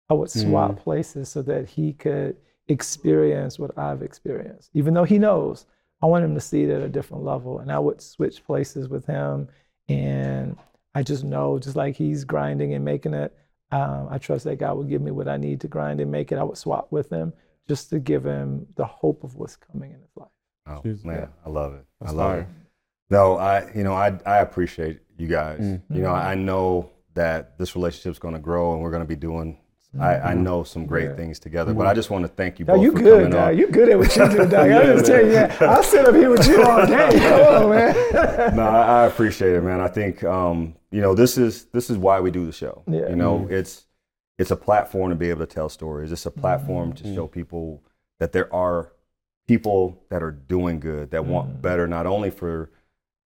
I 0.08 0.14
would 0.14 0.30
swap 0.30 0.78
places 0.78 1.28
so 1.28 1.42
that 1.42 1.68
he 1.68 1.92
could 1.92 2.36
experience 2.68 3.58
what 3.58 3.76
I've 3.76 4.02
experienced, 4.02 4.70
even 4.74 4.94
though 4.94 5.08
he 5.14 5.18
knows. 5.18 5.66
I 6.02 6.06
want 6.06 6.24
him 6.24 6.34
to 6.34 6.40
see 6.40 6.64
it 6.64 6.70
at 6.70 6.82
a 6.82 6.88
different 6.88 7.24
level, 7.24 7.60
and 7.60 7.70
I 7.70 7.78
would 7.78 8.00
switch 8.02 8.44
places 8.44 8.88
with 8.88 9.06
him. 9.06 9.48
And 9.88 10.56
I 10.94 11.02
just 11.02 11.24
know, 11.24 11.58
just 11.58 11.76
like 11.76 11.96
he's 11.96 12.24
grinding 12.24 12.74
and 12.74 12.84
making 12.84 13.14
it, 13.14 13.36
um, 13.70 14.08
I 14.10 14.18
trust 14.18 14.44
that 14.44 14.58
God 14.58 14.76
will 14.76 14.84
give 14.84 15.00
me 15.00 15.10
what 15.10 15.28
I 15.28 15.36
need 15.36 15.60
to 15.62 15.68
grind 15.68 16.00
and 16.00 16.10
make 16.10 16.32
it. 16.32 16.38
I 16.38 16.42
would 16.42 16.58
swap 16.58 16.90
with 16.90 17.10
him 17.10 17.32
just 17.68 17.90
to 17.90 17.98
give 17.98 18.24
him 18.24 18.66
the 18.76 18.84
hope 18.84 19.24
of 19.24 19.36
what's 19.36 19.56
coming 19.56 19.92
in 19.92 20.00
his 20.00 20.10
life. 20.16 20.28
Oh, 20.66 20.80
Jesus. 20.82 21.04
man, 21.04 21.28
I 21.44 21.48
love 21.48 21.74
it. 21.74 21.84
That's 22.00 22.12
I 22.12 22.14
love 22.16 22.30
fire. 22.32 22.40
it. 22.40 22.48
No, 23.10 23.36
I 23.36 23.70
you 23.74 23.84
know 23.84 23.92
I 23.92 24.18
I 24.24 24.38
appreciate 24.38 25.00
you 25.18 25.28
guys. 25.28 25.60
Mm. 25.60 25.82
You 25.90 26.02
know 26.02 26.12
I 26.12 26.34
know 26.34 26.90
that 27.14 27.58
this 27.58 27.76
relationship's 27.76 28.18
going 28.18 28.34
to 28.34 28.40
grow 28.40 28.72
and 28.72 28.82
we're 28.82 28.90
going 28.90 29.02
to 29.02 29.08
be 29.08 29.16
doing. 29.16 29.58
I, 30.00 30.14
I 30.14 30.18
mm-hmm. 30.32 30.42
know 30.42 30.62
some 30.64 30.86
great 30.86 31.10
Yeah. 31.10 31.16
things 31.16 31.38
together, 31.38 31.74
but 31.74 31.82
mm-hmm. 31.82 31.90
I 31.90 31.94
just 31.94 32.08
want 32.08 32.24
to 32.24 32.28
thank 32.28 32.58
you 32.58 32.64
Dog, 32.64 32.76
both 32.76 32.84
you 32.84 32.92
for 32.92 32.98
good, 33.00 33.30
dog. 33.32 33.52
on. 33.52 33.58
You 33.58 33.66
good 33.68 33.90
at 33.90 33.98
what 33.98 34.16
you 34.16 34.28
do, 34.28 34.36
dog. 34.46 34.52
I 34.70 34.86
just 34.86 35.04
tell 35.06 35.24
you, 35.24 35.32
yeah, 35.32 35.56
I'll 35.60 35.82
sit 35.82 36.06
up 36.06 36.14
here 36.14 36.30
with 36.30 36.46
you 36.46 36.62
all 36.62 36.86
day. 36.86 37.10
Come 37.18 37.64
on, 37.64 37.70
man. 37.70 38.56
no, 38.56 38.62
I, 38.62 39.02
I 39.02 39.06
appreciate 39.06 39.54
it, 39.54 39.62
man. 39.62 39.80
I 39.80 39.88
think 39.88 40.24
um, 40.24 40.74
you 40.90 41.02
know 41.02 41.14
this 41.14 41.36
is 41.36 41.66
this 41.66 41.90
is 41.90 41.98
why 41.98 42.20
we 42.20 42.30
do 42.30 42.46
the 42.46 42.52
show. 42.52 42.82
Yeah. 42.86 43.10
You 43.10 43.16
know, 43.16 43.40
mm-hmm. 43.40 43.52
it's 43.52 43.84
it's 44.38 44.50
a 44.50 44.56
platform 44.56 45.10
to 45.10 45.16
be 45.16 45.28
able 45.28 45.40
to 45.40 45.52
tell 45.52 45.68
stories. 45.68 46.10
It's 46.10 46.26
a 46.26 46.30
platform 46.30 46.92
Mm-hmm. 46.94 47.08
to 47.08 47.14
show 47.14 47.26
people 47.26 47.82
that 48.18 48.32
there 48.32 48.52
are 48.54 48.92
people 49.46 50.02
that 50.08 50.22
are 50.22 50.30
doing 50.30 50.80
good, 50.80 51.10
that 51.10 51.26
want 51.26 51.60
better, 51.60 51.86
not 51.86 52.06
only 52.06 52.30
for 52.30 52.70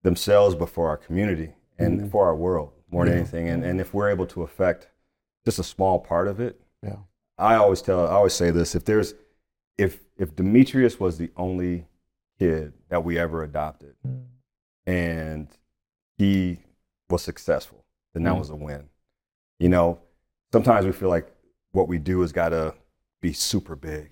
themselves, 0.03 0.55
but 0.55 0.71
for 0.71 0.89
our 0.89 0.97
community 0.97 1.53
and 1.79 2.11
for 2.11 2.25
our 2.25 2.35
world 2.35 2.73
more 2.91 3.05
than 3.05 3.15
anything. 3.19 3.49
And, 3.49 3.65
and 3.65 3.81
if 3.81 3.93
we're 3.93 4.11
able 4.11 4.27
to 4.29 4.43
affect 4.43 4.89
just 5.47 5.59
a 5.59 5.63
small 5.63 5.99
part 5.99 6.29
of 6.29 6.41
it, 6.41 6.61
Yeah. 6.83 6.97
I 7.39 7.55
always 7.55 7.81
tell, 7.81 8.07
I 8.07 8.11
always 8.11 8.35
say 8.35 8.51
this: 8.51 8.75
if 8.75 8.85
there's, 8.85 9.15
if 9.79 10.01
if 10.19 10.35
Demetrius 10.35 10.99
was 11.01 11.17
the 11.19 11.31
only 11.37 11.87
kid 12.39 12.73
that 12.89 13.05
we 13.05 13.19
ever 13.19 13.43
adopted, 13.43 13.95
and 14.87 15.49
he 16.19 16.59
was 17.09 17.23
successful, 17.23 17.85
then 18.15 18.23
that 18.25 18.35
Mm. 18.35 18.39
was 18.39 18.51
a 18.51 18.57
win. 18.57 18.89
You 19.59 19.69
know, 19.69 20.01
sometimes 20.53 20.85
we 20.87 20.93
feel 20.93 21.09
like 21.11 21.31
what 21.73 21.89
we 21.89 21.99
do 21.99 22.21
has 22.23 22.33
got 22.33 22.51
to 22.51 22.75
be 23.21 23.33
super 23.33 23.77
big. 23.77 24.11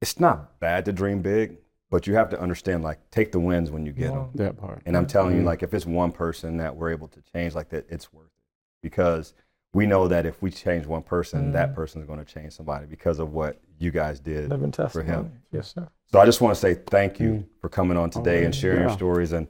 It's 0.00 0.18
not 0.18 0.58
bad 0.60 0.84
to 0.86 0.92
dream 0.92 1.22
big, 1.22 1.58
but 1.90 2.06
you 2.08 2.14
have 2.14 2.28
to 2.30 2.40
understand, 2.40 2.82
like, 2.82 2.98
take 3.10 3.30
the 3.32 3.38
wins 3.40 3.70
when 3.70 3.86
you 3.86 3.92
get 3.92 4.12
them. 4.12 4.30
That 4.34 4.56
part. 4.56 4.82
And 4.84 4.96
I'm 4.96 5.06
telling 5.06 5.36
you, 5.36 5.42
Mhm. 5.42 5.46
like, 5.46 5.62
if 5.62 5.72
it's 5.74 5.86
one 5.86 6.10
person 6.10 6.56
that 6.56 6.74
we're 6.76 6.90
able 6.90 7.08
to 7.08 7.22
change 7.22 7.54
like 7.54 7.68
that, 7.70 7.86
it's 7.88 8.12
worth 8.12 8.26
it. 8.26 8.32
Because 8.82 9.32
we 9.74 9.86
know 9.86 10.06
that 10.08 10.26
if 10.26 10.40
we 10.42 10.50
change 10.50 10.86
one 10.86 11.02
person, 11.02 11.52
that 11.52 11.70
mm. 11.70 11.74
person 11.74 12.00
is 12.00 12.06
going 12.06 12.18
to 12.18 12.24
change 12.24 12.52
somebody 12.52 12.86
because 12.86 13.18
of 13.18 13.32
what 13.32 13.60
you 13.78 13.90
guys 13.90 14.20
did 14.20 14.50
Living 14.50 14.72
for 14.72 15.02
him. 15.02 15.32
Yes, 15.50 15.74
sir. 15.74 15.88
So 16.10 16.20
I 16.20 16.26
just 16.26 16.40
want 16.40 16.54
to 16.54 16.60
say 16.60 16.74
thank 16.74 17.18
you 17.18 17.30
mm. 17.30 17.44
for 17.60 17.68
coming 17.68 17.96
on 17.96 18.10
today 18.10 18.44
and 18.44 18.54
yeah. 18.54 18.60
sharing 18.60 18.80
your 18.80 18.90
stories. 18.90 19.32
And 19.32 19.48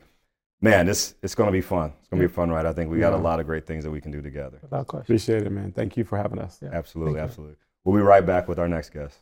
man, 0.61 0.87
this 0.87 1.16
it's 1.22 1.35
going 1.35 1.48
to 1.48 1.52
be 1.52 1.61
fun. 1.61 1.92
It's 1.98 2.08
going 2.08 2.22
to 2.22 2.28
be 2.28 2.32
a 2.32 2.35
fun 2.35 2.50
ride. 2.50 2.66
I 2.66 2.72
think 2.72 2.90
we 2.90 2.98
got 2.98 3.12
a 3.12 3.16
lot 3.16 3.40
of 3.40 3.46
great 3.46 3.66
things 3.66 3.82
that 3.85 3.90
we 3.90 4.00
can 4.00 4.12
do 4.12 4.22
together. 4.22 4.58
Without 4.62 4.87
question. 4.87 5.02
Appreciate 5.02 5.42
it, 5.42 5.50
man. 5.50 5.72
Thank 5.72 5.96
you 5.96 6.04
for 6.04 6.16
having 6.16 6.38
us. 6.38 6.61
Yeah. 6.62 6.70
Absolutely, 6.72 7.14
Thank 7.14 7.22
you. 7.22 7.24
absolutely. 7.24 7.56
We'll 7.85 7.96
be 7.96 8.02
right 8.02 8.24
back 8.24 8.46
with 8.46 8.61
our 8.61 8.68
next 8.68 8.90
guest. 8.90 9.18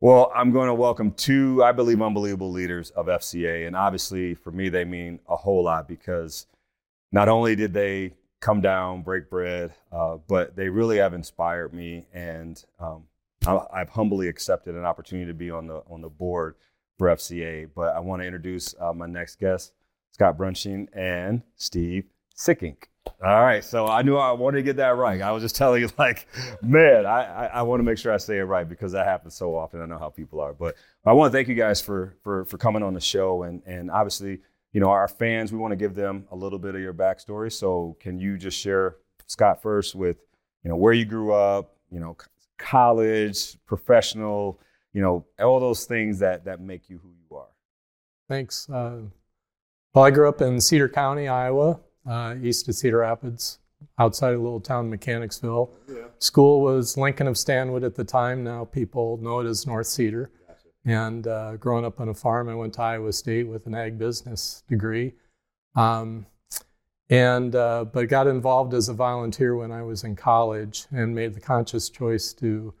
Well, 0.00 0.30
I'm 0.32 0.52
going 0.52 0.68
to 0.68 0.74
welcome 0.74 1.10
two, 1.10 1.64
I 1.64 1.72
believe, 1.72 2.00
unbelievable 2.00 2.52
leaders 2.52 2.90
of 2.90 3.06
FCA. 3.06 3.66
And 3.66 3.74
obviously, 3.74 4.34
for 4.34 4.52
me, 4.52 4.68
they 4.68 4.84
mean 4.84 5.18
a 5.28 5.34
whole 5.34 5.64
lot 5.64 5.88
because 5.88 6.46
not 7.10 7.28
only 7.28 7.56
did 7.56 7.72
they 7.72 8.12
come 8.40 8.60
down, 8.60 9.02
break 9.02 9.30
bread, 9.30 9.74
uh, 9.92 10.16
but 10.28 10.56
they 10.56 10.68
really 10.68 10.98
have 10.98 11.14
inspired 11.14 11.72
me. 11.72 12.06
And 12.12 12.62
um, 12.78 13.04
I've 13.46 13.88
humbly 13.88 14.28
accepted 14.28 14.74
an 14.74 14.84
opportunity 14.84 15.26
to 15.26 15.34
be 15.34 15.50
on 15.50 15.66
the, 15.66 15.82
on 15.90 16.00
the 16.00 16.08
board 16.08 16.54
for 16.98 17.08
FCA. 17.08 17.68
But 17.74 17.94
I 17.94 18.00
want 18.00 18.22
to 18.22 18.26
introduce 18.26 18.74
uh, 18.80 18.92
my 18.92 19.06
next 19.06 19.40
guest, 19.40 19.72
Scott 20.12 20.36
Brunshing 20.36 20.88
and 20.92 21.42
Steve 21.56 22.04
Sickink. 22.36 22.84
All 23.24 23.42
right, 23.42 23.64
so 23.64 23.86
I 23.86 24.02
knew 24.02 24.16
I 24.16 24.32
wanted 24.32 24.58
to 24.58 24.62
get 24.62 24.76
that 24.76 24.96
right. 24.96 25.20
I 25.20 25.32
was 25.32 25.42
just 25.42 25.56
telling 25.56 25.80
you, 25.82 25.88
like, 25.98 26.28
man, 26.62 27.04
I, 27.06 27.24
I, 27.24 27.46
I 27.46 27.62
want 27.62 27.80
to 27.80 27.84
make 27.84 27.98
sure 27.98 28.12
I 28.12 28.18
say 28.18 28.38
it 28.38 28.42
right 28.42 28.68
because 28.68 28.92
that 28.92 29.06
happens 29.06 29.34
so 29.34 29.56
often. 29.56 29.80
I 29.80 29.86
know 29.86 29.98
how 29.98 30.10
people 30.10 30.40
are, 30.40 30.52
but 30.52 30.76
I 31.04 31.12
want 31.12 31.32
to 31.32 31.36
thank 31.36 31.48
you 31.48 31.54
guys 31.54 31.80
for 31.80 32.16
for 32.22 32.44
for 32.44 32.58
coming 32.58 32.82
on 32.82 32.94
the 32.94 33.00
show, 33.00 33.42
and 33.42 33.62
and 33.66 33.90
obviously, 33.90 34.40
you 34.78 34.84
know, 34.84 34.90
our 34.90 35.08
fans, 35.08 35.50
we 35.50 35.58
want 35.58 35.72
to 35.72 35.76
give 35.76 35.96
them 35.96 36.24
a 36.30 36.36
little 36.36 36.56
bit 36.56 36.76
of 36.76 36.80
your 36.80 36.94
backstory. 36.94 37.50
So, 37.50 37.96
can 37.98 38.16
you 38.16 38.38
just 38.38 38.56
share, 38.56 38.94
Scott, 39.26 39.60
first 39.60 39.96
with, 39.96 40.18
you 40.62 40.70
know, 40.70 40.76
where 40.76 40.92
you 40.92 41.04
grew 41.04 41.32
up, 41.32 41.74
you 41.90 41.98
know, 41.98 42.16
college, 42.58 43.56
professional, 43.66 44.60
you 44.92 45.02
know, 45.02 45.26
all 45.40 45.58
those 45.58 45.84
things 45.84 46.20
that 46.20 46.44
that 46.44 46.60
make 46.60 46.88
you 46.88 47.00
who 47.02 47.08
you 47.08 47.36
are. 47.36 47.48
Thanks. 48.28 48.70
Uh, 48.70 49.00
well, 49.94 50.04
I 50.04 50.12
grew 50.12 50.28
up 50.28 50.40
in 50.42 50.60
Cedar 50.60 50.88
County, 50.88 51.26
Iowa, 51.26 51.80
uh, 52.08 52.36
east 52.40 52.68
of 52.68 52.76
Cedar 52.76 52.98
Rapids, 52.98 53.58
outside 53.98 54.34
a 54.34 54.38
little 54.38 54.60
town, 54.60 54.88
Mechanicsville. 54.88 55.72
School 56.20 56.60
was 56.60 56.96
Lincoln 56.96 57.26
of 57.26 57.36
Stanwood 57.36 57.82
at 57.82 57.96
the 57.96 58.04
time. 58.04 58.44
Now 58.44 58.64
people 58.64 59.18
know 59.20 59.40
it 59.40 59.48
as 59.48 59.66
North 59.66 59.88
Cedar. 59.88 60.30
And 60.88 61.26
uh, 61.26 61.56
growing 61.56 61.84
up 61.84 62.00
on 62.00 62.08
a 62.08 62.14
farm, 62.14 62.48
I 62.48 62.54
went 62.54 62.72
to 62.74 62.82
Iowa 62.82 63.12
State 63.12 63.46
with 63.46 63.66
an 63.66 63.74
ag 63.74 63.98
business 63.98 64.62
degree. 64.70 65.12
Um, 65.76 66.24
and 67.10 67.54
uh, 67.54 67.84
but 67.84 68.08
got 68.08 68.26
involved 68.26 68.72
as 68.72 68.88
a 68.88 68.94
volunteer 68.94 69.54
when 69.54 69.70
I 69.70 69.82
was 69.82 70.02
in 70.02 70.16
college 70.16 70.86
and 70.90 71.14
made 71.14 71.34
the 71.34 71.40
conscious 71.40 71.90
choice 71.90 72.32
to 72.34 72.72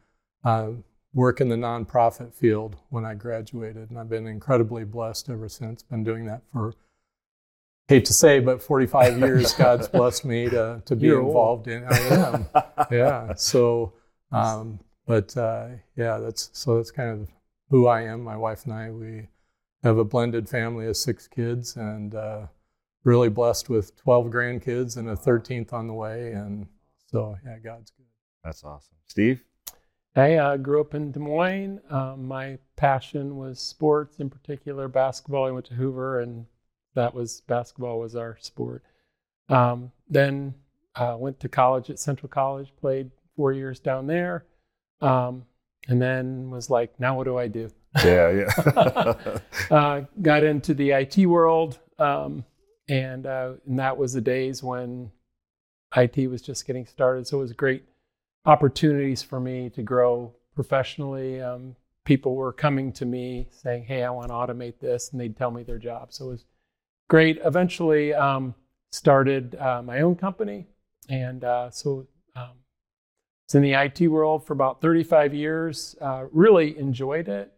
uh, 0.42 0.70
work 1.12 1.42
in 1.42 1.50
the 1.50 1.56
nonprofit 1.56 2.32
field 2.32 2.76
when 2.88 3.04
I 3.04 3.12
graduated, 3.12 3.90
and 3.90 3.98
I've 3.98 4.08
been 4.08 4.26
incredibly 4.26 4.84
blessed 4.84 5.28
ever 5.28 5.48
since. 5.50 5.82
Been 5.82 6.02
doing 6.02 6.24
that 6.26 6.40
for 6.50 6.72
hate 7.88 8.06
to 8.06 8.14
say, 8.14 8.40
but 8.40 8.62
45 8.62 9.18
years. 9.18 9.52
God's 9.52 9.86
blessed 9.86 10.24
me 10.24 10.48
to 10.48 10.82
to 10.86 10.96
be 10.96 11.08
You're 11.08 11.20
old. 11.20 11.28
involved 11.28 11.68
in. 11.68 11.84
I 11.84 11.98
am, 11.98 12.46
yeah. 12.90 13.34
So, 13.34 13.92
um, 14.32 14.78
but 15.06 15.36
uh, 15.36 15.68
yeah, 15.94 16.16
that's 16.18 16.48
so 16.54 16.76
that's 16.76 16.90
kind 16.90 17.10
of 17.10 17.28
who 17.70 17.86
I 17.86 18.02
am. 18.02 18.22
My 18.22 18.36
wife 18.36 18.64
and 18.64 18.74
I 18.74 18.90
we 18.90 19.28
have 19.82 19.98
a 19.98 20.04
blended 20.04 20.48
family 20.48 20.86
of 20.86 20.96
six 20.96 21.28
kids, 21.28 21.76
and 21.76 22.14
uh, 22.14 22.46
really 23.04 23.28
blessed 23.28 23.68
with 23.68 23.96
12 23.96 24.26
grandkids 24.26 24.96
and 24.96 25.08
a 25.08 25.16
13th 25.16 25.72
on 25.72 25.86
the 25.86 25.94
way. 25.94 26.32
And 26.32 26.66
so, 27.06 27.36
yeah, 27.44 27.58
God's 27.58 27.90
good. 27.90 28.06
That's 28.44 28.64
awesome, 28.64 28.96
Steve. 29.06 29.44
Hey, 30.14 30.38
I 30.38 30.54
uh, 30.54 30.56
grew 30.56 30.80
up 30.80 30.94
in 30.94 31.12
Des 31.12 31.20
Moines. 31.20 31.80
Um, 31.90 32.26
my 32.26 32.58
passion 32.76 33.36
was 33.36 33.60
sports, 33.60 34.18
in 34.18 34.30
particular 34.30 34.88
basketball. 34.88 35.46
I 35.46 35.50
went 35.50 35.66
to 35.66 35.74
Hoover, 35.74 36.20
and 36.20 36.46
that 36.94 37.14
was 37.14 37.42
basketball 37.42 38.00
was 38.00 38.16
our 38.16 38.36
sport. 38.40 38.82
Um, 39.48 39.92
then 40.08 40.54
uh, 40.96 41.16
went 41.18 41.38
to 41.40 41.48
college 41.48 41.90
at 41.90 41.98
Central 41.98 42.28
College, 42.28 42.72
played 42.80 43.10
four 43.36 43.52
years 43.52 43.78
down 43.78 44.06
there, 44.06 44.44
um, 45.00 45.44
and 45.88 46.00
then 46.00 46.50
was 46.50 46.68
like, 46.68 47.00
now 47.00 47.16
what 47.16 47.24
do 47.24 47.38
I 47.38 47.48
do? 47.48 47.70
Yeah, 48.04 48.30
yeah. 48.30 49.38
uh, 49.70 50.02
got 50.20 50.44
into 50.44 50.74
the 50.74 50.90
IT 50.90 51.26
world, 51.26 51.78
um, 51.98 52.44
and 52.88 53.26
uh, 53.26 53.54
and 53.66 53.78
that 53.78 53.96
was 53.96 54.12
the 54.12 54.20
days 54.20 54.62
when 54.62 55.10
IT 55.96 56.28
was 56.28 56.42
just 56.42 56.66
getting 56.66 56.86
started. 56.86 57.26
So 57.26 57.38
it 57.38 57.40
was 57.40 57.52
great 57.52 57.84
opportunities 58.44 59.22
for 59.22 59.40
me 59.40 59.70
to 59.70 59.82
grow 59.82 60.34
professionally. 60.54 61.40
Um, 61.40 61.76
people 62.04 62.36
were 62.36 62.52
coming 62.52 62.92
to 62.92 63.06
me 63.06 63.48
saying, 63.50 63.84
"Hey, 63.84 64.04
I 64.04 64.10
want 64.10 64.28
to 64.28 64.34
automate 64.34 64.78
this," 64.80 65.10
and 65.10 65.20
they'd 65.20 65.36
tell 65.36 65.50
me 65.50 65.62
their 65.62 65.78
job. 65.78 66.12
So 66.12 66.26
it 66.26 66.32
was 66.32 66.44
great. 67.08 67.40
Eventually, 67.42 68.12
um, 68.12 68.54
started 68.92 69.54
uh, 69.56 69.82
my 69.82 70.02
own 70.02 70.14
company, 70.14 70.66
and 71.08 71.42
uh, 71.42 71.70
so. 71.70 72.06
Was 73.48 73.54
in 73.54 73.62
the 73.62 73.72
IT 73.72 74.08
world 74.08 74.46
for 74.46 74.52
about 74.52 74.82
35 74.82 75.32
years. 75.32 75.96
Uh, 76.02 76.26
really 76.32 76.76
enjoyed 76.78 77.28
it. 77.28 77.50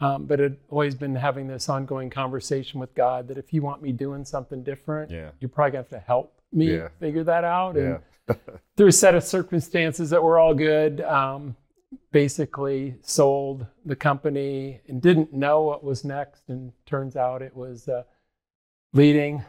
Um, 0.00 0.26
but 0.26 0.40
it 0.40 0.58
always 0.70 0.96
been 0.96 1.14
having 1.14 1.46
this 1.46 1.68
ongoing 1.68 2.10
conversation 2.10 2.80
with 2.80 2.92
God 2.96 3.28
that 3.28 3.38
if 3.38 3.52
you 3.54 3.62
want 3.62 3.80
me 3.80 3.92
doing 3.92 4.24
something 4.24 4.64
different, 4.64 5.10
Yeah. 5.12 5.30
you're 5.38 5.48
probably 5.48 5.70
gonna 5.70 5.82
have 5.84 5.88
to 5.90 5.98
help 6.00 6.34
me 6.52 6.74
Yeah. 6.76 6.88
figure 6.98 7.22
that 7.22 7.44
out. 7.44 7.76
yeah. 7.76 7.98
And 8.28 8.38
through 8.76 8.88
a 8.88 8.92
set 8.92 9.14
of 9.14 9.22
circumstances 9.22 10.10
that 10.10 10.20
were 10.22 10.36
all 10.36 10.52
good, 10.52 11.00
um, 11.02 11.54
basically 12.10 12.96
sold 13.02 13.66
the 13.84 13.94
company 13.96 14.80
and 14.88 15.00
didn't 15.00 15.32
know 15.32 15.62
what 15.62 15.84
was 15.84 16.04
next. 16.04 16.42
And 16.48 16.72
turns 16.86 17.14
out 17.16 17.40
it 17.40 17.54
was 17.56 17.88
uh, 17.88 18.02
leading 18.92 19.44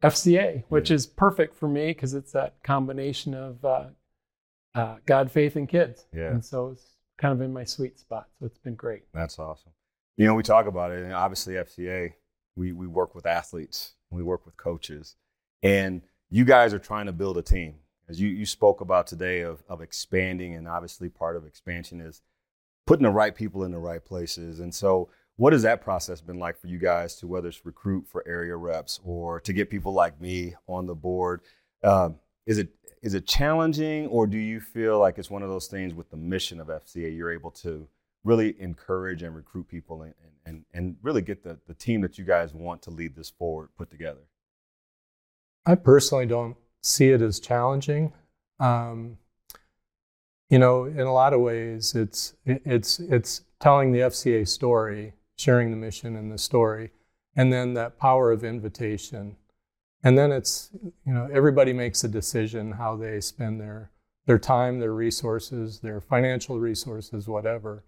FCA, 0.00 0.62
which 0.68 0.92
is 0.92 1.06
perfect 1.08 1.56
for 1.56 1.68
me 1.68 1.88
because 1.88 2.14
it's 2.14 2.30
that 2.32 2.62
combination 2.62 3.34
of 3.34 3.64
uh, 3.64 3.86
uh, 4.74 4.96
God, 5.06 5.30
faith, 5.30 5.56
and 5.56 5.68
kids. 5.68 6.06
Yeah. 6.12 6.30
And 6.30 6.44
so 6.44 6.70
it's 6.70 6.84
kind 7.18 7.32
of 7.32 7.40
in 7.40 7.52
my 7.52 7.64
sweet 7.64 7.98
spot. 7.98 8.28
So 8.38 8.46
it's 8.46 8.58
been 8.58 8.74
great. 8.74 9.02
That's 9.12 9.38
awesome. 9.38 9.72
You 10.16 10.26
know, 10.26 10.34
we 10.34 10.42
talk 10.42 10.66
about 10.66 10.92
it, 10.92 11.02
and 11.02 11.12
obviously 11.12 11.54
FCA, 11.54 12.12
we 12.56 12.72
we 12.72 12.86
work 12.86 13.14
with 13.14 13.26
athletes, 13.26 13.94
we 14.10 14.22
work 14.22 14.44
with 14.44 14.56
coaches, 14.56 15.16
and 15.62 16.02
you 16.28 16.44
guys 16.44 16.72
are 16.72 16.78
trying 16.78 17.06
to 17.06 17.12
build 17.12 17.36
a 17.38 17.42
team. 17.42 17.76
As 18.08 18.20
you, 18.20 18.28
you 18.28 18.44
spoke 18.44 18.80
about 18.80 19.06
today 19.06 19.42
of, 19.42 19.62
of 19.68 19.80
expanding, 19.80 20.54
and 20.54 20.66
obviously 20.66 21.08
part 21.08 21.36
of 21.36 21.46
expansion 21.46 22.00
is 22.00 22.22
putting 22.86 23.04
the 23.04 23.10
right 23.10 23.34
people 23.34 23.62
in 23.62 23.70
the 23.70 23.78
right 23.78 24.04
places. 24.04 24.58
And 24.58 24.74
so, 24.74 25.10
what 25.36 25.52
has 25.52 25.62
that 25.62 25.80
process 25.80 26.20
been 26.20 26.38
like 26.38 26.58
for 26.58 26.66
you 26.66 26.78
guys 26.78 27.16
to 27.16 27.26
whether 27.26 27.48
it's 27.48 27.64
recruit 27.64 28.06
for 28.06 28.26
area 28.26 28.56
reps 28.56 29.00
or 29.04 29.40
to 29.40 29.52
get 29.52 29.70
people 29.70 29.92
like 29.92 30.20
me 30.20 30.54
on 30.66 30.86
the 30.86 30.94
board? 30.94 31.40
Um, 31.82 32.16
is 32.50 32.58
it 32.58 32.68
is 33.00 33.14
it 33.14 33.28
challenging, 33.28 34.08
or 34.08 34.26
do 34.26 34.36
you 34.36 34.60
feel 34.60 34.98
like 34.98 35.18
it's 35.18 35.30
one 35.30 35.42
of 35.42 35.48
those 35.48 35.68
things 35.68 35.94
with 35.94 36.10
the 36.10 36.16
mission 36.16 36.60
of 36.60 36.66
FCA 36.66 37.16
you're 37.16 37.32
able 37.32 37.52
to 37.52 37.86
really 38.24 38.60
encourage 38.60 39.22
and 39.22 39.34
recruit 39.34 39.68
people 39.68 40.02
and, 40.02 40.14
and, 40.44 40.64
and 40.74 40.96
really 41.00 41.22
get 41.22 41.42
the, 41.42 41.58
the 41.66 41.72
team 41.72 42.00
that 42.02 42.18
you 42.18 42.24
guys 42.24 42.52
want 42.52 42.82
to 42.82 42.90
lead 42.90 43.14
this 43.14 43.30
forward 43.30 43.68
put 43.78 43.90
together? 43.90 44.20
I 45.64 45.76
personally 45.76 46.26
don't 46.26 46.56
see 46.82 47.10
it 47.10 47.22
as 47.22 47.38
challenging. 47.40 48.12
Um, 48.58 49.16
you 50.50 50.58
know, 50.58 50.84
in 50.84 51.00
a 51.00 51.12
lot 51.12 51.32
of 51.32 51.40
ways, 51.40 51.94
it's 51.94 52.34
it's 52.44 52.98
it's 52.98 53.42
telling 53.60 53.92
the 53.92 54.00
FCA 54.00 54.48
story, 54.48 55.12
sharing 55.38 55.70
the 55.70 55.76
mission 55.76 56.16
and 56.16 56.32
the 56.32 56.38
story, 56.38 56.90
and 57.36 57.52
then 57.52 57.74
that 57.74 57.96
power 57.96 58.32
of 58.32 58.42
invitation, 58.42 59.36
and 60.02 60.16
then 60.16 60.32
it's 60.32 60.70
you 61.06 61.12
know 61.12 61.28
everybody 61.32 61.72
makes 61.72 62.04
a 62.04 62.08
decision 62.08 62.72
how 62.72 62.96
they 62.96 63.20
spend 63.20 63.60
their 63.60 63.90
their 64.26 64.38
time, 64.38 64.78
their 64.78 64.94
resources, 64.94 65.80
their 65.80 66.00
financial 66.00 66.60
resources, 66.60 67.26
whatever. 67.26 67.84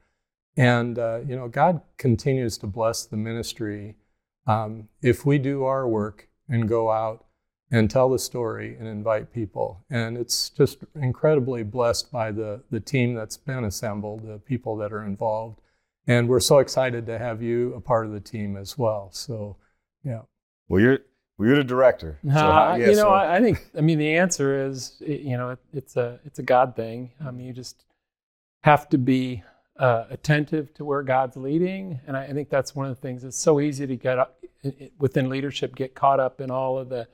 And, 0.56 0.98
uh, 0.98 1.20
you 1.26 1.36
know, 1.36 1.48
God 1.48 1.80
continues 1.98 2.58
to 2.58 2.66
bless 2.66 3.06
the 3.06 3.16
ministry. 3.16 3.96
Um, 4.46 4.88
if 5.00 5.24
we 5.24 5.38
do 5.38 5.64
our 5.64 5.86
work 5.86 6.28
and 6.48 6.68
go 6.68 6.90
out 6.90 7.24
and 7.70 7.90
tell 7.90 8.10
the 8.10 8.18
story 8.18 8.76
and 8.78 8.86
invite 8.86 9.32
people. 9.32 9.84
And 9.88 10.18
it's 10.18 10.50
just 10.50 10.78
incredibly 10.94 11.62
blessed 11.62 12.12
by 12.12 12.30
the, 12.32 12.62
the 12.70 12.80
team 12.80 13.14
that's 13.14 13.36
been 13.36 13.64
assembled, 13.64 14.26
the 14.26 14.38
people 14.38 14.76
that 14.78 14.92
are 14.92 15.04
involved. 15.04 15.60
And 16.06 16.28
we're 16.28 16.40
so 16.40 16.58
excited 16.58 17.06
to 17.06 17.18
have 17.18 17.40
you 17.40 17.72
a 17.74 17.80
part 17.80 18.04
of 18.04 18.12
the 18.12 18.20
team 18.20 18.56
as 18.56 18.76
well. 18.76 19.10
So, 19.12 19.56
yeah. 20.04 20.22
Well, 20.68 20.80
you're 20.82 20.98
well, 21.42 21.48
you're 21.48 21.58
the 21.58 21.64
director. 21.64 22.20
So, 22.24 22.30
uh, 22.30 22.76
yeah, 22.78 22.86
you 22.86 22.92
know, 22.92 23.02
so. 23.02 23.08
I, 23.10 23.36
I, 23.36 23.40
think 23.40 23.66
I 23.76 23.80
mean 23.80 23.98
the 23.98 24.16
answer 24.16 24.64
is 24.64 24.94
you 25.00 25.36
know 25.36 25.50
it, 25.50 25.58
it's 25.72 25.96
a 25.96 26.20
it's 26.24 26.38
a 26.38 26.42
God 26.42 26.76
thing. 26.76 27.10
I 27.24 27.32
mean, 27.32 27.48
you 27.48 27.52
just 27.52 27.84
have 28.62 28.88
to 28.90 28.98
be 28.98 29.42
uh, 29.76 30.04
attentive 30.08 30.72
to 30.74 30.84
where 30.84 31.02
God's 31.02 31.36
leading, 31.36 31.98
and 32.06 32.16
I, 32.16 32.26
I, 32.26 32.32
think 32.32 32.48
that's 32.48 32.76
one 32.76 32.86
of 32.86 32.94
the 32.94 33.00
things. 33.00 33.24
It's 33.24 33.36
so 33.36 33.58
easy 33.60 33.88
to 33.88 33.96
get 33.96 34.20
up, 34.20 34.38
within 35.00 35.28
leadership, 35.28 35.74
get 35.74 35.96
caught 35.96 36.20
up 36.20 36.40
in 36.40 36.48
all 36.48 36.78
of 36.78 36.88
the 36.88 37.08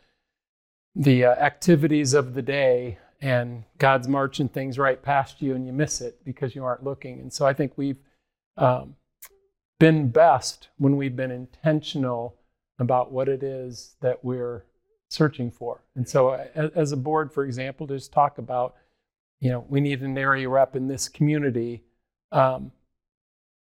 the 0.94 1.24
uh, 1.24 1.34
activities 1.36 2.12
of 2.12 2.34
the 2.34 2.42
day, 2.42 2.98
and 3.22 3.64
God's 3.78 4.08
marching 4.08 4.50
things 4.50 4.78
right 4.78 5.02
past 5.02 5.40
you, 5.40 5.54
and 5.54 5.66
you 5.66 5.72
miss 5.72 6.02
it 6.02 6.22
because 6.22 6.54
you 6.54 6.64
aren't 6.64 6.84
looking. 6.84 7.18
And 7.18 7.32
so 7.32 7.46
I 7.46 7.54
think 7.54 7.72
we've 7.76 8.00
um, 8.58 8.96
been 9.80 10.10
best 10.10 10.68
when 10.76 10.98
we've 10.98 11.16
been 11.16 11.30
intentional 11.30 12.37
about 12.78 13.12
what 13.12 13.28
it 13.28 13.42
is 13.42 13.96
that 14.00 14.24
we're 14.24 14.64
searching 15.08 15.50
for. 15.50 15.82
And 15.96 16.08
so, 16.08 16.30
as 16.54 16.92
a 16.92 16.96
board, 16.96 17.32
for 17.32 17.44
example, 17.44 17.86
just 17.86 18.12
talk 18.12 18.38
about, 18.38 18.74
you 19.40 19.50
know, 19.50 19.64
we 19.68 19.80
need 19.80 20.02
an 20.02 20.16
area 20.16 20.48
rep 20.48 20.76
in 20.76 20.88
this 20.88 21.08
community. 21.08 21.82
Um, 22.30 22.72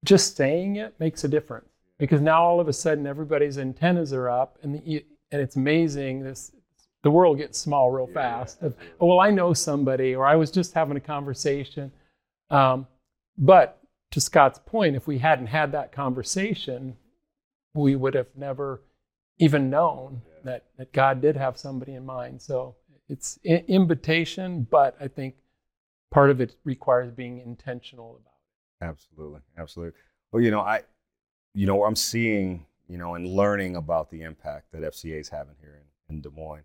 just 0.04 0.36
saying 0.36 0.76
it 0.76 0.94
makes 0.98 1.24
a 1.24 1.28
difference 1.28 1.68
because 1.98 2.20
now 2.20 2.42
all 2.42 2.60
of 2.60 2.68
a 2.68 2.72
sudden 2.72 3.06
everybody's 3.06 3.58
antennas 3.58 4.12
are 4.12 4.28
up, 4.28 4.58
and 4.62 4.74
the, 4.74 5.04
and 5.30 5.42
it's 5.42 5.56
amazing. 5.56 6.22
This 6.22 6.52
the 7.02 7.10
world 7.10 7.38
gets 7.38 7.58
small 7.58 7.90
real 7.90 8.08
fast. 8.08 8.60
Of, 8.62 8.74
oh, 9.00 9.06
well, 9.06 9.20
I 9.20 9.30
know 9.30 9.54
somebody, 9.54 10.14
or 10.14 10.26
I 10.26 10.36
was 10.36 10.50
just 10.50 10.74
having 10.74 10.96
a 10.96 11.00
conversation. 11.00 11.92
Um, 12.50 12.86
but 13.36 13.80
to 14.10 14.20
Scott's 14.20 14.58
point, 14.64 14.96
if 14.96 15.06
we 15.06 15.18
hadn't 15.18 15.46
had 15.46 15.72
that 15.72 15.92
conversation, 15.92 16.96
we 17.74 17.94
would 17.94 18.14
have 18.14 18.28
never 18.36 18.82
even 19.38 19.70
known 19.70 20.22
that, 20.44 20.66
that 20.76 20.92
God 20.92 21.20
did 21.20 21.36
have 21.36 21.58
somebody 21.58 21.94
in 21.94 22.04
mind. 22.04 22.40
So 22.40 22.76
it's 23.08 23.38
I- 23.46 23.64
invitation, 23.68 24.66
but 24.70 24.96
I 25.00 25.08
think 25.08 25.34
part 26.10 26.30
of 26.30 26.40
it 26.40 26.56
requires 26.64 27.10
being 27.10 27.40
intentional 27.40 28.20
about 28.20 28.22
it. 28.22 28.90
Absolutely, 28.90 29.40
absolutely. 29.58 29.98
Well, 30.32 30.42
you 30.42 30.50
know, 30.50 30.60
I, 30.60 30.82
you 31.54 31.66
know, 31.66 31.84
I'm 31.84 31.96
seeing, 31.96 32.66
you 32.88 32.98
know, 32.98 33.14
and 33.14 33.26
learning 33.26 33.76
about 33.76 34.10
the 34.10 34.22
impact 34.22 34.72
that 34.72 34.82
FCA 34.82 35.20
is 35.20 35.28
having 35.28 35.54
here 35.60 35.82
in, 36.08 36.16
in 36.16 36.20
Des 36.20 36.30
Moines. 36.30 36.64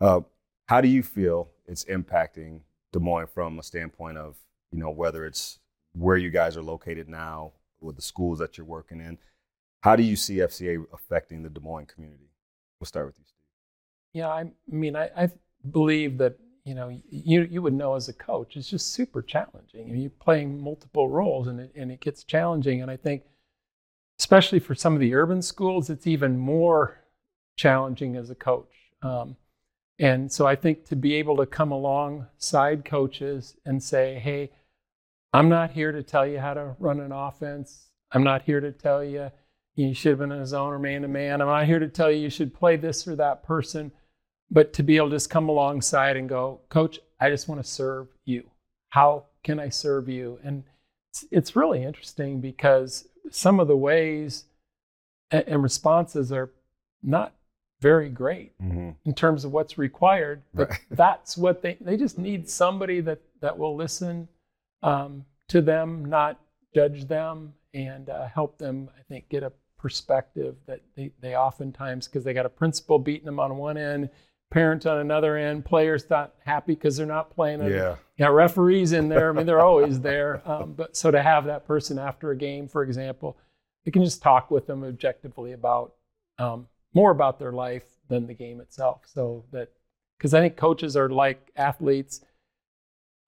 Uh, 0.00 0.20
how 0.66 0.80
do 0.80 0.88
you 0.88 1.02
feel 1.02 1.48
it's 1.66 1.84
impacting 1.84 2.60
Des 2.92 2.98
Moines 2.98 3.28
from 3.32 3.58
a 3.58 3.62
standpoint 3.62 4.18
of, 4.18 4.36
you 4.70 4.78
know, 4.78 4.90
whether 4.90 5.24
it's 5.24 5.58
where 5.92 6.16
you 6.16 6.30
guys 6.30 6.56
are 6.56 6.62
located 6.62 7.08
now, 7.08 7.52
with 7.80 7.96
the 7.96 8.02
schools 8.02 8.38
that 8.38 8.56
you're 8.56 8.66
working 8.66 9.00
in? 9.00 9.18
How 9.82 9.96
do 9.96 10.02
you 10.02 10.16
see 10.16 10.36
FCA 10.36 10.84
affecting 10.92 11.42
the 11.42 11.50
Des 11.50 11.60
Moines 11.60 11.86
community? 11.86 12.30
We'll 12.80 12.86
start 12.86 13.06
with 13.06 13.18
you, 13.18 13.24
Steve. 13.26 13.38
Yeah, 14.14 14.28
I 14.28 14.50
mean, 14.68 14.96
I, 14.96 15.10
I 15.16 15.28
believe 15.70 16.18
that 16.18 16.38
you 16.64 16.74
know 16.74 16.88
you 17.10 17.42
you 17.50 17.60
would 17.62 17.74
know 17.74 17.94
as 17.94 18.08
a 18.08 18.12
coach, 18.12 18.56
it's 18.56 18.68
just 18.68 18.92
super 18.92 19.22
challenging. 19.22 19.88
You're 19.96 20.10
playing 20.10 20.62
multiple 20.62 21.08
roles, 21.08 21.48
and 21.48 21.60
it, 21.60 21.72
and 21.74 21.90
it 21.90 22.00
gets 22.00 22.22
challenging. 22.22 22.80
And 22.80 22.90
I 22.90 22.96
think, 22.96 23.24
especially 24.20 24.60
for 24.60 24.74
some 24.74 24.94
of 24.94 25.00
the 25.00 25.14
urban 25.14 25.42
schools, 25.42 25.90
it's 25.90 26.06
even 26.06 26.38
more 26.38 27.00
challenging 27.56 28.16
as 28.16 28.30
a 28.30 28.34
coach. 28.36 28.72
Um, 29.02 29.36
and 29.98 30.30
so 30.32 30.46
I 30.46 30.54
think 30.56 30.84
to 30.86 30.96
be 30.96 31.14
able 31.14 31.36
to 31.38 31.46
come 31.46 31.72
alongside 31.72 32.84
coaches 32.84 33.56
and 33.64 33.82
say, 33.82 34.18
hey, 34.18 34.50
I'm 35.32 35.48
not 35.48 35.72
here 35.72 35.92
to 35.92 36.02
tell 36.02 36.26
you 36.26 36.38
how 36.38 36.54
to 36.54 36.76
run 36.78 37.00
an 37.00 37.12
offense. 37.12 37.88
I'm 38.12 38.22
not 38.22 38.42
here 38.42 38.60
to 38.60 38.72
tell 38.72 39.02
you 39.02 39.30
you 39.74 39.94
should 39.94 40.10
have 40.10 40.18
been 40.18 40.32
in 40.32 40.40
a 40.40 40.46
zone 40.46 40.72
or 40.72 40.78
man 40.78 41.02
to 41.02 41.08
man. 41.08 41.40
I'm 41.40 41.48
not 41.48 41.66
here 41.66 41.78
to 41.78 41.88
tell 41.88 42.10
you 42.10 42.18
you 42.18 42.30
should 42.30 42.54
play 42.54 42.76
this 42.76 43.06
or 43.08 43.16
that 43.16 43.42
person, 43.42 43.92
but 44.50 44.72
to 44.74 44.82
be 44.82 44.96
able 44.96 45.10
to 45.10 45.16
just 45.16 45.30
come 45.30 45.48
alongside 45.48 46.16
and 46.16 46.28
go, 46.28 46.60
Coach, 46.68 47.00
I 47.20 47.30
just 47.30 47.48
want 47.48 47.62
to 47.62 47.68
serve 47.68 48.08
you. 48.24 48.50
How 48.90 49.24
can 49.42 49.58
I 49.58 49.70
serve 49.70 50.08
you? 50.08 50.38
And 50.44 50.64
it's, 51.10 51.24
it's 51.30 51.56
really 51.56 51.82
interesting 51.82 52.40
because 52.40 53.08
some 53.30 53.60
of 53.60 53.68
the 53.68 53.76
ways 53.76 54.44
and, 55.30 55.44
and 55.46 55.62
responses 55.62 56.30
are 56.32 56.50
not 57.02 57.34
very 57.80 58.08
great 58.08 58.52
mm-hmm. 58.62 58.90
in 59.04 59.14
terms 59.14 59.44
of 59.44 59.52
what's 59.52 59.76
required. 59.76 60.42
But 60.54 60.70
right. 60.70 60.80
that's 60.90 61.36
what 61.36 61.62
they 61.62 61.76
they 61.80 61.96
just 61.96 62.18
need 62.18 62.48
somebody 62.48 63.00
that 63.00 63.20
that 63.40 63.58
will 63.58 63.74
listen 63.74 64.28
um, 64.82 65.24
to 65.48 65.60
them, 65.60 66.04
not 66.04 66.40
judge 66.74 67.06
them, 67.08 67.54
and 67.74 68.08
uh, 68.08 68.28
help 68.28 68.58
them. 68.58 68.88
I 68.98 69.02
think 69.08 69.28
get 69.28 69.42
a 69.42 69.52
perspective 69.82 70.54
that 70.66 70.80
they, 70.96 71.10
they 71.20 71.34
oftentimes, 71.36 72.06
because 72.06 72.22
they 72.22 72.32
got 72.32 72.46
a 72.46 72.48
principal 72.48 73.00
beating 73.00 73.26
them 73.26 73.40
on 73.40 73.56
one 73.56 73.76
end, 73.76 74.08
parent 74.50 74.86
on 74.86 74.98
another 74.98 75.36
end, 75.36 75.64
players 75.64 76.08
not 76.08 76.34
happy 76.46 76.74
because 76.74 76.96
they're 76.96 77.04
not 77.04 77.34
playing. 77.34 77.60
It. 77.60 77.72
Yeah. 77.72 77.96
You 78.16 78.26
got 78.26 78.32
referees 78.32 78.92
in 78.92 79.08
there. 79.08 79.28
I 79.28 79.32
mean, 79.32 79.44
they're 79.44 79.60
always 79.60 80.00
there. 80.00 80.40
Um, 80.48 80.74
but 80.74 80.96
so 80.96 81.10
to 81.10 81.20
have 81.20 81.46
that 81.46 81.66
person 81.66 81.98
after 81.98 82.30
a 82.30 82.36
game, 82.36 82.68
for 82.68 82.84
example, 82.84 83.36
you 83.84 83.90
can 83.90 84.04
just 84.04 84.22
talk 84.22 84.50
with 84.50 84.68
them 84.68 84.84
objectively 84.84 85.52
about 85.52 85.94
um, 86.38 86.68
more 86.94 87.10
about 87.10 87.40
their 87.40 87.52
life 87.52 87.84
than 88.08 88.28
the 88.28 88.34
game 88.34 88.60
itself. 88.60 89.02
So 89.12 89.44
that, 89.50 89.70
because 90.16 90.32
I 90.32 90.40
think 90.40 90.56
coaches 90.56 90.96
are 90.96 91.08
like 91.08 91.50
athletes. 91.56 92.20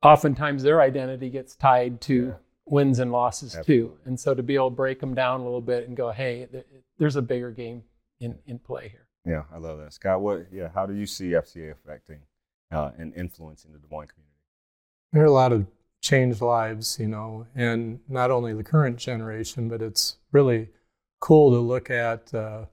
Oftentimes, 0.03 0.63
their 0.63 0.81
identity 0.81 1.31
gets 1.31 1.57
tied 1.57 2.01
to 2.03 2.15
yeah 2.15 2.33
wins 2.67 2.99
and 2.99 3.13
losses 3.13 3.55
Absolutely. 3.55 3.89
too. 3.89 3.99
And 4.05 4.19
so 4.19 4.35
to 4.35 4.43
be 4.43 4.55
able 4.55 4.71
to 4.71 4.77
break 4.77 5.01
them 5.01 5.15
down 5.15 5.41
a 5.41 5.45
little 5.45 5.61
bit 5.61 5.87
and 5.87 5.97
go, 5.97 6.11
hey, 6.11 6.49
there's 6.99 7.17
a 7.17 7.23
bigger 7.23 7.51
game 7.51 7.83
in, 8.21 8.39
in 8.47 8.59
play 8.59 8.89
here. 8.89 9.07
Yeah, 9.27 9.45
I 9.53 9.59
love 9.59 9.79
that. 9.79 9.93
Scott, 9.93 10.21
what, 10.21 10.47
yeah, 10.53 10.69
how 10.75 10.87
do 10.87 10.95
you 10.95 11.07
see 11.07 11.31
FCA 11.31 11.73
affecting 11.73 12.21
uh, 12.73 12.91
and 12.99 13.15
influencing 13.15 13.73
the 13.73 13.79
Des 13.79 13.87
Moines 13.91 14.09
community? 14.09 14.39
There 15.13 15.23
are 15.23 15.27
a 15.27 15.33
lot 15.33 15.53
of 15.53 15.67
changed 16.03 16.43
lives, 16.43 16.99
you 17.01 17.09
know, 17.09 17.47
and 17.55 18.01
not 18.09 18.31
only 18.31 18.53
the 18.53 18.65
current 18.65 18.99
generation, 18.99 19.69
but 19.69 19.81
it's 19.81 20.17
really 20.33 20.69
cool 21.21 21.51
to 21.51 21.59
look 21.59 21.89
at 21.89 22.35
uh, 22.35 22.67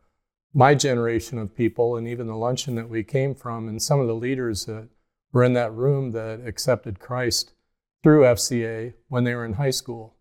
my 0.54 0.76
generation 0.76 1.38
of 1.38 1.56
people 1.56 1.96
and 1.96 2.08
even 2.08 2.28
the 2.28 2.36
luncheon 2.36 2.76
that 2.76 2.90
we 2.90 3.04
came 3.04 3.34
from 3.34 3.70
and 3.70 3.82
some 3.82 4.00
of 4.02 4.08
the 4.08 4.16
leaders 4.16 4.66
that 4.66 4.90
were 5.32 5.44
in 5.44 5.54
that 5.54 5.74
room 5.74 6.12
that 6.12 6.42
accepted 6.46 7.00
Christ 7.00 7.54
through 8.04 8.24
FCA 8.24 8.94
when 9.08 9.24
they 9.24 9.36
were 9.36 9.46
in 9.46 9.54
high 9.54 9.72
school, 9.72 10.16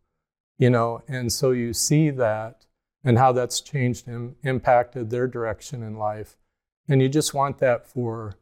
you 0.58 0.70
know, 0.70 1.02
and 1.08 1.32
so 1.32 1.50
you 1.50 1.72
see 1.72 2.10
that 2.10 2.66
and 3.02 3.18
how 3.18 3.32
that's 3.32 3.60
changed 3.60 4.06
and 4.06 4.36
impacted 4.42 5.10
their 5.10 5.26
direction 5.26 5.82
in 5.82 5.96
life. 5.96 6.36
And 6.88 7.00
you 7.00 7.08
just 7.08 7.34
want 7.34 7.58
that 7.58 7.86
for 7.86 8.34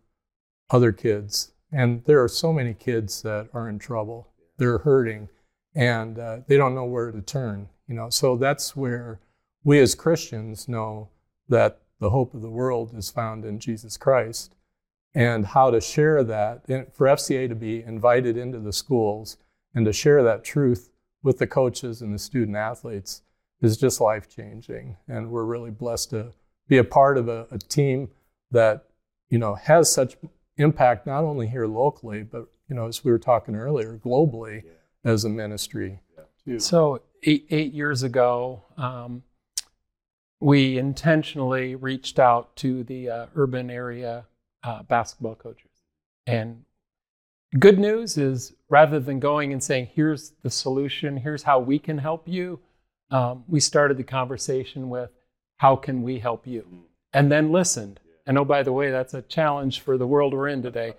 other 0.71 0.93
kids. 0.93 1.53
And 1.71 2.05
there 2.05 2.23
are 2.23 2.29
so 2.29 2.53
many 2.53 2.75
kids 2.75 3.23
that 3.23 3.49
are 3.53 3.69
in 3.69 3.79
trouble. 3.79 4.29
They're 4.57 4.79
hurting 4.79 5.29
and 5.75 6.19
uh, 6.19 6.39
they 6.47 6.57
don't 6.57 6.75
know 6.75 6.85
where 6.85 7.13
to 7.13 7.21
turn, 7.21 7.69
you 7.87 7.95
know. 7.95 8.11
So 8.11 8.37
that's 8.37 8.75
where 8.75 9.21
we 9.63 9.79
as 9.79 9.95
Christians 9.95 10.67
know 10.67 11.11
that 11.49 11.83
the 12.01 12.11
hope 12.11 12.35
of 12.35 12.43
the 12.43 12.51
world 12.51 12.93
is 12.97 13.11
found 13.11 13.45
in 13.45 13.61
Jesus 13.61 13.97
Christ 13.97 14.55
and 15.19 15.47
how 15.47 15.69
to 15.69 15.81
share 15.81 16.23
that. 16.23 16.65
For 16.95 17.09
FCA 17.09 17.49
to 17.49 17.57
be 17.57 17.83
invited 17.83 18.37
into 18.37 18.61
the 18.61 18.73
schools 18.73 19.37
and 19.75 19.85
to 19.85 19.93
share 19.93 20.23
that 20.23 20.45
truth 20.45 20.91
with 21.25 21.39
the 21.39 21.47
coaches 21.47 22.01
and 22.01 22.15
the 22.15 22.21
student 22.21 22.57
athletes 22.57 23.23
is 23.61 23.77
just 23.77 24.01
life 24.01 24.29
changing. 24.29 24.97
And 25.09 25.33
we're 25.33 25.45
really 25.45 25.73
blessed 25.73 26.11
to 26.11 26.35
be 26.69 26.79
a 26.79 26.85
part 26.85 27.19
of 27.19 27.27
a, 27.29 27.49
a, 27.51 27.59
team 27.59 28.11
that 28.53 28.85
you 29.29 29.39
know 29.39 29.57
has 29.57 29.91
such 29.91 30.17
impact 30.57 31.05
not 31.05 31.25
only 31.25 31.49
here 31.49 31.67
locally, 31.67 32.23
but 32.23 32.47
you 32.69 32.77
know 32.77 32.87
as 32.87 33.03
we 33.05 33.11
were 33.11 33.19
talking 33.19 33.57
earlier, 33.57 33.99
globally 33.99 34.63
yeah. 34.65 35.11
as 35.11 35.25
a 35.25 35.29
ministry. 35.29 36.01
Yeah. 36.47 36.59
So 36.59 37.03
eight, 37.25 37.47
eight 37.51 37.73
years 37.73 38.05
ago. 38.05 38.63
Um, 38.77 39.25
we 40.41 40.79
intentionally 40.79 41.75
reached 41.75 42.21
out 42.21 42.55
to 42.55 42.85
the 42.85 43.11
uh, 43.11 43.27
urban 43.35 43.71
area 43.71 44.28
uh, 44.63 44.83
basketball 44.83 45.35
coaches. 45.35 45.71
And 46.27 46.65
good 47.59 47.79
news 47.79 48.19
is 48.19 48.55
rather 48.69 49.01
than 49.01 49.21
going 49.21 49.53
and 49.53 49.63
saying, 49.63 49.89
here's 49.95 50.33
the 50.43 50.51
solution, 50.51 51.17
here's 51.17 51.45
how 51.45 51.59
we 51.59 51.79
can 51.79 51.99
help 51.99 52.29
you, 52.29 52.61
um, 53.11 53.45
we 53.49 53.61
started 53.61 53.97
the 53.97 54.05
conversation 54.05 54.91
with, 54.91 55.11
how 55.57 55.77
can 55.77 56.03
we 56.03 56.19
help 56.19 56.47
you? 56.47 56.67
And 57.13 57.33
then 57.33 57.51
listened. 57.51 58.01
And 58.27 58.37
oh, 58.37 58.45
by 58.45 58.63
the 58.63 58.73
way, 58.73 58.91
that's 58.91 59.15
a 59.15 59.23
challenge 59.23 59.81
for 59.81 59.97
the 59.97 60.07
world 60.07 60.35
we're 60.35 60.49
in 60.49 60.63
today. 60.63 60.95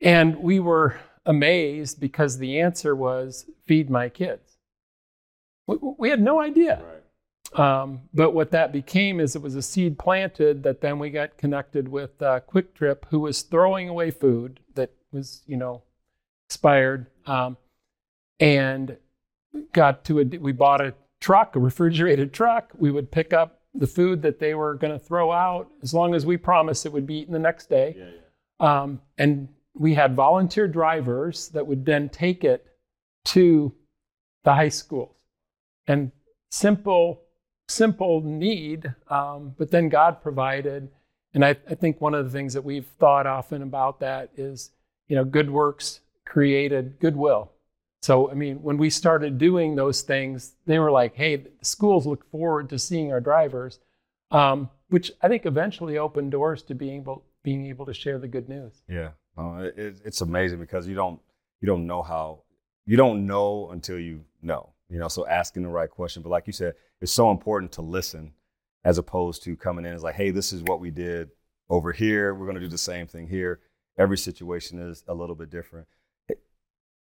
And 0.00 0.36
we 0.36 0.60
were 0.60 1.00
amazed 1.26 2.00
because 2.00 2.38
the 2.38 2.60
answer 2.60 2.94
was, 2.94 3.46
feed 3.66 3.90
my 3.90 4.08
kids. 4.08 4.56
we, 5.66 5.76
we 5.80 6.10
had 6.10 6.20
no 6.20 6.40
idea. 6.40 6.80
Um, 7.54 8.00
but 8.12 8.32
what 8.32 8.50
that 8.50 8.72
became 8.72 9.20
is 9.20 9.36
it 9.36 9.42
was 9.42 9.54
a 9.54 9.62
seed 9.62 9.98
planted 9.98 10.62
that 10.64 10.80
then 10.80 10.98
we 10.98 11.10
got 11.10 11.36
connected 11.36 11.88
with 11.88 12.20
uh, 12.20 12.40
QuikTrip, 12.52 13.04
who 13.10 13.20
was 13.20 13.42
throwing 13.42 13.88
away 13.88 14.10
food 14.10 14.60
that 14.74 14.90
was, 15.12 15.42
you 15.46 15.56
know, 15.56 15.82
expired, 16.48 17.06
um, 17.26 17.56
and 18.40 18.96
got 19.72 20.04
to 20.06 20.20
a. 20.20 20.24
We 20.24 20.52
bought 20.52 20.80
a 20.80 20.94
truck, 21.20 21.54
a 21.54 21.60
refrigerated 21.60 22.32
truck. 22.32 22.72
We 22.76 22.90
would 22.90 23.12
pick 23.12 23.32
up 23.32 23.60
the 23.72 23.86
food 23.86 24.22
that 24.22 24.38
they 24.38 24.54
were 24.54 24.74
going 24.74 24.92
to 24.92 24.98
throw 24.98 25.32
out 25.32 25.68
as 25.82 25.94
long 25.94 26.14
as 26.14 26.26
we 26.26 26.36
promised 26.36 26.86
it 26.86 26.92
would 26.92 27.06
be 27.06 27.18
eaten 27.20 27.32
the 27.32 27.38
next 27.38 27.68
day. 27.68 27.94
Yeah, 27.96 28.04
yeah. 28.04 28.82
Um, 28.82 29.00
and 29.18 29.48
we 29.74 29.94
had 29.94 30.14
volunteer 30.14 30.68
drivers 30.68 31.48
that 31.50 31.66
would 31.66 31.84
then 31.84 32.08
take 32.08 32.44
it 32.44 32.66
to 33.26 33.74
the 34.44 34.54
high 34.54 34.68
schools. 34.68 35.14
And 35.86 36.12
simple, 36.50 37.23
simple 37.68 38.20
need, 38.20 38.94
um, 39.08 39.54
but 39.58 39.70
then 39.70 39.88
God 39.88 40.22
provided. 40.22 40.88
And 41.32 41.44
I, 41.44 41.56
I 41.68 41.74
think 41.74 42.00
one 42.00 42.14
of 42.14 42.24
the 42.24 42.30
things 42.30 42.54
that 42.54 42.64
we've 42.64 42.86
thought 42.98 43.26
often 43.26 43.62
about 43.62 44.00
that 44.00 44.30
is, 44.36 44.70
you 45.08 45.16
know, 45.16 45.24
good 45.24 45.50
works 45.50 46.00
created 46.24 46.98
goodwill. 47.00 47.50
So, 48.02 48.30
I 48.30 48.34
mean, 48.34 48.62
when 48.62 48.76
we 48.76 48.90
started 48.90 49.38
doing 49.38 49.76
those 49.76 50.02
things, 50.02 50.56
they 50.66 50.78
were 50.78 50.90
like, 50.90 51.14
hey, 51.14 51.36
the 51.36 51.50
schools 51.62 52.06
look 52.06 52.30
forward 52.30 52.68
to 52.68 52.78
seeing 52.78 53.10
our 53.12 53.20
drivers, 53.20 53.80
um, 54.30 54.68
which 54.88 55.10
I 55.22 55.28
think 55.28 55.46
eventually 55.46 55.96
opened 55.96 56.30
doors 56.30 56.62
to 56.64 56.74
being 56.74 57.00
able, 57.00 57.24
being 57.42 57.66
able 57.66 57.86
to 57.86 57.94
share 57.94 58.18
the 58.18 58.28
good 58.28 58.48
news. 58.48 58.82
Yeah, 58.88 59.12
no, 59.38 59.56
it, 59.58 60.02
it's 60.04 60.20
amazing 60.20 60.60
because 60.60 60.86
you 60.86 60.94
don't 60.94 61.18
you 61.62 61.66
don't 61.66 61.86
know 61.86 62.02
how 62.02 62.42
you 62.84 62.98
don't 62.98 63.26
know 63.26 63.70
until 63.70 63.98
you 63.98 64.24
know. 64.42 64.70
You 64.90 64.98
know, 64.98 65.08
so 65.08 65.26
asking 65.26 65.62
the 65.62 65.70
right 65.70 65.90
question. 65.90 66.22
But 66.22 66.28
like 66.28 66.46
you 66.46 66.52
said, 66.52 66.74
it's 67.04 67.12
so 67.12 67.30
important 67.30 67.70
to 67.70 67.82
listen 67.82 68.32
as 68.82 68.96
opposed 68.96 69.42
to 69.42 69.56
coming 69.56 69.84
in 69.84 69.92
as 69.92 70.02
like, 70.02 70.14
hey, 70.14 70.30
this 70.30 70.54
is 70.54 70.62
what 70.62 70.80
we 70.80 70.90
did 70.90 71.28
over 71.68 71.92
here. 71.92 72.34
We're 72.34 72.46
going 72.46 72.54
to 72.54 72.62
do 72.62 72.68
the 72.68 72.78
same 72.78 73.06
thing 73.06 73.28
here. 73.28 73.60
Every 73.98 74.16
situation 74.16 74.80
is 74.80 75.04
a 75.06 75.12
little 75.12 75.36
bit 75.36 75.50
different. 75.50 75.86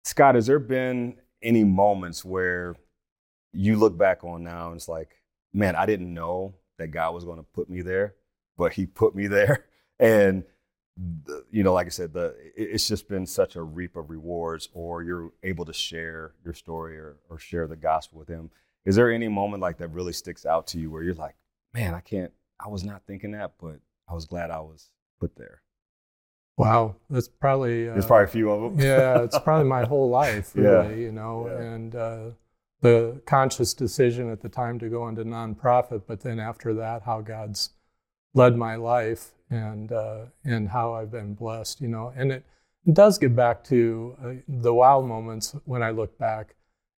Scott, 0.04 0.36
has 0.36 0.46
there 0.46 0.60
been 0.60 1.16
any 1.42 1.64
moments 1.64 2.24
where 2.24 2.76
you 3.52 3.74
look 3.74 3.98
back 3.98 4.22
on 4.22 4.44
now 4.44 4.68
and 4.68 4.76
it's 4.76 4.88
like, 4.88 5.16
man, 5.52 5.74
I 5.74 5.84
didn't 5.84 6.14
know 6.14 6.54
that 6.78 6.92
God 6.92 7.12
was 7.12 7.24
going 7.24 7.38
to 7.38 7.42
put 7.42 7.68
me 7.68 7.82
there, 7.82 8.14
but 8.56 8.74
He 8.74 8.86
put 8.86 9.16
me 9.16 9.26
there, 9.26 9.64
and 9.98 10.44
the, 10.96 11.44
you 11.50 11.64
know, 11.64 11.72
like 11.72 11.86
I 11.86 11.90
said, 11.90 12.12
the 12.12 12.36
it's 12.56 12.86
just 12.86 13.08
been 13.08 13.26
such 13.26 13.56
a 13.56 13.62
reap 13.62 13.96
of 13.96 14.10
rewards, 14.10 14.68
or 14.72 15.02
you're 15.02 15.32
able 15.42 15.64
to 15.64 15.72
share 15.72 16.34
your 16.44 16.54
story 16.54 16.98
or, 16.98 17.16
or 17.28 17.40
share 17.40 17.66
the 17.66 17.76
gospel 17.76 18.20
with 18.20 18.28
him. 18.28 18.50
Is 18.88 18.96
there 18.96 19.12
any 19.12 19.28
moment 19.28 19.60
like 19.60 19.76
that 19.78 19.88
really 19.88 20.14
sticks 20.14 20.46
out 20.46 20.66
to 20.68 20.78
you 20.80 20.90
where 20.90 21.02
you're 21.02 21.14
like, 21.14 21.36
man, 21.74 21.94
I 21.94 22.00
can't, 22.00 22.32
I 22.58 22.68
was 22.68 22.84
not 22.84 23.02
thinking 23.06 23.32
that, 23.32 23.52
but 23.60 23.80
I 24.08 24.14
was 24.14 24.24
glad 24.24 24.50
I 24.50 24.60
was 24.60 24.88
put 25.20 25.36
there. 25.36 25.60
Wow, 26.56 26.96
that's 27.10 27.28
probably 27.28 27.88
uh, 27.88 27.92
There's 27.92 28.06
probably 28.06 28.24
a 28.24 28.28
few 28.28 28.50
of 28.50 28.62
them. 28.76 28.80
yeah, 28.84 29.22
it's 29.22 29.38
probably 29.44 29.68
my 29.68 29.84
whole 29.84 30.08
life, 30.08 30.52
Yeah. 30.56 30.62
really, 30.62 31.02
you 31.02 31.12
know, 31.12 31.46
Yeah. 31.48 31.60
and 31.60 31.94
uh, 31.94 32.30
the 32.80 33.20
conscious 33.26 33.74
decision 33.74 34.30
at 34.30 34.40
the 34.40 34.48
time 34.48 34.78
to 34.78 34.88
go 34.88 35.06
into 35.08 35.22
nonprofit, 35.24 36.02
but 36.06 36.20
then 36.20 36.40
after 36.40 36.72
that, 36.74 37.02
how 37.02 37.20
God's 37.20 37.70
led 38.34 38.56
my 38.56 38.74
life 38.76 39.32
and 39.50 39.92
uh, 39.92 40.24
and 40.44 40.68
how 40.70 40.94
I've 40.94 41.10
been 41.10 41.34
blessed, 41.34 41.80
you 41.82 41.88
know, 41.88 42.12
and 42.16 42.32
it 42.32 42.44
does 42.92 43.18
get 43.18 43.36
back 43.36 43.62
to 43.64 44.16
uh, 44.24 44.32
the 44.48 44.72
wow 44.72 45.00
moments 45.02 45.54
when 45.66 45.82
I 45.82 45.90
look 45.90 46.18
back, 46.18 46.54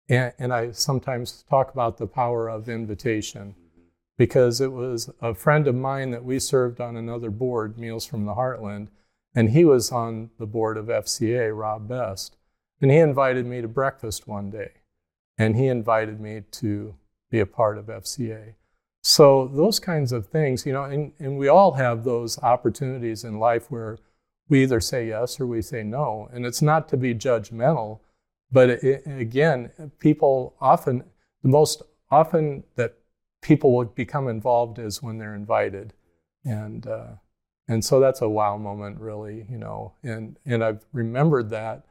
and, 0.08 0.32
and 0.38 0.52
I 0.52 0.72
sometimes 0.72 1.44
talk 1.48 1.72
about 1.72 1.98
the 1.98 2.06
power 2.06 2.48
of 2.48 2.68
invitation. 2.68 3.54
Because 4.16 4.60
it 4.60 4.72
was 4.72 5.10
a 5.22 5.32
friend 5.32 5.68
of 5.68 5.76
mine 5.76 6.10
that 6.10 6.24
we 6.24 6.40
served 6.40 6.80
on 6.80 6.96
another 6.96 7.30
board, 7.30 7.78
Meals 7.78 8.04
from 8.04 8.24
the 8.24 8.34
Heartland, 8.34 8.88
and 9.32 9.50
he 9.50 9.64
was 9.64 9.92
on 9.92 10.30
the 10.38 10.46
board 10.46 10.76
of 10.76 10.86
FCA, 10.86 11.56
Rob 11.56 11.88
Best. 11.88 12.36
And 12.80 12.90
he 12.90 12.98
invited 12.98 13.46
me 13.46 13.60
to 13.60 13.68
breakfast 13.68 14.26
one 14.26 14.50
day. 14.50 14.72
And 15.36 15.56
he 15.56 15.68
invited 15.68 16.20
me 16.20 16.42
to 16.52 16.96
be 17.30 17.38
a 17.38 17.46
part 17.46 17.78
of 17.78 17.86
FCA. 17.86 18.54
So, 19.02 19.46
those 19.46 19.78
kinds 19.78 20.10
of 20.10 20.26
things, 20.26 20.66
you 20.66 20.72
know, 20.72 20.84
and, 20.84 21.12
and 21.20 21.38
we 21.38 21.46
all 21.46 21.72
have 21.72 22.02
those 22.02 22.38
opportunities 22.42 23.22
in 23.22 23.38
life 23.38 23.70
where 23.70 23.98
we 24.48 24.62
either 24.62 24.80
say 24.80 25.08
yes 25.08 25.38
or 25.38 25.46
we 25.46 25.62
say 25.62 25.84
no. 25.84 26.28
And 26.32 26.44
it's 26.44 26.62
not 26.62 26.88
to 26.88 26.96
be 26.96 27.14
judgmental, 27.14 28.00
but 28.50 28.70
it, 28.70 29.02
again, 29.06 29.70
people 29.98 30.56
often, 30.60 31.04
the 31.42 31.48
most 31.48 31.82
often 32.10 32.64
that 32.76 32.94
people 33.42 33.74
will 33.74 33.84
become 33.84 34.28
involved 34.28 34.78
is 34.78 35.02
when 35.02 35.18
they're 35.18 35.34
invited. 35.34 35.92
And, 36.44 36.86
uh, 36.86 37.16
and 37.68 37.84
so 37.84 38.00
that's 38.00 38.22
a 38.22 38.28
wow 38.28 38.56
moment, 38.56 38.98
really, 38.98 39.46
you 39.50 39.58
know. 39.58 39.94
And, 40.02 40.38
and 40.46 40.64
I've 40.64 40.84
remembered 40.92 41.50
that 41.50 41.84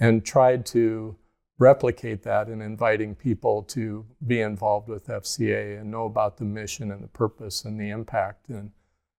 and 0.00 0.24
tried 0.24 0.64
to 0.66 1.16
replicate 1.58 2.22
that 2.22 2.48
in 2.48 2.62
inviting 2.62 3.14
people 3.14 3.62
to 3.64 4.06
be 4.26 4.40
involved 4.40 4.88
with 4.88 5.08
FCA 5.08 5.80
and 5.80 5.90
know 5.90 6.04
about 6.04 6.36
the 6.36 6.44
mission 6.44 6.92
and 6.92 7.02
the 7.02 7.08
purpose 7.08 7.64
and 7.64 7.78
the 7.78 7.90
impact. 7.90 8.48
And, 8.48 8.70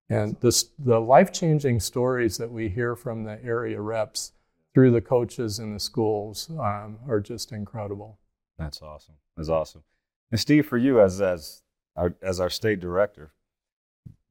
and 0.08 0.36
this, 0.40 0.70
the 0.78 1.00
life 1.00 1.32
changing 1.32 1.80
stories 1.80 2.38
that 2.38 2.50
we 2.50 2.68
hear 2.68 2.94
from 2.94 3.24
the 3.24 3.44
area 3.44 3.80
reps 3.80 4.32
through 4.78 4.92
the 4.92 5.00
coaches 5.00 5.58
in 5.58 5.74
the 5.74 5.80
schools 5.80 6.48
um, 6.50 7.00
are 7.08 7.18
just 7.18 7.50
incredible. 7.50 8.16
That's 8.60 8.80
awesome. 8.80 9.16
That's 9.36 9.48
awesome. 9.48 9.82
And 10.30 10.38
Steve, 10.38 10.66
for 10.66 10.78
you 10.78 11.00
as 11.00 11.20
as 11.20 11.62
our 11.96 12.14
as 12.22 12.38
our 12.38 12.48
state 12.48 12.78
director, 12.78 13.32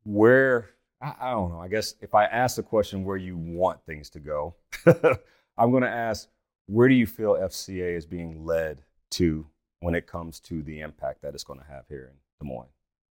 where 0.06 0.70
I, 1.02 1.16
I 1.20 1.32
don't 1.32 1.52
know. 1.52 1.60
I 1.60 1.68
guess 1.68 1.96
if 2.00 2.16
I 2.16 2.28
ask 2.28 2.56
the 2.56 2.64
question 2.64 3.04
where 3.04 3.18
you 3.18 3.36
want 3.36 3.86
things 3.86 4.10
to 4.12 4.22
go, 4.22 4.56
I'm 5.58 5.72
going 5.72 5.84
to 5.84 5.90
ask 5.90 6.30
where 6.68 6.88
do 6.88 6.96
you 6.96 7.08
feel 7.08 7.34
FCA 7.34 7.98
is 7.98 8.06
being 8.06 8.46
led 8.46 8.84
to 9.12 9.46
when 9.82 9.96
it 9.96 10.08
comes 10.08 10.40
to 10.40 10.62
the 10.62 10.80
impact 10.80 11.24
that 11.24 11.34
it's 11.34 11.44
going 11.44 11.60
to 11.60 11.66
have 11.66 11.84
here 11.90 12.14
in 12.14 12.18
Des 12.40 12.50
Moines, 12.50 12.72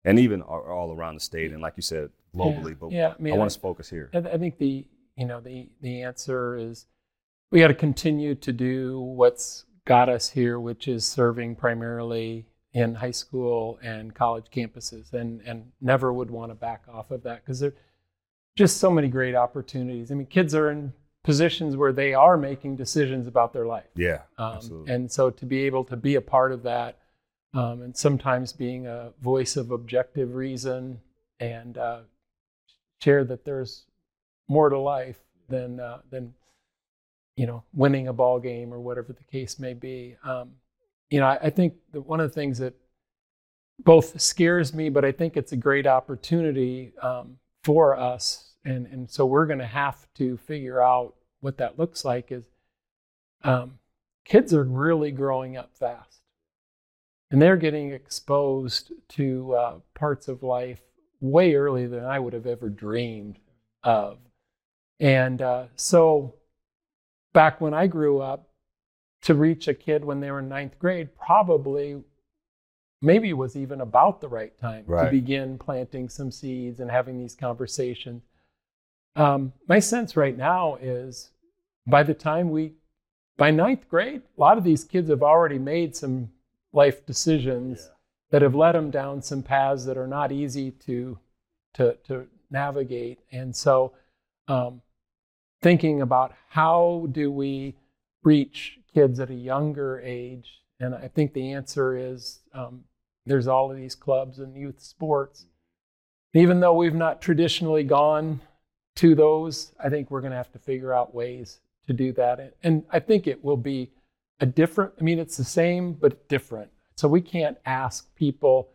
and 0.03 0.17
even 0.17 0.41
all, 0.41 0.61
all 0.61 0.97
around 0.97 1.13
the 1.13 1.21
state, 1.21 1.51
and 1.51 1.61
like 1.61 1.73
you 1.75 1.83
said, 1.83 2.09
globally. 2.35 2.71
Yeah, 2.91 3.13
but 3.19 3.27
yeah, 3.27 3.33
I 3.33 3.35
I, 3.35 3.37
want 3.37 3.51
to 3.51 3.59
focus 3.59 3.87
here. 3.87 4.09
I, 4.15 4.17
I 4.17 4.37
think 4.39 4.57
the 4.57 4.87
you 5.15 5.27
know 5.27 5.39
the 5.39 5.69
the 5.81 6.01
answer 6.01 6.55
is 6.55 6.87
we 7.51 7.59
got 7.59 7.67
to 7.67 7.73
continue 7.73 8.35
to 8.35 8.53
do 8.53 8.99
what's 8.99 9.65
got 9.85 10.09
us 10.09 10.29
here, 10.29 10.59
which 10.59 10.87
is 10.87 11.05
serving 11.05 11.55
primarily 11.55 12.45
in 12.73 12.95
high 12.95 13.11
school 13.11 13.79
and 13.81 14.13
college 14.13 14.45
campuses, 14.53 15.13
and 15.13 15.41
and 15.41 15.71
never 15.81 16.13
would 16.13 16.29
want 16.29 16.51
to 16.51 16.55
back 16.55 16.83
off 16.91 17.11
of 17.11 17.23
that 17.23 17.43
because 17.43 17.59
there 17.59 17.73
just 18.55 18.77
so 18.77 18.91
many 18.91 19.07
great 19.07 19.35
opportunities. 19.35 20.11
I 20.11 20.15
mean, 20.15 20.27
kids 20.27 20.53
are 20.53 20.69
in 20.69 20.93
positions 21.23 21.77
where 21.77 21.93
they 21.93 22.13
are 22.13 22.37
making 22.37 22.75
decisions 22.75 23.25
about 23.25 23.53
their 23.53 23.65
life. 23.65 23.87
Yeah, 23.95 24.21
Um, 24.37 24.55
absolutely. 24.55 24.93
and 24.93 25.11
so 25.11 25.29
to 25.29 25.45
be 25.45 25.59
able 25.61 25.83
to 25.85 25.95
be 25.95 26.15
a 26.15 26.21
part 26.21 26.51
of 26.51 26.63
that, 26.63 26.97
um, 27.53 27.81
and 27.81 27.95
sometimes 27.95 28.51
being 28.53 28.85
a 28.85 29.11
voice 29.21 29.55
of 29.55 29.71
objective 29.71 30.35
reason 30.35 30.99
and 31.39 31.77
uh, 31.77 32.01
share 33.01 33.23
that 33.23 33.45
there's 33.45 33.85
more 34.47 34.69
to 34.69 34.77
life 34.77 35.19
than 35.47 35.79
uh, 35.79 35.99
than 36.09 36.33
you 37.39 37.47
know 37.47 37.63
winning 37.71 38.09
a 38.09 38.13
ball 38.13 38.37
game 38.37 38.73
or 38.73 38.81
whatever 38.81 39.13
the 39.13 39.23
case 39.23 39.59
may 39.59 39.73
be. 39.73 40.17
Um, 40.25 40.51
you 41.09 41.21
know, 41.21 41.25
I, 41.25 41.39
I 41.43 41.49
think 41.49 41.75
that 41.93 42.01
one 42.01 42.19
of 42.19 42.29
the 42.29 42.35
things 42.35 42.57
that 42.57 42.73
both 43.79 44.19
scares 44.19 44.73
me, 44.73 44.89
but 44.89 45.05
I 45.05 45.13
think 45.13 45.37
it's 45.37 45.53
a 45.53 45.55
great 45.57 45.87
opportunity 45.87 46.91
um, 47.01 47.37
for 47.63 47.97
us, 47.97 48.55
and 48.65 48.85
and 48.87 49.09
so 49.09 49.25
we're 49.25 49.45
going 49.45 49.59
to 49.59 49.65
have 49.65 50.05
to 50.15 50.35
figure 50.35 50.81
out 50.81 51.15
what 51.39 51.57
that 51.59 51.79
looks 51.79 52.03
like. 52.03 52.29
Is 52.29 52.43
um, 53.45 53.79
kids 54.25 54.53
are 54.53 54.65
really 54.65 55.11
growing 55.11 55.55
up 55.55 55.73
fast, 55.73 56.19
and 57.31 57.41
they're 57.41 57.55
getting 57.55 57.93
exposed 57.93 58.91
to 59.11 59.53
uh, 59.53 59.79
parts 59.93 60.27
of 60.27 60.43
life 60.43 60.81
way 61.21 61.55
earlier 61.55 61.87
than 61.87 62.03
I 62.03 62.19
would 62.19 62.33
have 62.33 62.47
ever 62.47 62.67
dreamed 62.67 63.39
of, 63.81 64.17
and 64.99 65.41
uh, 65.41 65.67
so 65.77 66.35
back 67.33 67.61
when 67.61 67.73
I 67.73 67.87
grew 67.87 68.21
up, 68.21 68.49
to 69.21 69.33
reach 69.33 69.67
a 69.67 69.73
kid 69.73 70.05
when 70.05 70.19
they 70.19 70.31
were 70.31 70.39
in 70.39 70.49
ninth 70.49 70.79
grade 70.79 71.09
probably 71.15 72.01
maybe 73.01 73.33
was 73.33 73.55
even 73.55 73.81
about 73.81 74.21
the 74.21 74.27
right 74.27 74.57
time 74.57 74.85
to 74.85 75.11
begin 75.11 75.57
planting 75.57 76.09
some 76.09 76.31
seeds 76.31 76.79
and 76.79 76.91
having 76.91 77.17
these 77.17 77.35
conversations. 77.35 78.23
Um, 79.15 79.53
my 79.67 79.79
sense 79.79 80.15
right 80.15 80.37
now 80.37 80.77
is 80.81 81.31
by 81.87 82.03
the 82.03 82.13
time 82.13 82.51
we, 82.51 82.73
by 83.37 83.51
ninth 83.51 83.87
grade, 83.89 84.21
a 84.37 84.41
lot 84.41 84.57
of 84.57 84.63
these 84.63 84.83
kids 84.83 85.09
have 85.09 85.23
already 85.23 85.59
made 85.59 85.95
some 85.95 86.29
life 86.73 87.05
decisions 87.05 87.89
that 88.31 88.41
have 88.41 88.55
led 88.55 88.73
them 88.73 88.91
down 88.91 89.21
some 89.21 89.43
paths 89.43 89.85
that 89.85 89.97
are 89.97 90.07
not 90.07 90.31
easy 90.31 90.71
to, 90.71 91.17
to, 91.73 91.95
to 92.05 92.27
navigate. 92.51 93.19
And 93.31 93.55
so, 93.55 93.93
um, 94.47 94.81
thinking 95.61 96.01
about 96.01 96.33
how 96.49 97.07
do 97.11 97.31
we 97.31 97.75
reach 98.23 98.79
kids 98.93 99.19
at 99.19 99.29
a 99.29 99.35
younger 99.35 99.99
age 99.99 100.61
And 100.79 100.95
I 100.95 101.07
think 101.07 101.33
the 101.33 101.51
answer 101.51 101.97
is 101.97 102.39
um, 102.53 102.83
there's 103.25 103.47
all 103.47 103.69
of 103.69 103.77
these 103.77 103.95
clubs 103.95 104.39
and 104.39 104.55
youth 104.55 104.81
sports. 104.81 105.45
Even 106.33 106.59
though 106.59 106.73
we've 106.73 106.95
not 106.95 107.21
traditionally 107.21 107.83
gone 107.83 108.39
to 108.95 109.15
those, 109.15 109.73
I 109.83 109.89
think 109.89 110.09
we're 110.09 110.21
going 110.21 110.31
to 110.31 110.37
have 110.37 110.51
to 110.53 110.59
figure 110.59 110.93
out 110.93 111.13
ways 111.13 111.59
to 111.87 111.93
do 111.93 112.13
that. 112.13 112.55
And 112.63 112.83
I 112.91 112.99
think 112.99 113.27
it 113.27 113.43
will 113.43 113.57
be 113.57 113.91
a 114.39 114.45
different, 114.45 114.93
I 114.99 115.03
mean, 115.03 115.19
it's 115.19 115.37
the 115.37 115.43
same, 115.43 115.93
but 115.93 116.27
different. 116.29 116.71
So 116.95 117.07
we 117.07 117.21
can't 117.21 117.57
ask 117.65 118.13
people 118.15 118.69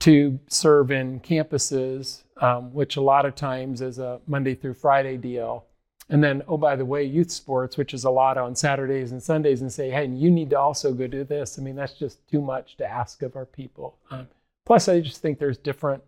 to 0.00 0.38
serve 0.48 0.90
in 0.90 1.20
campuses, 1.20 2.22
um, 2.40 2.72
which 2.72 2.96
a 2.96 3.00
lot 3.00 3.26
of 3.26 3.34
times 3.34 3.82
is 3.82 3.98
a 3.98 4.20
Monday 4.26 4.54
through 4.54 4.74
Friday 4.74 5.16
deal. 5.16 5.66
And 6.10 6.22
then, 6.22 6.42
oh, 6.48 6.56
by 6.56 6.74
the 6.74 6.84
way, 6.84 7.04
youth 7.04 7.30
sports, 7.30 7.76
which 7.76 7.94
is 7.94 8.04
a 8.04 8.10
lot 8.10 8.36
on 8.36 8.56
Saturdays 8.56 9.12
and 9.12 9.22
Sundays, 9.22 9.62
and 9.62 9.72
say, 9.72 9.90
hey, 9.90 10.06
you 10.06 10.30
need 10.30 10.50
to 10.50 10.58
also 10.58 10.92
go 10.92 11.06
do 11.06 11.22
this. 11.22 11.58
I 11.58 11.62
mean, 11.62 11.76
that's 11.76 11.92
just 11.92 12.26
too 12.28 12.40
much 12.40 12.76
to 12.78 12.86
ask 12.86 13.22
of 13.22 13.36
our 13.36 13.46
people. 13.46 13.96
Um, 14.10 14.26
plus, 14.66 14.88
I 14.88 15.00
just 15.00 15.22
think 15.22 15.38
there's 15.38 15.56
different 15.56 16.02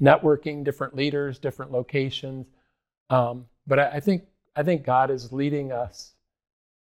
networking, 0.00 0.64
different 0.64 0.94
leaders, 0.94 1.38
different 1.38 1.72
locations. 1.72 2.46
Um, 3.10 3.46
but 3.66 3.78
I, 3.80 3.88
I, 3.94 4.00
think 4.00 4.24
I 4.54 4.62
think 4.62 4.84
God 4.84 5.10
is 5.10 5.32
leading 5.32 5.72
us 5.72 6.12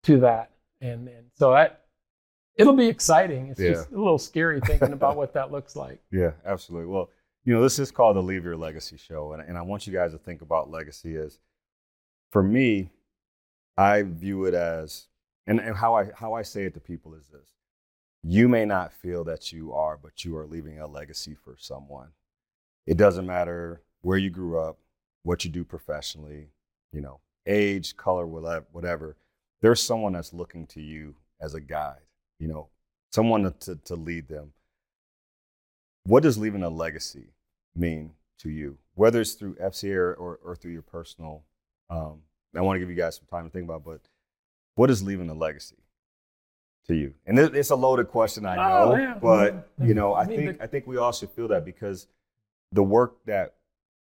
to 0.04 0.18
that, 0.20 0.50
and, 0.80 1.08
and 1.08 1.26
so 1.34 1.52
that 1.52 1.86
it'll 2.56 2.74
be 2.74 2.88
exciting. 2.88 3.48
It's 3.48 3.60
yeah. 3.60 3.72
just 3.72 3.92
a 3.92 3.96
little 3.96 4.18
scary 4.18 4.60
thinking 4.60 4.92
about 4.92 5.16
what 5.16 5.32
that 5.34 5.52
looks 5.52 5.76
like. 5.76 6.00
Yeah, 6.10 6.32
absolutely. 6.44 6.86
Well, 6.86 7.10
you 7.44 7.54
know, 7.54 7.62
this 7.62 7.78
is 7.78 7.90
called 7.90 8.16
the 8.16 8.22
Leave 8.22 8.44
Your 8.44 8.56
Legacy 8.56 8.96
Show, 8.96 9.32
and, 9.32 9.42
and 9.42 9.56
I 9.56 9.62
want 9.62 9.86
you 9.86 9.92
guys 9.92 10.12
to 10.12 10.18
think 10.18 10.42
about 10.42 10.70
legacy 10.70 11.16
as, 11.16 11.38
for 12.30 12.42
me, 12.42 12.90
I 13.76 14.02
view 14.02 14.44
it 14.46 14.54
as, 14.54 15.08
and, 15.46 15.60
and 15.60 15.76
how 15.76 15.94
I 15.94 16.10
how 16.14 16.32
I 16.34 16.42
say 16.42 16.64
it 16.64 16.74
to 16.74 16.80
people 16.80 17.14
is 17.14 17.28
this: 17.28 17.48
you 18.22 18.48
may 18.48 18.64
not 18.64 18.92
feel 18.92 19.24
that 19.24 19.52
you 19.52 19.72
are, 19.72 19.96
but 19.96 20.24
you 20.24 20.36
are 20.36 20.46
leaving 20.46 20.80
a 20.80 20.86
legacy 20.86 21.34
for 21.34 21.56
someone. 21.58 22.08
It 22.86 22.96
doesn't 22.96 23.26
matter 23.26 23.82
where 24.02 24.18
you 24.18 24.30
grew 24.30 24.58
up, 24.58 24.78
what 25.22 25.44
you 25.44 25.50
do 25.50 25.64
professionally, 25.64 26.48
you 26.92 27.00
know, 27.00 27.20
age, 27.46 27.96
color, 27.96 28.26
whatever. 28.26 29.16
There's 29.60 29.82
someone 29.82 30.12
that's 30.12 30.32
looking 30.32 30.66
to 30.68 30.80
you 30.80 31.16
as 31.40 31.54
a 31.54 31.60
guide 31.60 32.06
you 32.38 32.48
know, 32.48 32.68
someone 33.12 33.52
to, 33.60 33.76
to 33.76 33.94
lead 33.94 34.28
them. 34.28 34.52
What 36.04 36.22
does 36.22 36.38
leaving 36.38 36.62
a 36.62 36.68
legacy 36.68 37.32
mean 37.74 38.12
to 38.38 38.50
you, 38.50 38.78
whether 38.94 39.20
it's 39.20 39.34
through 39.34 39.56
FCA 39.56 39.94
or, 39.94 40.14
or, 40.14 40.38
or 40.44 40.56
through 40.56 40.72
your 40.72 40.82
personal? 40.82 41.42
Um, 41.88 42.20
I 42.56 42.60
want 42.60 42.76
to 42.76 42.80
give 42.80 42.90
you 42.90 42.96
guys 42.96 43.16
some 43.16 43.26
time 43.30 43.44
to 43.44 43.50
think 43.50 43.64
about, 43.64 43.84
but 43.84 44.00
what 44.74 44.90
is 44.90 45.02
leaving 45.02 45.28
a 45.30 45.34
legacy 45.34 45.76
to 46.86 46.94
you? 46.94 47.14
And 47.26 47.38
it, 47.38 47.54
it's 47.54 47.70
a 47.70 47.76
loaded 47.76 48.08
question, 48.08 48.46
I 48.46 48.56
know, 48.56 48.92
oh, 48.92 48.96
yeah. 48.96 49.14
but 49.20 49.70
you 49.80 49.94
know, 49.94 50.14
I, 50.14 50.22
I 50.22 50.26
mean, 50.26 50.38
think 50.38 50.58
the... 50.58 50.64
I 50.64 50.66
think 50.66 50.86
we 50.86 50.96
all 50.96 51.12
should 51.12 51.30
feel 51.30 51.48
that 51.48 51.64
because 51.64 52.06
the 52.72 52.82
work 52.82 53.24
that 53.26 53.54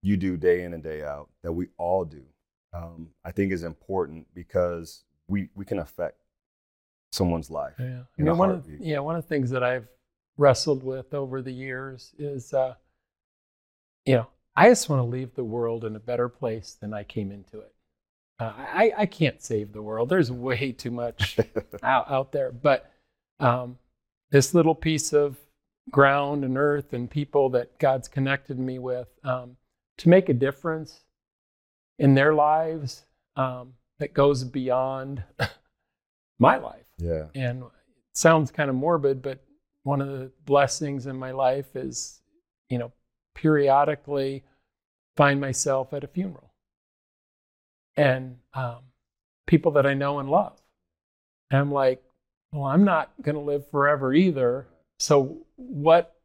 you 0.01 0.17
do 0.17 0.37
day 0.37 0.63
in 0.63 0.73
and 0.73 0.83
day 0.83 1.03
out, 1.03 1.29
that 1.43 1.51
we 1.53 1.67
all 1.77 2.05
do, 2.05 2.23
um, 2.73 3.09
I 3.23 3.31
think 3.31 3.51
is 3.51 3.63
important 3.63 4.27
because 4.33 5.03
we 5.27 5.49
we 5.55 5.65
can 5.65 5.79
affect 5.79 6.17
someone's 7.11 7.49
life. 7.49 7.73
Yeah, 7.79 8.03
I 8.17 8.21
mean, 8.21 8.37
one 8.37 8.51
of, 8.51 8.65
yeah, 8.79 8.99
one 8.99 9.15
of 9.15 9.23
the 9.23 9.27
things 9.27 9.49
that 9.51 9.63
I've 9.63 9.87
wrestled 10.37 10.83
with 10.83 11.13
over 11.13 11.41
the 11.41 11.51
years 11.51 12.13
is, 12.17 12.53
uh, 12.53 12.75
you 14.05 14.15
know, 14.15 14.27
I 14.55 14.69
just 14.69 14.89
want 14.89 14.99
to 14.99 15.05
leave 15.05 15.33
the 15.35 15.43
world 15.43 15.85
in 15.85 15.95
a 15.95 15.99
better 15.99 16.29
place 16.29 16.77
than 16.79 16.93
I 16.93 17.03
came 17.03 17.31
into 17.31 17.59
it. 17.59 17.73
Uh, 18.39 18.53
I, 18.57 18.93
I 18.97 19.05
can't 19.05 19.41
save 19.41 19.71
the 19.71 19.81
world. 19.81 20.09
There's 20.09 20.31
way 20.31 20.71
too 20.71 20.91
much 20.91 21.37
out, 21.83 22.09
out 22.09 22.31
there. 22.31 22.51
But 22.51 22.91
um, 23.39 23.77
this 24.31 24.53
little 24.53 24.75
piece 24.75 25.13
of 25.13 25.37
ground 25.89 26.43
and 26.43 26.57
earth 26.57 26.93
and 26.93 27.09
people 27.09 27.49
that 27.51 27.77
God's 27.79 28.07
connected 28.07 28.59
me 28.59 28.79
with 28.79 29.07
um, 29.23 29.57
to 29.99 30.09
make 30.09 30.29
a 30.29 30.33
difference 30.33 31.01
in 31.99 32.15
their 32.15 32.33
lives 32.33 33.03
um, 33.35 33.73
that 33.99 34.13
goes 34.13 34.43
beyond 34.43 35.23
my 36.39 36.57
life. 36.57 36.85
Yeah. 36.97 37.25
And 37.35 37.63
it 37.63 37.69
sounds 38.13 38.51
kind 38.51 38.69
of 38.69 38.75
morbid, 38.75 39.21
but 39.21 39.39
one 39.83 40.01
of 40.01 40.07
the 40.07 40.31
blessings 40.45 41.07
in 41.07 41.15
my 41.15 41.31
life 41.31 41.75
is, 41.75 42.21
you 42.69 42.77
know, 42.77 42.91
periodically 43.33 44.43
find 45.17 45.39
myself 45.39 45.93
at 45.93 46.03
a 46.03 46.07
funeral 46.07 46.51
and 47.95 48.37
um, 48.53 48.79
people 49.47 49.71
that 49.73 49.85
I 49.85 49.93
know 49.93 50.19
and 50.19 50.29
love. 50.29 50.59
And 51.49 51.59
I'm 51.59 51.71
like, 51.71 52.03
well, 52.51 52.63
I'm 52.63 52.83
not 52.83 53.11
going 53.21 53.35
to 53.35 53.41
live 53.41 53.69
forever 53.69 54.13
either. 54.13 54.67
So 54.99 55.37
what? 55.55 56.15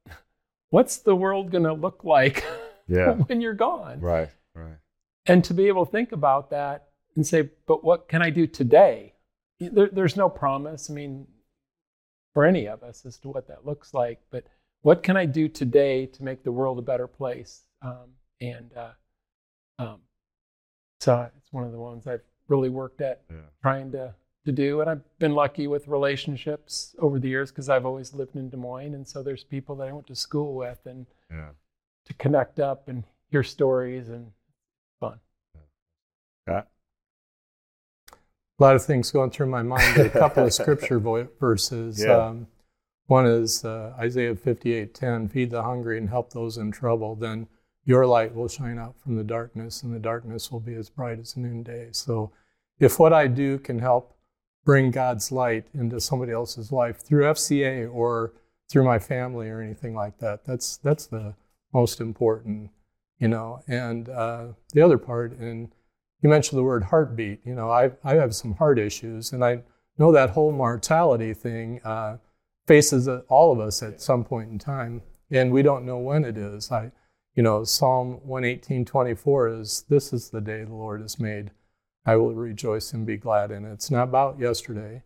What's 0.70 0.98
the 0.98 1.14
world 1.14 1.50
going 1.50 1.64
to 1.64 1.72
look 1.72 2.04
like 2.04 2.44
yeah. 2.88 3.12
when 3.12 3.40
you're 3.40 3.54
gone? 3.54 4.00
Right, 4.00 4.28
right. 4.54 4.78
And 5.26 5.44
to 5.44 5.54
be 5.54 5.68
able 5.68 5.86
to 5.86 5.92
think 5.92 6.12
about 6.12 6.50
that 6.50 6.88
and 7.14 7.26
say, 7.26 7.50
but 7.66 7.84
what 7.84 8.08
can 8.08 8.22
I 8.22 8.30
do 8.30 8.46
today? 8.46 9.14
there, 9.60 9.88
there's 9.88 10.16
no 10.16 10.28
promise. 10.28 10.90
I 10.90 10.94
mean, 10.94 11.26
for 12.34 12.44
any 12.44 12.66
of 12.68 12.82
us 12.82 13.06
as 13.06 13.16
to 13.18 13.28
what 13.28 13.48
that 13.48 13.64
looks 13.64 13.94
like. 13.94 14.20
But 14.30 14.44
what 14.86 15.02
can 15.02 15.16
I 15.16 15.26
do 15.26 15.48
today 15.48 16.06
to 16.06 16.22
make 16.22 16.44
the 16.44 16.52
world 16.52 16.78
a 16.78 16.82
better 16.82 17.08
place? 17.08 17.62
Um, 17.82 18.12
and 18.40 18.70
uh, 18.76 18.92
um, 19.80 19.98
so 21.00 21.28
it's 21.36 21.52
one 21.52 21.64
of 21.64 21.72
the 21.72 21.78
ones 21.78 22.06
I've 22.06 22.22
really 22.46 22.68
worked 22.68 23.00
at 23.00 23.22
yeah. 23.28 23.38
trying 23.60 23.90
to 23.92 24.14
to 24.44 24.52
do. 24.52 24.80
And 24.80 24.88
I've 24.88 25.18
been 25.18 25.32
lucky 25.32 25.66
with 25.66 25.88
relationships 25.88 26.94
over 27.00 27.18
the 27.18 27.28
years 27.28 27.50
because 27.50 27.68
I've 27.68 27.84
always 27.84 28.14
lived 28.14 28.36
in 28.36 28.48
Des 28.48 28.56
Moines, 28.56 28.94
and 28.94 29.04
so 29.04 29.24
there's 29.24 29.42
people 29.42 29.74
that 29.74 29.88
I 29.88 29.92
went 29.92 30.06
to 30.06 30.14
school 30.14 30.54
with, 30.54 30.78
and 30.84 31.06
yeah. 31.32 31.48
to 32.04 32.14
connect 32.14 32.60
up 32.60 32.86
and 32.86 33.02
hear 33.32 33.42
stories 33.42 34.08
and 34.08 34.30
fun. 35.00 35.18
Yeah 36.46 36.62
a 38.58 38.62
lot 38.62 38.74
of 38.74 38.82
things 38.82 39.10
going 39.10 39.30
through 39.30 39.46
my 39.46 39.62
mind. 39.62 39.98
A 39.98 40.08
couple 40.08 40.44
of 40.44 40.52
scripture 40.60 40.98
verses. 40.98 42.02
Yeah. 42.02 42.16
Um, 42.16 42.46
one 43.06 43.26
is 43.26 43.64
uh, 43.64 43.94
Isaiah 43.98 44.34
58:10, 44.34 45.28
"Feed 45.30 45.50
the 45.50 45.62
hungry 45.62 45.98
and 45.98 46.08
help 46.08 46.32
those 46.32 46.58
in 46.58 46.72
trouble. 46.72 47.14
Then 47.14 47.46
your 47.84 48.06
light 48.06 48.34
will 48.34 48.48
shine 48.48 48.78
out 48.78 48.98
from 48.98 49.16
the 49.16 49.24
darkness, 49.24 49.82
and 49.82 49.94
the 49.94 50.00
darkness 50.00 50.50
will 50.50 50.60
be 50.60 50.74
as 50.74 50.90
bright 50.90 51.18
as 51.18 51.36
noonday." 51.36 51.90
So, 51.92 52.32
if 52.78 52.98
what 52.98 53.12
I 53.12 53.28
do 53.28 53.58
can 53.58 53.78
help 53.78 54.16
bring 54.64 54.90
God's 54.90 55.30
light 55.30 55.66
into 55.72 56.00
somebody 56.00 56.32
else's 56.32 56.72
life 56.72 56.98
through 56.98 57.24
FCA 57.24 57.88
or 57.92 58.32
through 58.68 58.84
my 58.84 58.98
family 58.98 59.48
or 59.48 59.60
anything 59.60 59.94
like 59.94 60.18
that, 60.18 60.44
that's 60.44 60.76
that's 60.78 61.06
the 61.06 61.34
most 61.72 62.00
important, 62.00 62.70
you 63.20 63.28
know. 63.28 63.62
And 63.68 64.08
uh, 64.08 64.48
the 64.72 64.82
other 64.82 64.98
part, 64.98 65.38
and 65.38 65.72
you 66.22 66.28
mentioned 66.28 66.58
the 66.58 66.64
word 66.64 66.84
heartbeat. 66.84 67.40
You 67.44 67.54
know, 67.54 67.70
I, 67.70 67.92
I 68.02 68.14
have 68.14 68.34
some 68.34 68.54
heart 68.54 68.80
issues, 68.80 69.32
and 69.32 69.44
I 69.44 69.62
know 69.96 70.10
that 70.10 70.30
whole 70.30 70.50
mortality 70.50 71.32
thing 71.34 71.80
uh, 71.84 72.16
faces 72.66 73.08
all 73.28 73.52
of 73.52 73.60
us 73.60 73.82
at 73.82 74.00
some 74.00 74.24
point 74.24 74.50
in 74.50 74.58
time, 74.58 75.02
and 75.30 75.52
we 75.52 75.62
don't 75.62 75.86
know 75.86 75.98
when 75.98 76.24
it 76.24 76.36
is. 76.36 76.70
I, 76.70 76.92
you 77.34 77.42
know, 77.42 77.64
Psalm 77.64 78.20
118:24 78.24 79.48
is, 79.48 79.84
"This 79.88 80.12
is 80.12 80.30
the 80.30 80.40
day 80.40 80.64
the 80.64 80.74
Lord 80.74 81.00
has 81.00 81.18
made. 81.18 81.50
I 82.04 82.16
will 82.16 82.34
rejoice 82.34 82.92
and 82.92 83.06
be 83.06 83.16
glad 83.16 83.50
in 83.50 83.64
it." 83.64 83.72
It's 83.72 83.90
not 83.90 84.08
about 84.08 84.38
yesterday, 84.38 85.02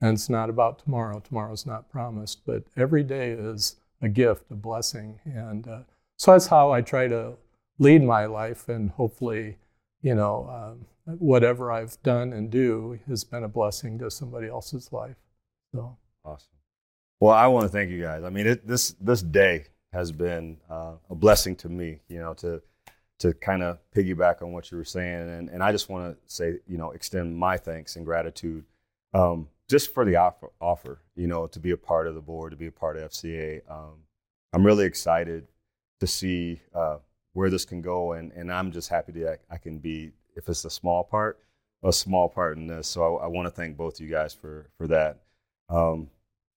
and 0.00 0.14
it's 0.14 0.28
not 0.30 0.50
about 0.50 0.78
tomorrow. 0.78 1.20
Tomorrow's 1.20 1.66
not 1.66 1.90
promised, 1.90 2.44
but 2.46 2.64
every 2.76 3.02
day 3.02 3.30
is 3.32 3.76
a 4.00 4.08
gift, 4.08 4.50
a 4.50 4.54
blessing, 4.54 5.20
and 5.24 5.66
uh, 5.68 5.82
so 6.16 6.32
that's 6.32 6.46
how 6.46 6.70
I 6.70 6.80
try 6.80 7.08
to 7.08 7.36
lead 7.78 8.02
my 8.02 8.26
life, 8.26 8.68
and 8.68 8.90
hopefully 8.90 9.58
you 10.04 10.14
know, 10.14 10.46
um, 10.50 11.16
whatever 11.18 11.72
I've 11.72 12.00
done 12.02 12.34
and 12.34 12.50
do 12.50 12.98
has 13.08 13.24
been 13.24 13.42
a 13.42 13.48
blessing 13.48 13.98
to 14.00 14.10
somebody 14.10 14.48
else's 14.48 14.92
life. 14.92 15.16
So 15.72 15.96
awesome. 16.24 16.50
Well, 17.20 17.32
I 17.32 17.46
want 17.46 17.64
to 17.64 17.68
thank 17.68 17.90
you 17.90 18.02
guys. 18.02 18.22
I 18.24 18.30
mean, 18.30 18.46
it, 18.46 18.66
this 18.66 18.92
this 19.00 19.22
day 19.22 19.66
has 19.92 20.12
been 20.12 20.58
uh, 20.68 20.94
a 21.08 21.14
blessing 21.14 21.56
to 21.56 21.68
me. 21.68 22.00
You 22.08 22.18
know, 22.18 22.34
to 22.34 22.62
to 23.20 23.32
kind 23.34 23.62
of 23.62 23.78
piggyback 23.94 24.42
on 24.42 24.52
what 24.52 24.70
you 24.70 24.76
were 24.76 24.84
saying, 24.84 25.28
and 25.28 25.48
and 25.48 25.62
I 25.62 25.72
just 25.72 25.88
want 25.88 26.14
to 26.14 26.32
say, 26.32 26.58
you 26.66 26.76
know, 26.76 26.90
extend 26.90 27.36
my 27.36 27.56
thanks 27.56 27.96
and 27.96 28.04
gratitude. 28.04 28.64
Um, 29.14 29.48
just 29.68 29.94
for 29.94 30.04
the 30.04 30.16
offer, 30.16 30.50
offer, 30.60 31.00
you 31.16 31.26
know, 31.26 31.46
to 31.46 31.58
be 31.58 31.70
a 31.70 31.76
part 31.76 32.06
of 32.06 32.14
the 32.14 32.20
board, 32.20 32.50
to 32.50 32.56
be 32.56 32.66
a 32.66 32.72
part 32.72 32.96
of 32.96 33.10
FCA. 33.10 33.62
Um, 33.70 34.02
I'm 34.52 34.64
really 34.64 34.84
excited 34.84 35.46
to 36.00 36.06
see 36.06 36.60
uh, 36.74 36.98
where 37.32 37.50
this 37.50 37.64
can 37.64 37.80
go. 37.80 38.12
And, 38.12 38.32
and 38.32 38.52
I'm 38.52 38.72
just 38.72 38.88
happy 38.88 39.12
that 39.12 39.40
I 39.50 39.56
can 39.56 39.78
be, 39.78 40.12
if 40.36 40.48
it's 40.48 40.64
a 40.64 40.70
small 40.70 41.04
part, 41.04 41.40
a 41.82 41.92
small 41.92 42.28
part 42.28 42.56
in 42.58 42.66
this. 42.66 42.88
So 42.88 43.16
I, 43.16 43.24
I 43.24 43.26
want 43.26 43.46
to 43.46 43.50
thank 43.50 43.76
both 43.76 44.00
you 44.00 44.08
guys 44.08 44.34
for, 44.34 44.68
for 44.76 44.86
that. 44.88 45.20
Um, 45.68 46.08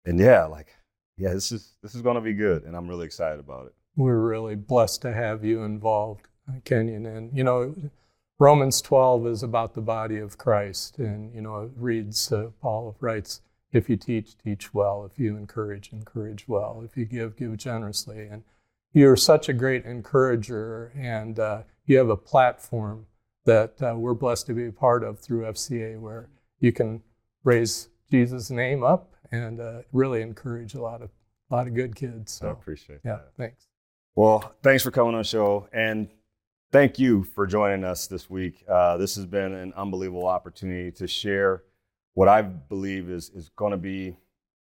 and 0.07 0.19
yeah, 0.19 0.45
like, 0.45 0.73
yeah, 1.17 1.33
this 1.33 1.51
is, 1.51 1.73
this 1.83 1.93
is 1.93 2.01
going 2.01 2.15
to 2.15 2.21
be 2.21 2.33
good. 2.33 2.63
And 2.63 2.75
I'm 2.75 2.87
really 2.87 3.05
excited 3.05 3.39
about 3.39 3.67
it. 3.67 3.73
We're 3.97 4.19
really 4.19 4.55
blessed 4.55 5.01
to 5.01 5.13
have 5.13 5.43
you 5.43 5.63
involved, 5.63 6.27
Kenyon. 6.63 7.05
And, 7.05 7.37
you 7.37 7.43
know, 7.43 7.75
Romans 8.39 8.81
12 8.81 9.27
is 9.27 9.43
about 9.43 9.73
the 9.73 9.81
body 9.81 10.17
of 10.17 10.37
Christ. 10.37 10.97
And, 10.97 11.35
you 11.35 11.41
know, 11.41 11.57
it 11.63 11.71
reads, 11.75 12.31
uh, 12.31 12.51
Paul 12.61 12.95
writes, 13.01 13.41
if 13.73 13.89
you 13.89 13.97
teach, 13.97 14.37
teach 14.37 14.73
well. 14.73 15.03
If 15.11 15.19
you 15.19 15.35
encourage, 15.35 15.91
encourage 15.91 16.47
well. 16.47 16.81
If 16.85 16.95
you 16.95 17.03
give, 17.03 17.35
give 17.35 17.57
generously. 17.57 18.27
And 18.27 18.43
you're 18.93 19.17
such 19.17 19.49
a 19.49 19.53
great 19.53 19.83
encourager, 19.83 20.93
and 20.95 21.37
uh, 21.37 21.63
you 21.85 21.97
have 21.97 22.09
a 22.09 22.15
platform 22.17 23.07
that 23.43 23.81
uh, 23.81 23.95
we're 23.97 24.13
blessed 24.13 24.47
to 24.47 24.53
be 24.53 24.67
a 24.67 24.71
part 24.71 25.03
of 25.03 25.19
through 25.19 25.41
FCA, 25.41 25.99
where 25.99 26.29
you 26.59 26.71
can 26.71 27.03
raise 27.43 27.89
Jesus' 28.09 28.49
name 28.49 28.83
up 28.83 29.13
and 29.31 29.59
uh, 29.59 29.81
really 29.91 30.21
encourage 30.21 30.73
a 30.73 30.81
lot 30.81 31.01
of 31.01 31.09
a 31.49 31.55
lot 31.55 31.67
of 31.67 31.73
good 31.73 31.95
kids. 31.95 32.33
So 32.33 32.49
I 32.49 32.51
appreciate 32.51 32.99
yeah, 33.05 33.17
that. 33.17 33.31
thanks. 33.37 33.67
Well, 34.15 34.53
thanks 34.63 34.83
for 34.83 34.91
coming 34.91 35.13
on 35.13 35.21
the 35.21 35.27
show, 35.27 35.69
and 35.71 36.09
thank 36.71 36.99
you 36.99 37.23
for 37.23 37.47
joining 37.47 37.83
us 37.83 38.07
this 38.07 38.29
week. 38.29 38.63
Uh, 38.67 38.97
this 38.97 39.15
has 39.15 39.25
been 39.25 39.53
an 39.53 39.73
unbelievable 39.75 40.27
opportunity 40.27 40.91
to 40.91 41.07
share 41.07 41.63
what 42.13 42.27
I 42.27 42.41
believe 42.41 43.09
is 43.09 43.29
is 43.29 43.49
going 43.49 43.71
to 43.71 43.77
be 43.77 44.17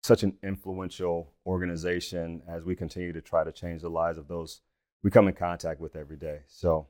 such 0.03 0.23
an 0.23 0.37
influential 0.43 1.33
organization 1.45 2.41
as 2.47 2.63
we 2.63 2.75
continue 2.75 3.13
to 3.13 3.21
try 3.21 3.43
to 3.43 3.51
change 3.51 3.81
the 3.81 3.89
lives 3.89 4.17
of 4.17 4.27
those 4.27 4.61
we 5.03 5.11
come 5.11 5.27
in 5.27 5.33
contact 5.33 5.79
with 5.79 5.95
every 5.95 6.17
day. 6.17 6.39
So. 6.47 6.87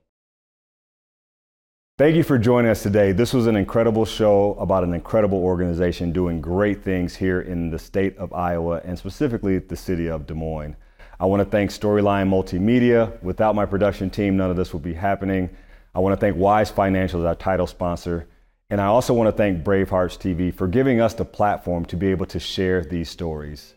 Thank 1.98 2.16
you 2.16 2.22
for 2.22 2.38
joining 2.38 2.70
us 2.70 2.84
today. 2.84 3.12
This 3.12 3.34
was 3.34 3.48
an 3.48 3.56
incredible 3.56 4.06
show 4.06 4.54
about 4.60 4.84
an 4.84 4.94
incredible 4.94 5.40
organization 5.40 6.12
doing 6.12 6.40
great 6.40 6.84
things 6.84 7.16
here 7.16 7.42
in 7.42 7.72
the 7.72 7.80
state 7.80 8.16
of 8.18 8.32
Iowa 8.34 8.82
and 8.86 8.96
specifically 8.96 9.58
the 9.58 9.76
city 9.76 10.08
of 10.08 10.28
Des 10.28 10.36
Moines. 10.36 10.76
I 11.20 11.26
want 11.26 11.40
to 11.40 11.50
thank 11.50 11.72
Storyline 11.72 12.30
Multimedia. 12.30 13.20
Without 13.24 13.56
my 13.56 13.66
production 13.66 14.12
team, 14.12 14.38
none 14.38 14.52
of 14.52 14.58
this 14.58 14.76
would 14.76 14.84
be 14.84 14.94
happening. 14.94 15.50
I 15.96 16.00
want 16.00 16.14
to 16.14 16.24
thank 16.24 16.38
Wise 16.38 16.70
Financial 16.70 17.20
as 17.22 17.26
our 17.26 17.34
title 17.34 17.66
sponsor. 17.66 18.28
And 18.70 18.80
I 18.80 18.86
also 18.86 19.16
want 19.16 19.30
to 19.30 19.36
thank 19.36 19.64
Bravehearts 19.64 20.20
TV 20.20 20.54
for 20.54 20.68
giving 20.68 21.02
us 21.02 21.16
the 21.16 21.26
platform 21.26 21.84
to 21.86 21.96
be 21.96 22.10
able 22.12 22.28
to 22.28 22.40
share 22.40 22.84
these 22.84 23.10
stories. 23.10 23.74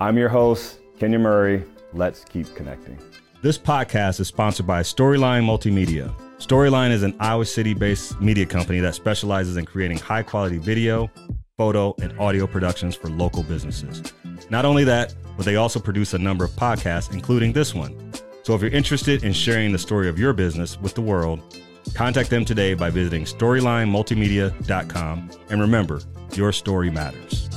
I'm 0.00 0.16
your 0.16 0.28
host, 0.28 0.78
Kenyon 1.00 1.22
Murray. 1.22 1.64
Let's 1.92 2.24
keep 2.24 2.54
connecting. 2.54 3.00
This 3.42 3.58
podcast 3.58 4.20
is 4.20 4.28
sponsored 4.28 4.68
by 4.68 4.82
Storyline 4.82 5.42
Multimedia. 5.42 6.14
Storyline 6.38 6.92
is 6.92 7.02
an 7.02 7.16
Iowa 7.18 7.44
City 7.44 7.74
based 7.74 8.20
media 8.20 8.46
company 8.46 8.78
that 8.80 8.94
specializes 8.94 9.56
in 9.56 9.64
creating 9.64 9.98
high 9.98 10.22
quality 10.22 10.58
video, 10.58 11.10
photo, 11.56 11.96
and 12.00 12.16
audio 12.20 12.46
productions 12.46 12.94
for 12.94 13.10
local 13.10 13.42
businesses. 13.42 14.12
Not 14.48 14.64
only 14.64 14.84
that, 14.84 15.16
but 15.36 15.44
they 15.44 15.56
also 15.56 15.80
produce 15.80 16.14
a 16.14 16.18
number 16.18 16.44
of 16.44 16.52
podcasts, 16.52 17.12
including 17.12 17.52
this 17.52 17.74
one. 17.74 18.12
So 18.44 18.54
if 18.54 18.62
you're 18.62 18.70
interested 18.70 19.24
in 19.24 19.32
sharing 19.32 19.72
the 19.72 19.78
story 19.78 20.08
of 20.08 20.16
your 20.16 20.32
business 20.32 20.80
with 20.80 20.94
the 20.94 21.02
world, 21.02 21.40
contact 21.94 22.30
them 22.30 22.44
today 22.44 22.74
by 22.74 22.90
visiting 22.90 23.24
StorylineMultimedia.com. 23.24 25.30
And 25.50 25.60
remember, 25.60 26.00
your 26.34 26.52
story 26.52 26.88
matters. 26.88 27.48